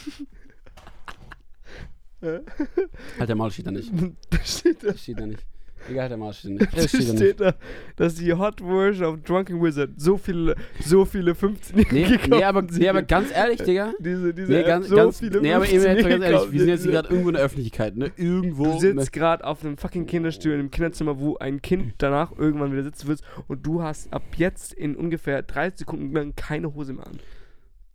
[2.20, 3.92] Halt der Maul steht da nicht.
[4.44, 5.44] steht da, Steht da nicht.
[5.90, 6.72] Egal, der Maul steht nicht.
[6.72, 7.16] da Es steht da nicht.
[7.18, 7.54] steht da,
[7.96, 10.54] dass die Hot Version of Drunken Wizard so viele,
[10.84, 13.92] so viele 15 Nee, nee, aber, nee, aber ganz ehrlich, Digga.
[13.98, 16.22] diese, diese Nee, App ganz, so ganz, viele nee, aber Emil, jetzt mal ganz 15
[16.22, 17.08] ehrlich, wir sind jetzt hier gekauft.
[17.08, 18.12] gerade irgendwo in der Öffentlichkeit, ne?
[18.16, 18.64] Irgendwo.
[18.64, 22.84] Du sitzt gerade auf einem fucking Kinderstuhl im Kinderzimmer, wo ein Kind danach irgendwann wieder
[22.84, 27.06] sitzen wird und du hast ab jetzt in ungefähr 30 Sekunden lang keine Hose mehr
[27.06, 27.18] an.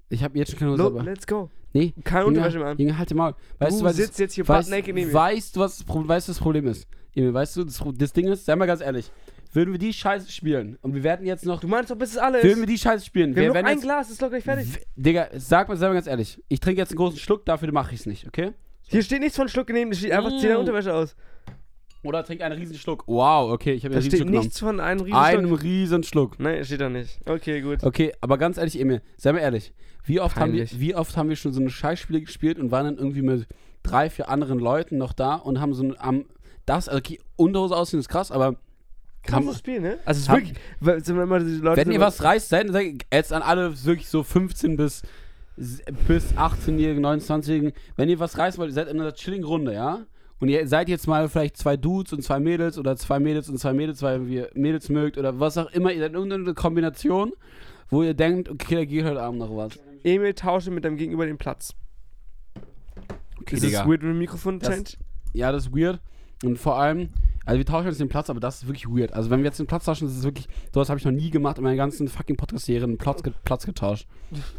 [0.09, 1.03] Ich habe jetzt schon keine Hose, Lo, aber.
[1.03, 1.49] let's go.
[1.73, 1.93] Nee.
[2.03, 2.77] Keine Unterwäsche mehr an.
[2.77, 3.35] Junge, halt dir mal.
[3.59, 5.13] Weißt du du, was sitzt das, jetzt hier weißt, butt neben mir.
[5.13, 6.87] weißt du, was das das Problem ist?
[7.17, 9.11] Emil, weißt du, das, das Ding ist, sei mal ganz ehrlich,
[9.53, 12.17] würden wir die Scheiße spielen und wir werden jetzt noch, Du meinst doch, bis es
[12.17, 14.43] alle würden wir die Scheiße spielen, Wir haben noch ein jetzt, Glas, ist doch gleich
[14.43, 14.67] fertig.
[14.95, 17.93] Digga, sag mal, sei mal ganz ehrlich, ich trinke jetzt einen großen Schluck, dafür mache
[17.93, 18.51] ich es nicht, okay?
[18.89, 20.39] Hier steht nichts von Schluck genehm, da steht einfach Mm.
[20.39, 21.15] 10 Unterwäsche aus.
[22.03, 23.03] Oder trink einen riesen Schluck.
[23.07, 24.43] Wow, okay, ich habe Da einen riesen steht genommen.
[24.45, 25.63] nichts von einem riesen Einen Schluck.
[25.63, 26.39] riesen Schluck.
[26.39, 27.19] Nein, steht da nicht.
[27.25, 27.83] Okay, gut.
[27.83, 29.73] Okay, aber ganz ehrlich, Emil, sei mal ehrlich.
[30.05, 32.85] Wie oft, haben wir, wie oft haben wir schon so eine Scheißspiele gespielt und waren
[32.85, 33.47] dann irgendwie mit
[33.83, 36.25] drei, vier anderen Leuten noch da und haben so ein, am,
[36.67, 38.55] das, also okay, Unterhose aussehen ist krass, aber
[39.23, 39.97] Krasses haben, Spiel, ne?
[40.05, 40.47] Also es ist haben-
[40.81, 43.83] wirklich, sind wir immer die Leute wenn ihr was reißt, seid seid jetzt an alle
[43.85, 45.01] wirklich so 15 bis,
[45.55, 50.05] bis 18-Jährigen, 29-Jährigen, wenn ihr was reißt wollt, ihr seid in einer chilligen Runde, ja?
[50.39, 53.57] Und ihr seid jetzt mal vielleicht zwei Dudes und zwei Mädels oder zwei Mädels und
[53.57, 57.33] zwei Mädels, weil ihr Mädels mögt oder was auch immer, ihr seid in irgendeine Kombination,
[57.89, 59.79] wo ihr denkt, okay, da geht heute Abend noch was.
[60.03, 61.73] Emil tausche mit deinem Gegenüber den Platz.
[63.41, 64.91] Okay, ist es weird mit dem Mikrofon Das- change?
[65.33, 65.99] Ja, das ist weird.
[66.43, 67.09] Und vor allem,
[67.45, 69.13] also wir tauschen jetzt den Platz, aber das ist wirklich weird.
[69.13, 71.29] Also wenn wir jetzt den Platz tauschen, das ist wirklich, sowas habe ich noch nie
[71.29, 74.07] gemacht in meiner ganzen fucking Podcast-Serien, Platz, Platz getauscht.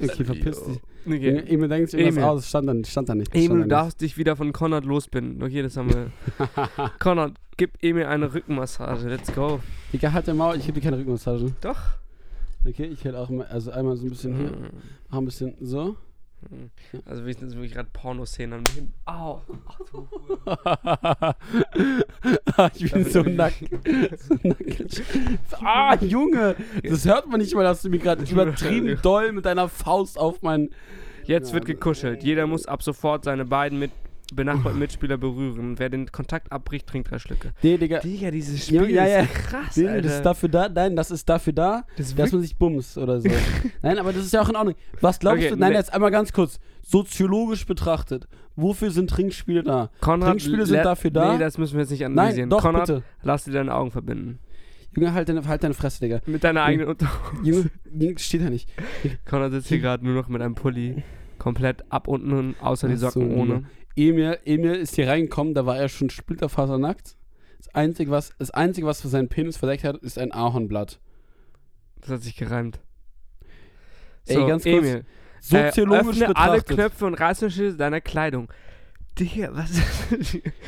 [0.01, 0.81] Okay, verpiss dich.
[1.07, 1.45] Okay.
[1.47, 3.35] Emil denkt sich irgendwas aus, stand da, stand da nicht.
[3.35, 5.43] Emil, du da darfst dich wieder von Konrad losbinden.
[5.43, 6.11] Okay, das haben wir.
[6.99, 9.09] Konrad, gib Emil eine Rückenmassage.
[9.09, 9.61] Let's go.
[9.93, 11.55] Digga, halt dein Maul, ich gebe dir keine Rückenmassage.
[11.61, 11.79] Doch.
[12.66, 14.53] Okay, ich hätte auch mal, also einmal so ein bisschen hier,
[15.11, 15.97] auch ein bisschen so.
[17.05, 18.93] Also wir sind jetzt wirklich gerade Pornoszenen am Hin.
[19.05, 19.43] Au.
[22.74, 23.64] ich bin so nackt.
[24.18, 25.03] so nackt.
[25.61, 26.57] Ah, Junge!
[26.82, 30.41] Das hört man nicht mal, dass du mir gerade übertrieben doll mit deiner Faust auf
[30.43, 30.70] meinen.
[31.24, 32.22] Jetzt wird gekuschelt.
[32.22, 33.91] Jeder muss ab sofort seine beiden mit
[34.35, 35.79] benachbarten Mitspieler berühren.
[35.79, 37.53] Wer den Kontakt abbricht, trinkt drei Schlücke.
[37.62, 38.01] Nee, Digga.
[38.01, 39.18] Digga, dieses Ja, Spiel ja, ja.
[39.20, 40.03] ist krass, Nee, Alter.
[40.03, 43.20] das ist dafür da, nein, das ist dafür da, Das dass man sich bumst oder
[43.20, 43.29] so.
[43.83, 44.74] nein, aber das ist ja auch in Ordnung.
[45.01, 49.62] Was glaubst Okay, du, nein, ne- jetzt einmal ganz kurz, soziologisch betrachtet, wofür sind Trinkspiele
[49.62, 49.91] da?
[50.01, 51.33] Konrad, Trinkspiele sind dafür da?
[51.33, 52.49] Nee, das müssen wir jetzt nicht analysieren.
[52.49, 53.03] Nein, doch, Konrad, bitte.
[53.22, 54.39] lass dir deine Augen verbinden.
[54.97, 56.20] Junge, halt deine, halt deine Fresse, Digga.
[56.26, 57.09] Mit deiner eigenen Unter...
[57.45, 58.68] Junge, Junge, steht da nicht.
[59.29, 61.03] Konrad sitzt hier gerade nur noch mit einem Pulli.
[61.39, 63.64] Komplett ab unten und außer die Ach so, Socken ohne.
[63.99, 67.16] Emil, Emil ist hier reingekommen, da war er schon splitterfasernackt.
[67.59, 71.01] Das Einzige, was, das Einzige, was für seinen Penis verdeckt hat, ist ein Ahornblatt.
[72.01, 72.80] Das hat sich gereimt.
[74.26, 75.05] Ey, ganz kurz, Emil,
[75.40, 76.62] Soziologisch äh, öffne alle.
[76.62, 78.53] Knöpfe und Reißverschlüsse deiner Kleidung.
[79.18, 79.70] Digga, was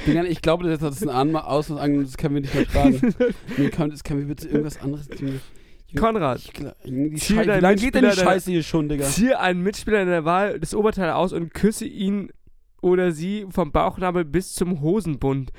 [0.06, 3.14] Digga, ich glaube, das ist ein Anma Ausmaß das können wir nicht mehr tragen.
[3.56, 5.08] nee, kann, das können wir bitte irgendwas anderes.
[5.96, 9.04] Konrad, Ich die Zieh Schei- Wie lange geht denn die Scheiße hier schon, Digga?
[9.04, 12.30] ziehe einen Mitspieler deiner Wahl das Oberteil aus und küsse ihn
[12.80, 15.52] oder sie vom Bauchnabel bis zum Hosenbund.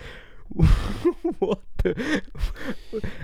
[1.40, 1.94] What the?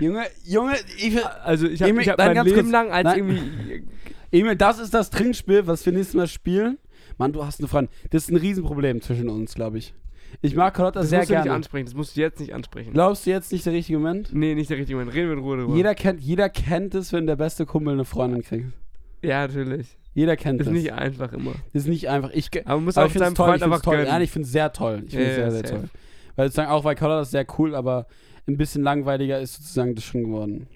[0.04, 2.70] Junge, Junge, ich, Also ich habe hab mein ganz Leben kurz.
[2.72, 3.18] lang als Nein.
[3.18, 3.84] irgendwie...
[4.30, 6.78] Emil, das ist das Trinkspiel, was wir nächstes Mal spielen.
[7.16, 7.92] Mann, du hast eine Freundin.
[8.10, 9.94] Das ist ein Riesenproblem zwischen uns, glaube ich.
[10.42, 11.56] Ich mag Carlotta Das sehr musst du nicht gerne.
[11.56, 12.92] ansprechen, das musst du jetzt nicht ansprechen.
[12.92, 14.30] Glaubst du jetzt nicht der richtige Moment?
[14.34, 15.14] Nee, nicht der richtige Moment.
[15.16, 15.74] Reden wir in Ruhe drüber.
[15.74, 18.72] Jeder kennt, jeder kennt es, wenn der beste Kumpel eine Freundin kriegt.
[19.22, 19.97] ja, natürlich.
[20.14, 20.74] Jeder kennt Ist das.
[20.74, 21.52] nicht einfach immer.
[21.72, 22.30] ist nicht einfach.
[22.32, 24.04] Ich, Aber man muss aber auch seinem toll, Freund einfach toll.
[24.04, 25.02] Nein, ich finde es sehr toll.
[25.06, 25.80] Ich finde es Ja, sehr, sehr safe.
[25.82, 25.90] toll.
[26.36, 28.06] Weil sozusagen auch, weil Carlotta das sehr cool, aber
[28.46, 30.66] ein bisschen langweiliger ist sozusagen das schon geworden.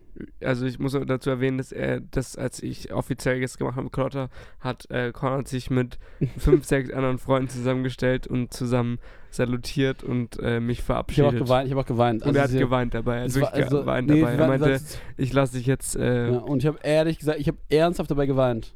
[0.45, 3.93] also ich muss dazu erwähnen, dass er das, als ich offiziell jetzt gemacht habe mit
[3.93, 4.29] Clotter,
[4.61, 5.99] hat äh, Conrad sich mit
[6.39, 8.99] fünf, sechs anderen Freunden zusammengestellt und zusammen
[9.31, 11.27] salutiert und äh, mich Ich habe verabschiedet.
[11.35, 11.67] auch geweint.
[11.67, 12.23] Ich habe auch geweint.
[12.27, 13.17] Und er hat sie- geweint dabei.
[13.19, 14.33] Er hat war- also, geweint nee, dabei.
[14.35, 14.81] Er meinte,
[15.17, 15.97] ich lasse dich jetzt.
[15.97, 18.75] Äh, ja, und ich habe ehrlich gesagt, ich habe ernsthaft dabei geweint.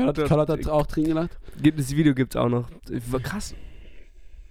[0.00, 1.38] Carlotta, Das- Carlotta hat auch drin gelacht.
[1.62, 2.68] gibt, das Video gibt es auch noch.
[3.22, 3.54] Krass.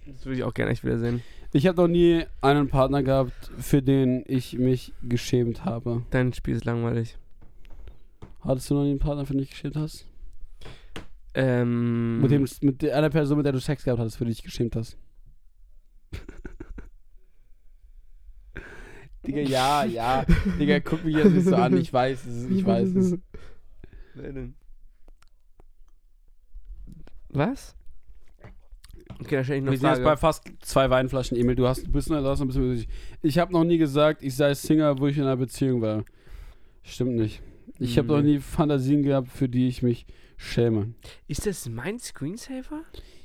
[0.06, 1.22] Das würde ich auch gerne echt wieder sehen.
[1.52, 6.02] Ich habe noch nie einen Partner gehabt, für den ich mich geschämt habe.
[6.10, 7.16] Dein Spiel ist langweilig.
[8.40, 10.06] Hattest du noch nie einen Partner, für den du dich geschämt hast?
[11.34, 14.34] Ähm, Mit, dem, mit einer Person, mit der du Sex gehabt hast, für die du
[14.36, 14.96] dich geschämt hast?
[19.26, 20.24] Digga, ja, ja.
[20.58, 21.76] Digga, guck mich jetzt nicht so an.
[21.76, 23.18] Ich weiß es, ich weiß es.
[24.14, 24.54] Wer denn?
[27.32, 27.74] Was?
[29.20, 31.54] Okay, dann stelle ich noch Wir sind jetzt bei fast zwei Weinflaschen, Emil.
[31.54, 32.96] Du hast, du bist noch, du hast ein bisschen übersichtlich.
[33.22, 36.04] Ich habe noch nie gesagt, ich sei Singer, wo ich in einer Beziehung war.
[36.82, 37.42] Stimmt nicht.
[37.78, 38.14] Ich habe Nee.
[38.14, 40.06] noch nie Fantasien gehabt, für die ich mich
[40.36, 40.94] schäme.
[41.28, 42.82] Ist das mein Screensaver?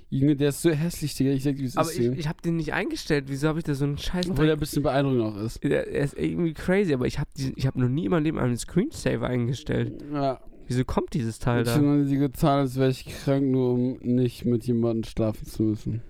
[0.09, 1.31] Junge, der ist so hässlich, Digga.
[1.31, 1.99] Ich sag, wie es Aber ist.
[1.99, 3.25] ich, ich habe den nicht eingestellt.
[3.27, 5.63] Wieso habe ich da so einen scheiß Obwohl der ein bisschen beeindruckend auch ist.
[5.63, 8.37] Der, er ist irgendwie crazy, aber ich habe ich hab noch nie in meinem Leben
[8.39, 10.03] einen Screensaver eingestellt.
[10.13, 10.39] Ja.
[10.67, 11.75] Wieso kommt dieses Teil Ich da?
[11.75, 15.63] habe noch nie getan, als wäre ich krank, nur um nicht mit jemandem schlafen zu
[15.63, 16.01] müssen.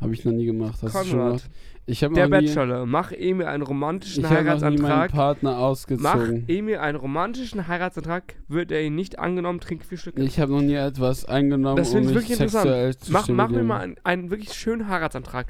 [0.00, 0.78] Habe ich noch nie gemacht.
[0.82, 1.50] Hast du schon Konrad, gemacht?
[1.86, 5.10] Ich habe der noch nie, Bachelor, mach Emil einen romantischen ich hab Heiratsantrag.
[5.12, 6.44] Partner Mach ausgezogen.
[6.48, 10.18] Emil einen romantischen Heiratsantrag, wird er ihn nicht angenommen, trink vier Stück.
[10.18, 12.64] Ich habe noch nie etwas eingenommen, Das um ich mich wirklich interessant.
[12.64, 15.46] sexuell zu Mach, mach mir mal einen, einen wirklich schönen Heiratsantrag.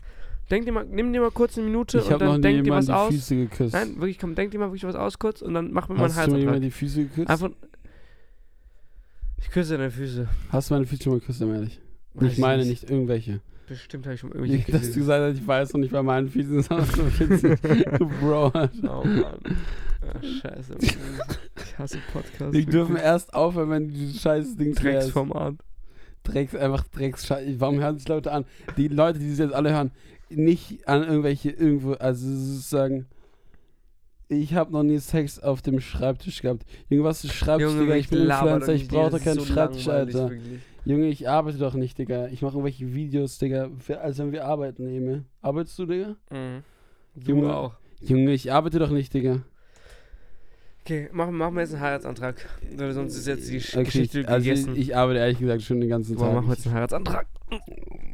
[0.51, 2.87] Denk dir mal, nimm dir mal kurz eine Minute Ich und dann denk dir was
[2.87, 3.13] die aus.
[3.13, 3.75] Füße geküsst.
[3.75, 6.05] Nein, wirklich, komm, denk dir mal wirklich was aus kurz und dann mach mir mal
[6.05, 7.29] einen Hast du mir die Füße geküsst?
[7.29, 7.51] Einfach.
[9.39, 10.29] Ich küsse deine Füße.
[10.51, 11.81] Hast du meine Füße schon mal geküsst, ehrlich?
[12.15, 12.89] Weiß ich meine nicht.
[12.89, 13.41] irgendwelche.
[13.69, 16.03] Bestimmt habe ich schon irgendwelche Nicht, dass du gesagt hast, ich weiß noch nicht bei
[16.03, 17.59] meinen Füßen, sondern so witzig.
[18.21, 19.01] Bro, Alter.
[19.01, 19.39] Oh Mann.
[20.15, 20.77] Ach, scheiße.
[20.81, 22.53] Ich hasse Podcasts.
[22.53, 24.75] Wir dürfen erst aufhören, wenn du dieses scheiß Ding.
[24.75, 25.57] Drecksformat.
[26.23, 27.29] Drecks, einfach Drecks,
[27.59, 28.45] Warum hören sich Leute an?
[28.77, 29.91] Die Leute, die das jetzt alle hören,
[30.31, 33.07] nicht an irgendwelche, irgendwo, also sozusagen,
[34.29, 36.65] ich habe noch nie Sex auf dem Schreibtisch gehabt.
[36.89, 40.31] Irgendwas ist Schreibtisch, Digga, ich bin Influencer, ich brauche doch keinen Schreibtisch, Alter.
[40.85, 42.29] Junge, ich arbeite doch nicht, Digga.
[42.29, 43.71] Ich mache irgendwelche Videos, Digga,
[44.01, 45.25] als wenn wir arbeiten, Emil.
[45.43, 46.17] Arbeitest du, Digga?
[46.31, 46.63] Mhm.
[47.17, 47.55] Du Junge.
[47.57, 47.75] auch.
[48.01, 49.43] Junge, ich arbeite doch nicht, Digga.
[50.83, 52.49] Okay, machen machen wir jetzt einen Heiratsantrag.
[52.77, 54.73] Sonst ist jetzt die Okay, Geschichte ich, also gegessen.
[54.75, 56.33] ich, ich arbeite ehrlich gesagt schon den ganzen Tag.
[56.33, 57.27] machen wir jetzt einen Heiratsantrag.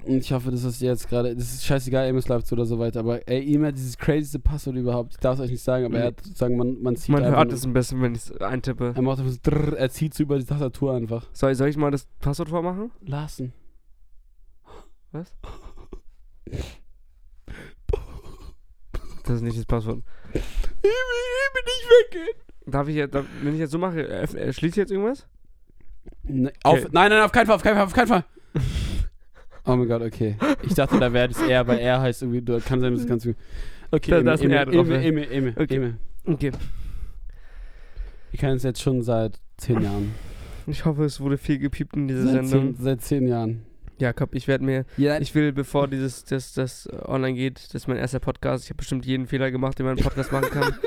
[0.04, 1.34] Und ich hoffe, dass das jetzt gerade.
[1.34, 3.00] Das ist scheißegal, Amos läuft so oder so weiter.
[3.00, 5.12] Aber ey, ihm hat dieses crazyste Passwort überhaupt.
[5.14, 7.52] Ich darf es euch nicht sagen, aber er hat sozusagen, man, man zieht Man hört
[7.52, 8.92] es am besten, wenn ich es eintippe.
[8.94, 11.26] er macht einfach so drrr, er zieht so über die Tastatur einfach.
[11.32, 12.90] Soll, soll ich mal das Passwort vormachen?
[13.00, 13.52] Larsen.
[15.12, 15.34] Was?
[19.24, 20.02] Das ist nicht das Passwort.
[20.34, 20.40] Ich
[20.82, 20.90] will
[21.64, 22.36] nicht weggehen.
[22.66, 25.26] Darf ich jetzt, darf, wenn ich jetzt so mache, schließt jetzt irgendwas?
[26.24, 26.88] Ne, auf, Okay.
[26.92, 28.24] nein, nein, auf keinen Fall, auf keinen Fall, auf keinen Fall.
[29.64, 30.36] Oh mein Gott, okay.
[30.62, 33.08] Ich dachte, da wäre das R, weil R heißt irgendwie, du kann sein, dass das
[33.08, 33.36] ganz gut.
[33.90, 34.96] Okay, Da- ist ein Emil, R drauf, ja.
[35.00, 35.54] Emil, Emil,
[36.26, 36.52] Okay.
[38.30, 40.14] Wir kennen uns jetzt schon seit zehn Jahren.
[40.66, 42.74] Ich hoffe, es wurde viel gepiept in dieser Seit Sendung.
[42.76, 43.62] zehn, seit zehn Jahren.
[43.98, 47.88] Jakob, ich werde mir, Ja, ich will, bevor dieses, das, das online geht, das ist
[47.88, 48.64] mein erster Podcast.
[48.64, 50.74] Ich habe bestimmt jeden Fehler gemacht, den man im Podcast machen kann.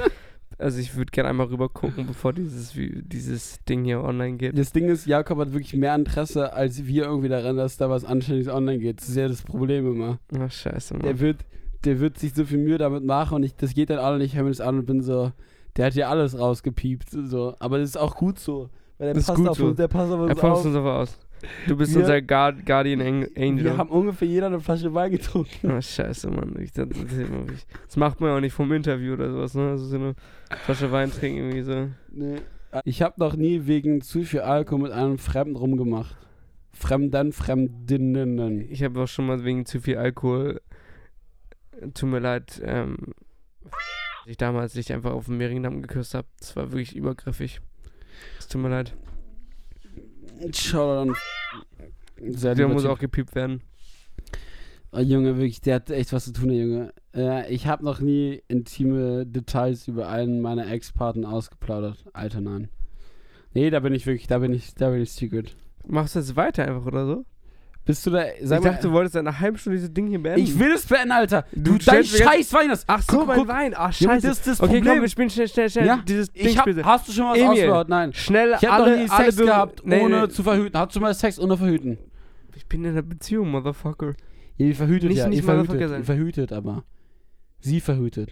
[0.58, 4.58] Also ich würde gerne einmal rüber gucken, bevor dieses, wie- dieses Ding hier online geht.
[4.58, 8.06] Das Ding ist, Jakob hat wirklich mehr Interesse als wir irgendwie daran, dass da was
[8.06, 9.02] Anständiges online geht.
[9.02, 10.20] Das ist ja das Problem immer.
[10.40, 11.04] Ach, scheiße, Mann.
[11.04, 11.38] Der wird,
[11.84, 14.32] der wird sich so viel Mühe damit machen und ich, das geht dann alle nicht.
[14.32, 15.32] Ich höre mir das an und bin so,
[15.76, 17.10] der hat ja alles rausgepiept.
[17.10, 17.56] So.
[17.60, 18.70] Aber das ist auch gut so.
[18.98, 19.66] Weil der Das ist passt gut auf so.
[19.68, 20.66] uns, der passt auf uns passt auf.
[20.66, 21.20] uns aber aus.
[21.68, 23.64] Du bist Wir- unser Guard, Guardian Ang- Angel.
[23.66, 25.72] Wir haben ungefähr jeder eine Flasche Wein getrunken.
[25.72, 26.56] Oh, scheiße, Mann.
[26.60, 29.70] Ich, das, das, macht man ja auch nicht vom Interview oder sowas, ne?
[29.70, 30.16] Also so eine
[30.66, 31.88] Flasche Wein trinken irgendwie so.
[32.12, 32.38] Nee.
[32.84, 36.16] Ich habe noch nie wegen zu viel Alkohol mit einem Fremden rumgemacht.
[36.74, 38.70] Fremden, Fremdinnen.
[38.70, 40.60] Ich habe auch schon mal wegen zu viel Alkohol.
[41.94, 42.98] Tut mir leid, ähm,
[43.64, 43.72] dass
[44.28, 46.28] ich damals dich einfach auf dem Mehringdamm geküsst habe.
[46.40, 47.62] Das war wirklich übergriffig.
[48.40, 48.94] Es tut mir leid.
[50.54, 51.16] Schau dann.
[52.34, 52.92] Sehr Der muss Typ.
[52.92, 53.62] auch gepiept werden.
[54.92, 56.94] Oh, Junge, wirklich, der hat echt was zu tun, der Junge.
[57.14, 62.06] Äh, ich habe noch nie intime Details über einen meiner Ex-Partner ausgeplaudert.
[62.14, 62.70] Alter, nein.
[63.54, 65.56] Nee, da bin ich wirklich, da bin ich, da bin ich secret.
[65.86, 67.26] Machst du jetzt weiter einfach oder so?
[67.86, 70.22] Bist du da, ich mal, dachte, du wolltest in einer halben Stunde dieses Ding hier
[70.22, 70.42] beenden.
[70.42, 71.46] ich will es beenden, Alter.
[71.54, 72.84] Du Du, dein scheiß Wein ist.
[72.88, 73.48] Ach so, Guck, mein guck.
[73.48, 73.74] Wein.
[73.76, 74.28] Ach, scheiße.
[74.28, 74.94] das ist das okay, Problem.
[74.96, 75.86] komm, wir spielen schnell, schnell, schnell.
[75.86, 77.50] Ja, Dieses Ding Ich hab, hast du schon was Emil.
[77.50, 77.90] ausgebaut?
[77.90, 78.12] Nein.
[78.14, 80.30] Schnell Ich habe noch alle, nie alle Sex Be- gehabt, Nee, ohne nee.
[80.30, 80.80] zu verhüten.
[80.80, 82.00] Hast du mal Sex ohne verhüten?
[82.56, 84.16] Ich bin in einer Beziehung, Motherfucker.
[84.58, 85.28] Ja, ihr verhütet Nicht- ja.
[85.28, 86.00] nicht ihr verhütet, sein.
[86.00, 86.84] ihr verhütet aber.
[87.60, 88.32] Sie verhütet.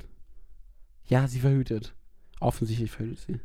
[1.06, 1.94] Ja, sie verhütet.
[2.40, 3.40] Offensichtlich verhütet sie.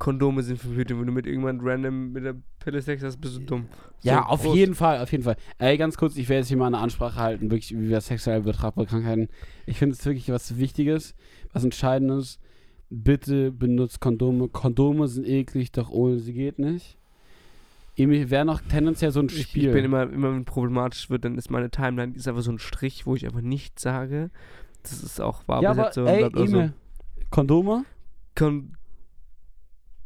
[0.00, 0.98] Kondome sind verhütet.
[0.98, 3.66] Wenn du mit irgendwann random mit der Pille Sex hast, bist du dumm.
[4.02, 4.56] Ja, So, auf Prost.
[4.56, 5.36] jeden Fall, auf jeden Fall.
[5.58, 8.86] Ey, ganz kurz, ich werde jetzt hier mal eine Ansprache halten, wirklich über sexuell übertragbare
[8.86, 9.28] Krankheiten.
[9.66, 11.14] Ich finde es wirklich was Wichtiges,
[11.52, 12.40] was Entscheidendes.
[12.88, 14.48] Bitte benutzt Kondome.
[14.48, 16.96] Kondome sind eklig, doch ohne sie geht nicht.
[17.94, 19.66] Emil wäre noch tendenziell so ein Ich, Spiel.
[19.68, 22.58] ich bin immer, immer wenn problematisch wird, dann ist meine Timeline ist einfach so ein
[22.58, 24.30] Strich, wo ich einfach nichts sage.
[24.82, 26.04] Das ist auch wahr ja, aber so.
[26.06, 26.70] ey, so.
[27.30, 27.84] Kondome?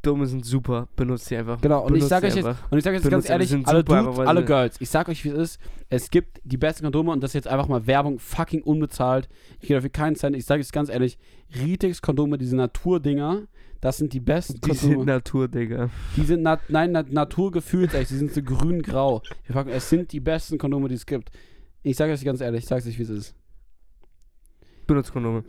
[0.05, 1.61] Kondome sind super, benutzt sie einfach.
[1.61, 4.03] Genau, und ich sage euch jetzt, und ich sage jetzt ganz Benutzt, ehrlich, alle super,
[4.03, 7.23] Dudes, alle Girls, ich sage euch, wie es ist, es gibt die besten Kondome und
[7.23, 9.29] das ist jetzt einfach mal Werbung, fucking unbezahlt.
[9.61, 10.37] Ich gehe dafür keinen Cent.
[10.37, 11.19] Ich sage es ganz ehrlich,
[11.57, 13.43] Ritix Kondome, diese Naturdinger,
[13.81, 15.07] das sind die besten Die sind Kondome.
[15.07, 15.91] Natur, Digga.
[16.17, 19.23] Die sind, nat nein, nat naturgefühlt, die sind so grün-grau.
[19.67, 21.31] Es sind die besten Kondome, die es gibt.
[21.83, 23.35] Ich sage euch ganz ehrlich, ich sage euch, wie es ist.
[24.87, 25.45] Benutzt Kondome.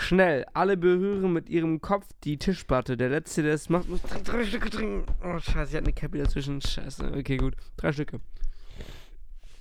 [0.00, 2.96] Schnell, alle berühren mit ihrem Kopf die Tischplatte.
[2.96, 5.04] Der letzte, der es macht, muss drei, drei Stücke trinken.
[5.24, 6.62] Oh, scheiße, ich hatte eine Cappy dazwischen.
[6.62, 7.12] Scheiße.
[7.18, 7.56] Okay, gut.
[7.76, 8.20] Drei Stücke.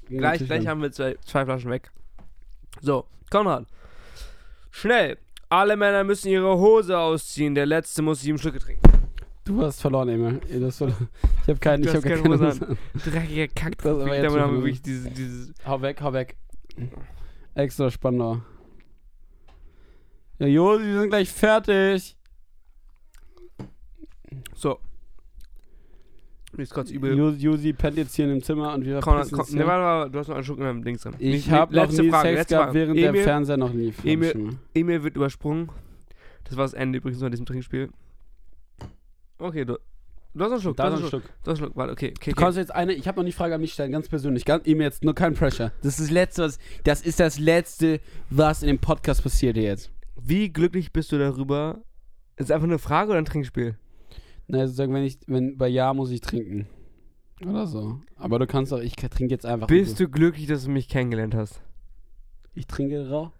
[0.08, 1.92] Gleich, gleich haben wir zwei, zwei Flaschen weg.
[2.82, 3.66] So, Konrad.
[4.70, 5.18] Schnell.
[5.50, 7.56] Alle Männer müssen ihre Hose ausziehen.
[7.56, 8.84] Der letzte muss sieben Stücke trinken.
[9.44, 10.40] Du hast verloren, Emil.
[10.60, 11.10] Du hast verloren.
[11.42, 12.78] Ich habe keinen, ich habe keine Hose Hose an.
[13.04, 13.78] Dreckiger Kack.
[13.80, 15.54] Das aber jetzt haben wir wirklich dieses, dieses.
[15.66, 16.36] Hau weg, hau weg.
[17.56, 18.46] Extra spannender.
[20.40, 22.16] Ja, Josi, wir sind gleich fertig.
[24.56, 24.80] So.
[26.56, 27.16] Mir ist kurz übel.
[27.18, 29.66] Josi, Josi pennt jetzt hier in dem Zimmer und wir Komm, verpissen komm, uns ne,
[29.68, 31.14] warte mal, du hast noch einen Schluck in deinem Dings drin.
[31.20, 32.80] Ich Nicht- habe noch letzte nie Frage, Sex letzte gehabt, Frage.
[32.80, 34.04] während Emil, der Fernseher noch lief.
[34.06, 34.60] Emil- Schon.
[34.74, 35.70] Emil wird übersprungen.
[36.46, 37.90] Das war das Ende übrigens von diesem Trinkspiel.
[39.40, 39.74] Okay, du,
[40.34, 40.78] du hast noch einen Schluck.
[40.78, 41.22] Da du ist hast ein einen Schluck.
[41.24, 41.34] Stück.
[41.44, 41.76] Du hast einen Schluck.
[41.78, 42.14] Warte, okay.
[42.16, 42.42] okay, Du okay.
[42.42, 44.46] kannst jetzt eine, ich habe noch die Frage an mich stellen, ganz persönlich.
[44.46, 45.72] Ganz, Emil jetzt nur kein Pressure.
[45.84, 49.66] Das ist das Letzte, was, das ist das Letzte, was in dem Podcast passiert hier
[49.66, 49.92] jetzt.
[50.28, 51.82] Wie glücklich bist du darüber?
[52.36, 53.78] Ist einfach eine Frage oder ein Trinkspiel?
[54.48, 56.68] Na, sozusagen, wenn ich, wenn bei Ja muss ich trinken.
[57.46, 58.02] Oder so.
[58.16, 59.68] Aber du kannst doch, ich trinke jetzt einfach.
[59.68, 61.62] Bist du glücklich, dass du mich kennengelernt hast?
[62.54, 63.32] Ich trinke rau.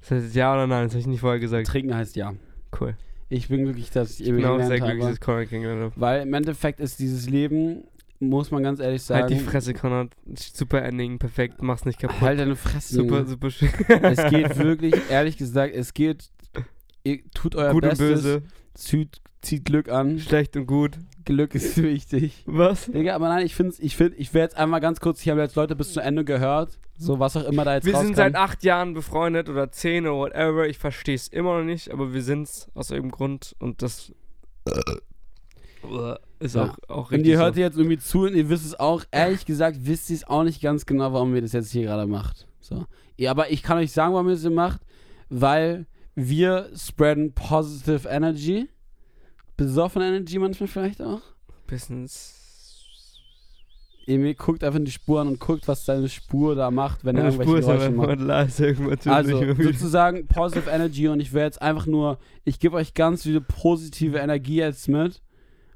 [0.00, 0.84] Das heißt ja oder nein?
[0.84, 1.66] Das habe ich nicht vorher gesagt.
[1.66, 2.32] Trinken heißt ja.
[2.78, 2.96] Cool.
[3.28, 4.98] Ich bin glücklich, dass ich Ich bin auch sehr glücklich, habe.
[5.00, 6.00] dass ich Conrad kennengelernt habe.
[6.00, 7.84] Weil im Endeffekt ist dieses Leben,
[8.20, 9.22] muss man ganz ehrlich sagen.
[9.22, 10.10] Halt die Fresse, Conrad.
[10.34, 12.20] Super Ending, perfekt, mach's nicht kaputt.
[12.20, 12.94] Halt deine Fresse.
[12.94, 13.70] super, super schön.
[13.88, 16.30] Es geht wirklich, ehrlich gesagt, es geht.
[17.02, 18.22] Ihr tut euer Gut und Bestes.
[18.22, 18.42] böse,
[18.74, 20.18] Zieht, zieht Glück an.
[20.18, 20.98] schlecht und gut.
[21.24, 22.42] Glück ist wichtig.
[22.46, 22.86] Was?
[22.86, 25.40] Digga, aber nein, ich finde, ich, find, ich will jetzt einmal ganz kurz, ich habe
[25.40, 26.78] jetzt Leute bis zu Ende gehört.
[26.98, 28.06] So, was auch immer da jetzt Wir rauskam.
[28.08, 30.68] sind seit acht Jahren befreundet oder zehn oder whatever.
[30.68, 34.12] Ich verstehe es immer noch nicht, aber wir sind's aus irgendeinem Grund und das
[36.38, 36.64] ist Ja.
[36.70, 37.60] auch, auch Und richtig ihr hört so.
[37.60, 39.04] jetzt irgendwie zu und ihr wisst es auch.
[39.10, 42.06] Ehrlich gesagt, wisst ihr es auch nicht ganz genau, warum ihr das jetzt hier gerade
[42.06, 42.46] macht.
[42.60, 42.84] So.
[43.16, 44.80] Ja, aber ich kann euch sagen, warum ihr das hier macht.
[45.28, 48.68] Weil wir spreaden positive Energy.
[49.56, 51.20] Besoffene Energy manchmal vielleicht auch.
[51.66, 52.36] Bisschen s-
[54.06, 57.16] Emil guckt einfach in die Spur an und guckt, was seine Spur da macht, wenn
[57.16, 58.20] er Meine irgendwelche Spur ist Geräusche macht.
[58.20, 63.22] leise Also sozusagen Positive Energy und ich will jetzt einfach nur, ich gebe euch ganz
[63.22, 65.22] viele positive Energie jetzt mit,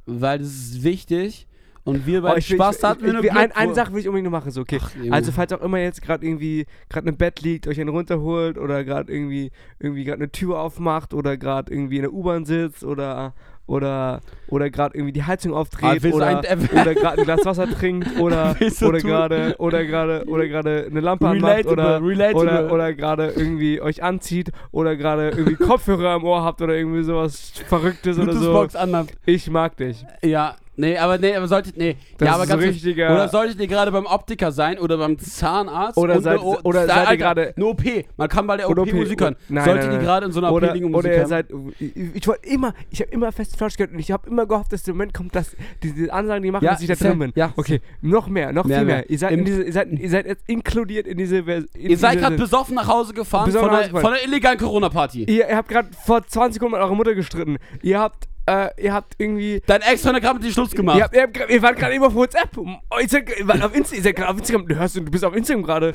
[0.07, 1.47] weil das ist wichtig
[1.85, 4.09] und wir Oh, beide will- Spaß ich, hatten ich, ich, ein, eine Sache will ich
[4.09, 4.79] unbedingt noch machen, so okay.
[4.83, 4.91] Ach.
[5.11, 8.85] Also falls auch immer jetzt gerade irgendwie gerade im Bett liegt, euch einen runterholt oder
[8.85, 13.35] gerade irgendwie irgendwie gerade eine Tür aufmacht oder gerade irgendwie in der U-Bahn sitzt oder
[13.67, 16.43] oder oder gerade irgendwie die Heizung Ah, aufdreht du oder
[16.73, 21.27] oder gerade ein Glas Wasser trinkt oder oder gerade oder gerade oder gerade eine Lampe
[21.29, 22.43] anmacht oder relatable.
[22.43, 27.03] oder oder gerade irgendwie euch anzieht oder gerade irgendwie Kopfhörer im Ohr habt oder irgendwie
[27.03, 28.55] sowas Verrücktes oder so.
[28.79, 29.15] Anhabt.
[29.27, 30.05] Ich mag dich.
[30.23, 31.97] Ja, nee, aber nee, aber solltet, nee.
[32.19, 35.19] Das ja, aber ist ganz richtiger- Oder solltet ihr gerade beim Optiker sein oder beim
[35.19, 37.83] Zahnarzt Oder seid- O- oder da- seid ihr gerade- eine OP.
[38.17, 39.37] Man kann bei der Oder OP, OP, Musik hören.
[39.49, 41.27] Nein, Solltet nein, ihr gerade in so einer OP oder, liegen und Musik oder ihr
[41.27, 41.47] seid,
[41.79, 44.73] ich, ich wollte immer, ich habe immer fest Flausch gehört und ich habe immer gehofft,
[44.73, 47.33] dass der Moment kommt, dass diese Ansagen, die machen, Ja, dass ich da drin bin.
[47.35, 47.53] ja.
[47.57, 48.97] Okay, noch mehr, noch Mehr, viel mehr.
[48.97, 49.11] mehr.
[49.11, 52.19] Ihr seid, in diese, ihr, seid, ihr seid jetzt inkludiert in diese in Ihr seid
[52.19, 53.91] gerade besoffen nach Hause gefahren von gefahren.
[54.01, 55.25] von der illegalen Corona-Party.
[55.25, 57.59] Ihr, ihr habt gerade vor 20 Sekunden mit eurer Mutter gestritten.
[57.83, 59.63] Ihr habt, äh, ihr habt irgendwie.
[59.67, 60.99] Dein Ex hat gerade mit dir Schluss gemacht.
[60.99, 62.57] Ihr, habt, ihr, habt, ihr wart gerade eben auf WhatsApp.
[62.57, 62.67] Oh,
[63.01, 64.67] Ihr wart auf Insta, ihr auf Instagram.
[64.69, 65.95] Du hörst, du bist auf Instagram gerade.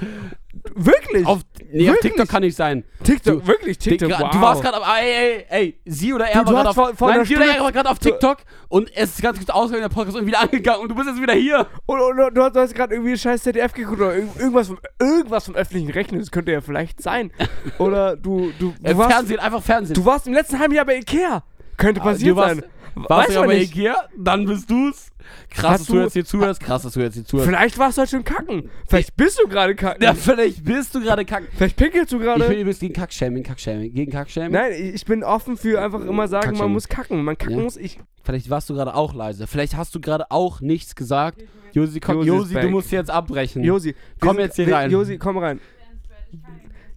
[0.76, 1.26] Wirklich?
[1.26, 1.42] Auf,
[1.72, 2.14] nee, auf Wirklich?
[2.14, 2.84] TikTok kann ich sein.
[3.04, 4.10] TikTok, du- wirklich, TikTok.
[4.12, 4.30] Wow.
[4.32, 7.10] Du warst gerade auf, ey, ey, ey, sie oder er Du- war gerade auf, vor
[7.10, 8.38] nein, sie oder er war gerade auf TikTok
[8.68, 11.22] und es ist ganz gut ausgegangen, der Podcast ist wieder angegangen und du bist jetzt
[11.22, 11.68] wieder hier.
[11.86, 14.80] Und, und, und du hast, hast gerade irgendwie scheiß ZDF geguckt oder irgend- irgendwas vom,
[15.00, 17.32] irgendwas vom öffentlichen Rechnen, das könnte ja vielleicht sein.
[17.78, 19.94] Oder du, du, du, Äh, warst, Fernsehen, einfach Fernsehen.
[19.96, 21.44] du warst im letzten halben Jahr bei Ikea.
[21.80, 22.64] Könnte Ah, passiert warst- sein.
[22.96, 23.76] warst du bei nicht.
[23.76, 25.08] Ikea, dann bist du's.
[25.52, 26.60] Krass, Hast dass du du- jetzt hier zuhörst.
[26.60, 27.48] Krass, dass du jetzt hier zuhörst.
[27.48, 28.70] Vielleicht warst du heute schon kacken.
[28.88, 30.02] Vielleicht bist du gerade kacken.
[30.04, 31.44] Ja, vielleicht bist du gerade kack.
[31.56, 32.46] Vielleicht pinkelst du Ich bin gerade.
[32.54, 33.94] übrigens gegen Kackshaming, Kackshaming.
[33.94, 34.52] Gegen Kackshaming?
[34.52, 37.24] Nein, ich bin offen für einfach immer sagen, man muss kacken.
[37.24, 37.64] Man kacken Ja.
[37.64, 37.78] muss.
[37.78, 39.48] Ich, Vielleicht warst du gerade auch leise.
[39.48, 41.42] Vielleicht hast du gerade auch nichts gesagt.
[41.74, 43.64] Josi, komm, Josi Josi, du musst jetzt abbrechen.
[43.64, 44.92] Josi, Komm sind- jetzt hier rein.
[44.92, 45.60] Josi, komm rein.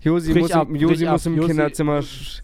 [0.00, 1.48] Josi Brich muss, ab, im, Josi muss ab, im Josi.
[1.48, 1.98] Kinderzimmer.
[2.00, 2.40] sch-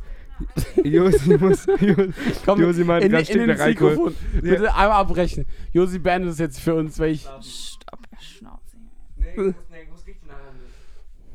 [0.84, 1.66] Josi muss.
[1.66, 2.12] Josi,
[2.44, 3.66] komm, Josi meint, in, ganz in, in das.
[3.66, 4.14] Mikrofon.
[4.40, 5.46] Bitte einmal abbrechen.
[5.72, 7.22] Josi beendet es jetzt für uns, weil ich...
[7.40, 8.76] Stopp, Schnauze.
[9.16, 10.52] Nee, ich muss, nee, ich muss richtig nachher.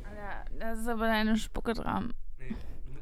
[0.03, 2.13] Alter, da ist aber deine Spucke dran.
[2.39, 2.55] Nee,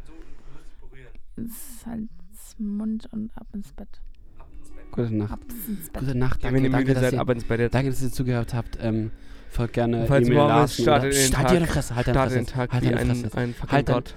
[0.06, 1.08] du musst, berühren.
[1.38, 4.02] Ins Hals, Mund und ab ins Bett.
[4.39, 4.91] Ab ins Bett.
[4.91, 5.32] Gute Nacht.
[5.34, 6.02] Ab ins Bett.
[6.02, 8.12] Gute Nacht, Wenn danke, ihr müde dass seid, ihr, ab ins Bett danke, dass ihr
[8.12, 8.78] zugehört habt.
[8.82, 9.12] Ähm,
[9.49, 10.82] folgt gerne Falls Emil morgen ist, Larsen.
[10.84, 11.47] startet den Tag.
[11.47, 12.36] deine Fresse, halt deine Fresse.
[12.36, 13.30] den Tag halt deine ein, Fresse.
[13.70, 14.16] Halt dein- Gott.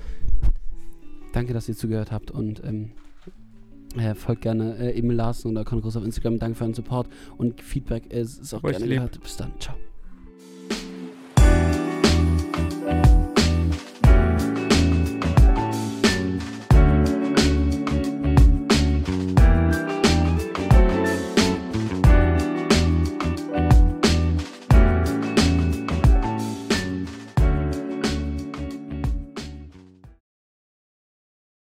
[1.35, 2.93] Danke, dass ihr zugehört habt und ähm,
[3.97, 6.39] äh, folgt gerne äh, Emil Larsen oder Congress auf Instagram.
[6.39, 9.20] Danke für euren Support und Feedback ist, ist auch Euch gerne gehört.
[9.20, 9.52] Bis dann.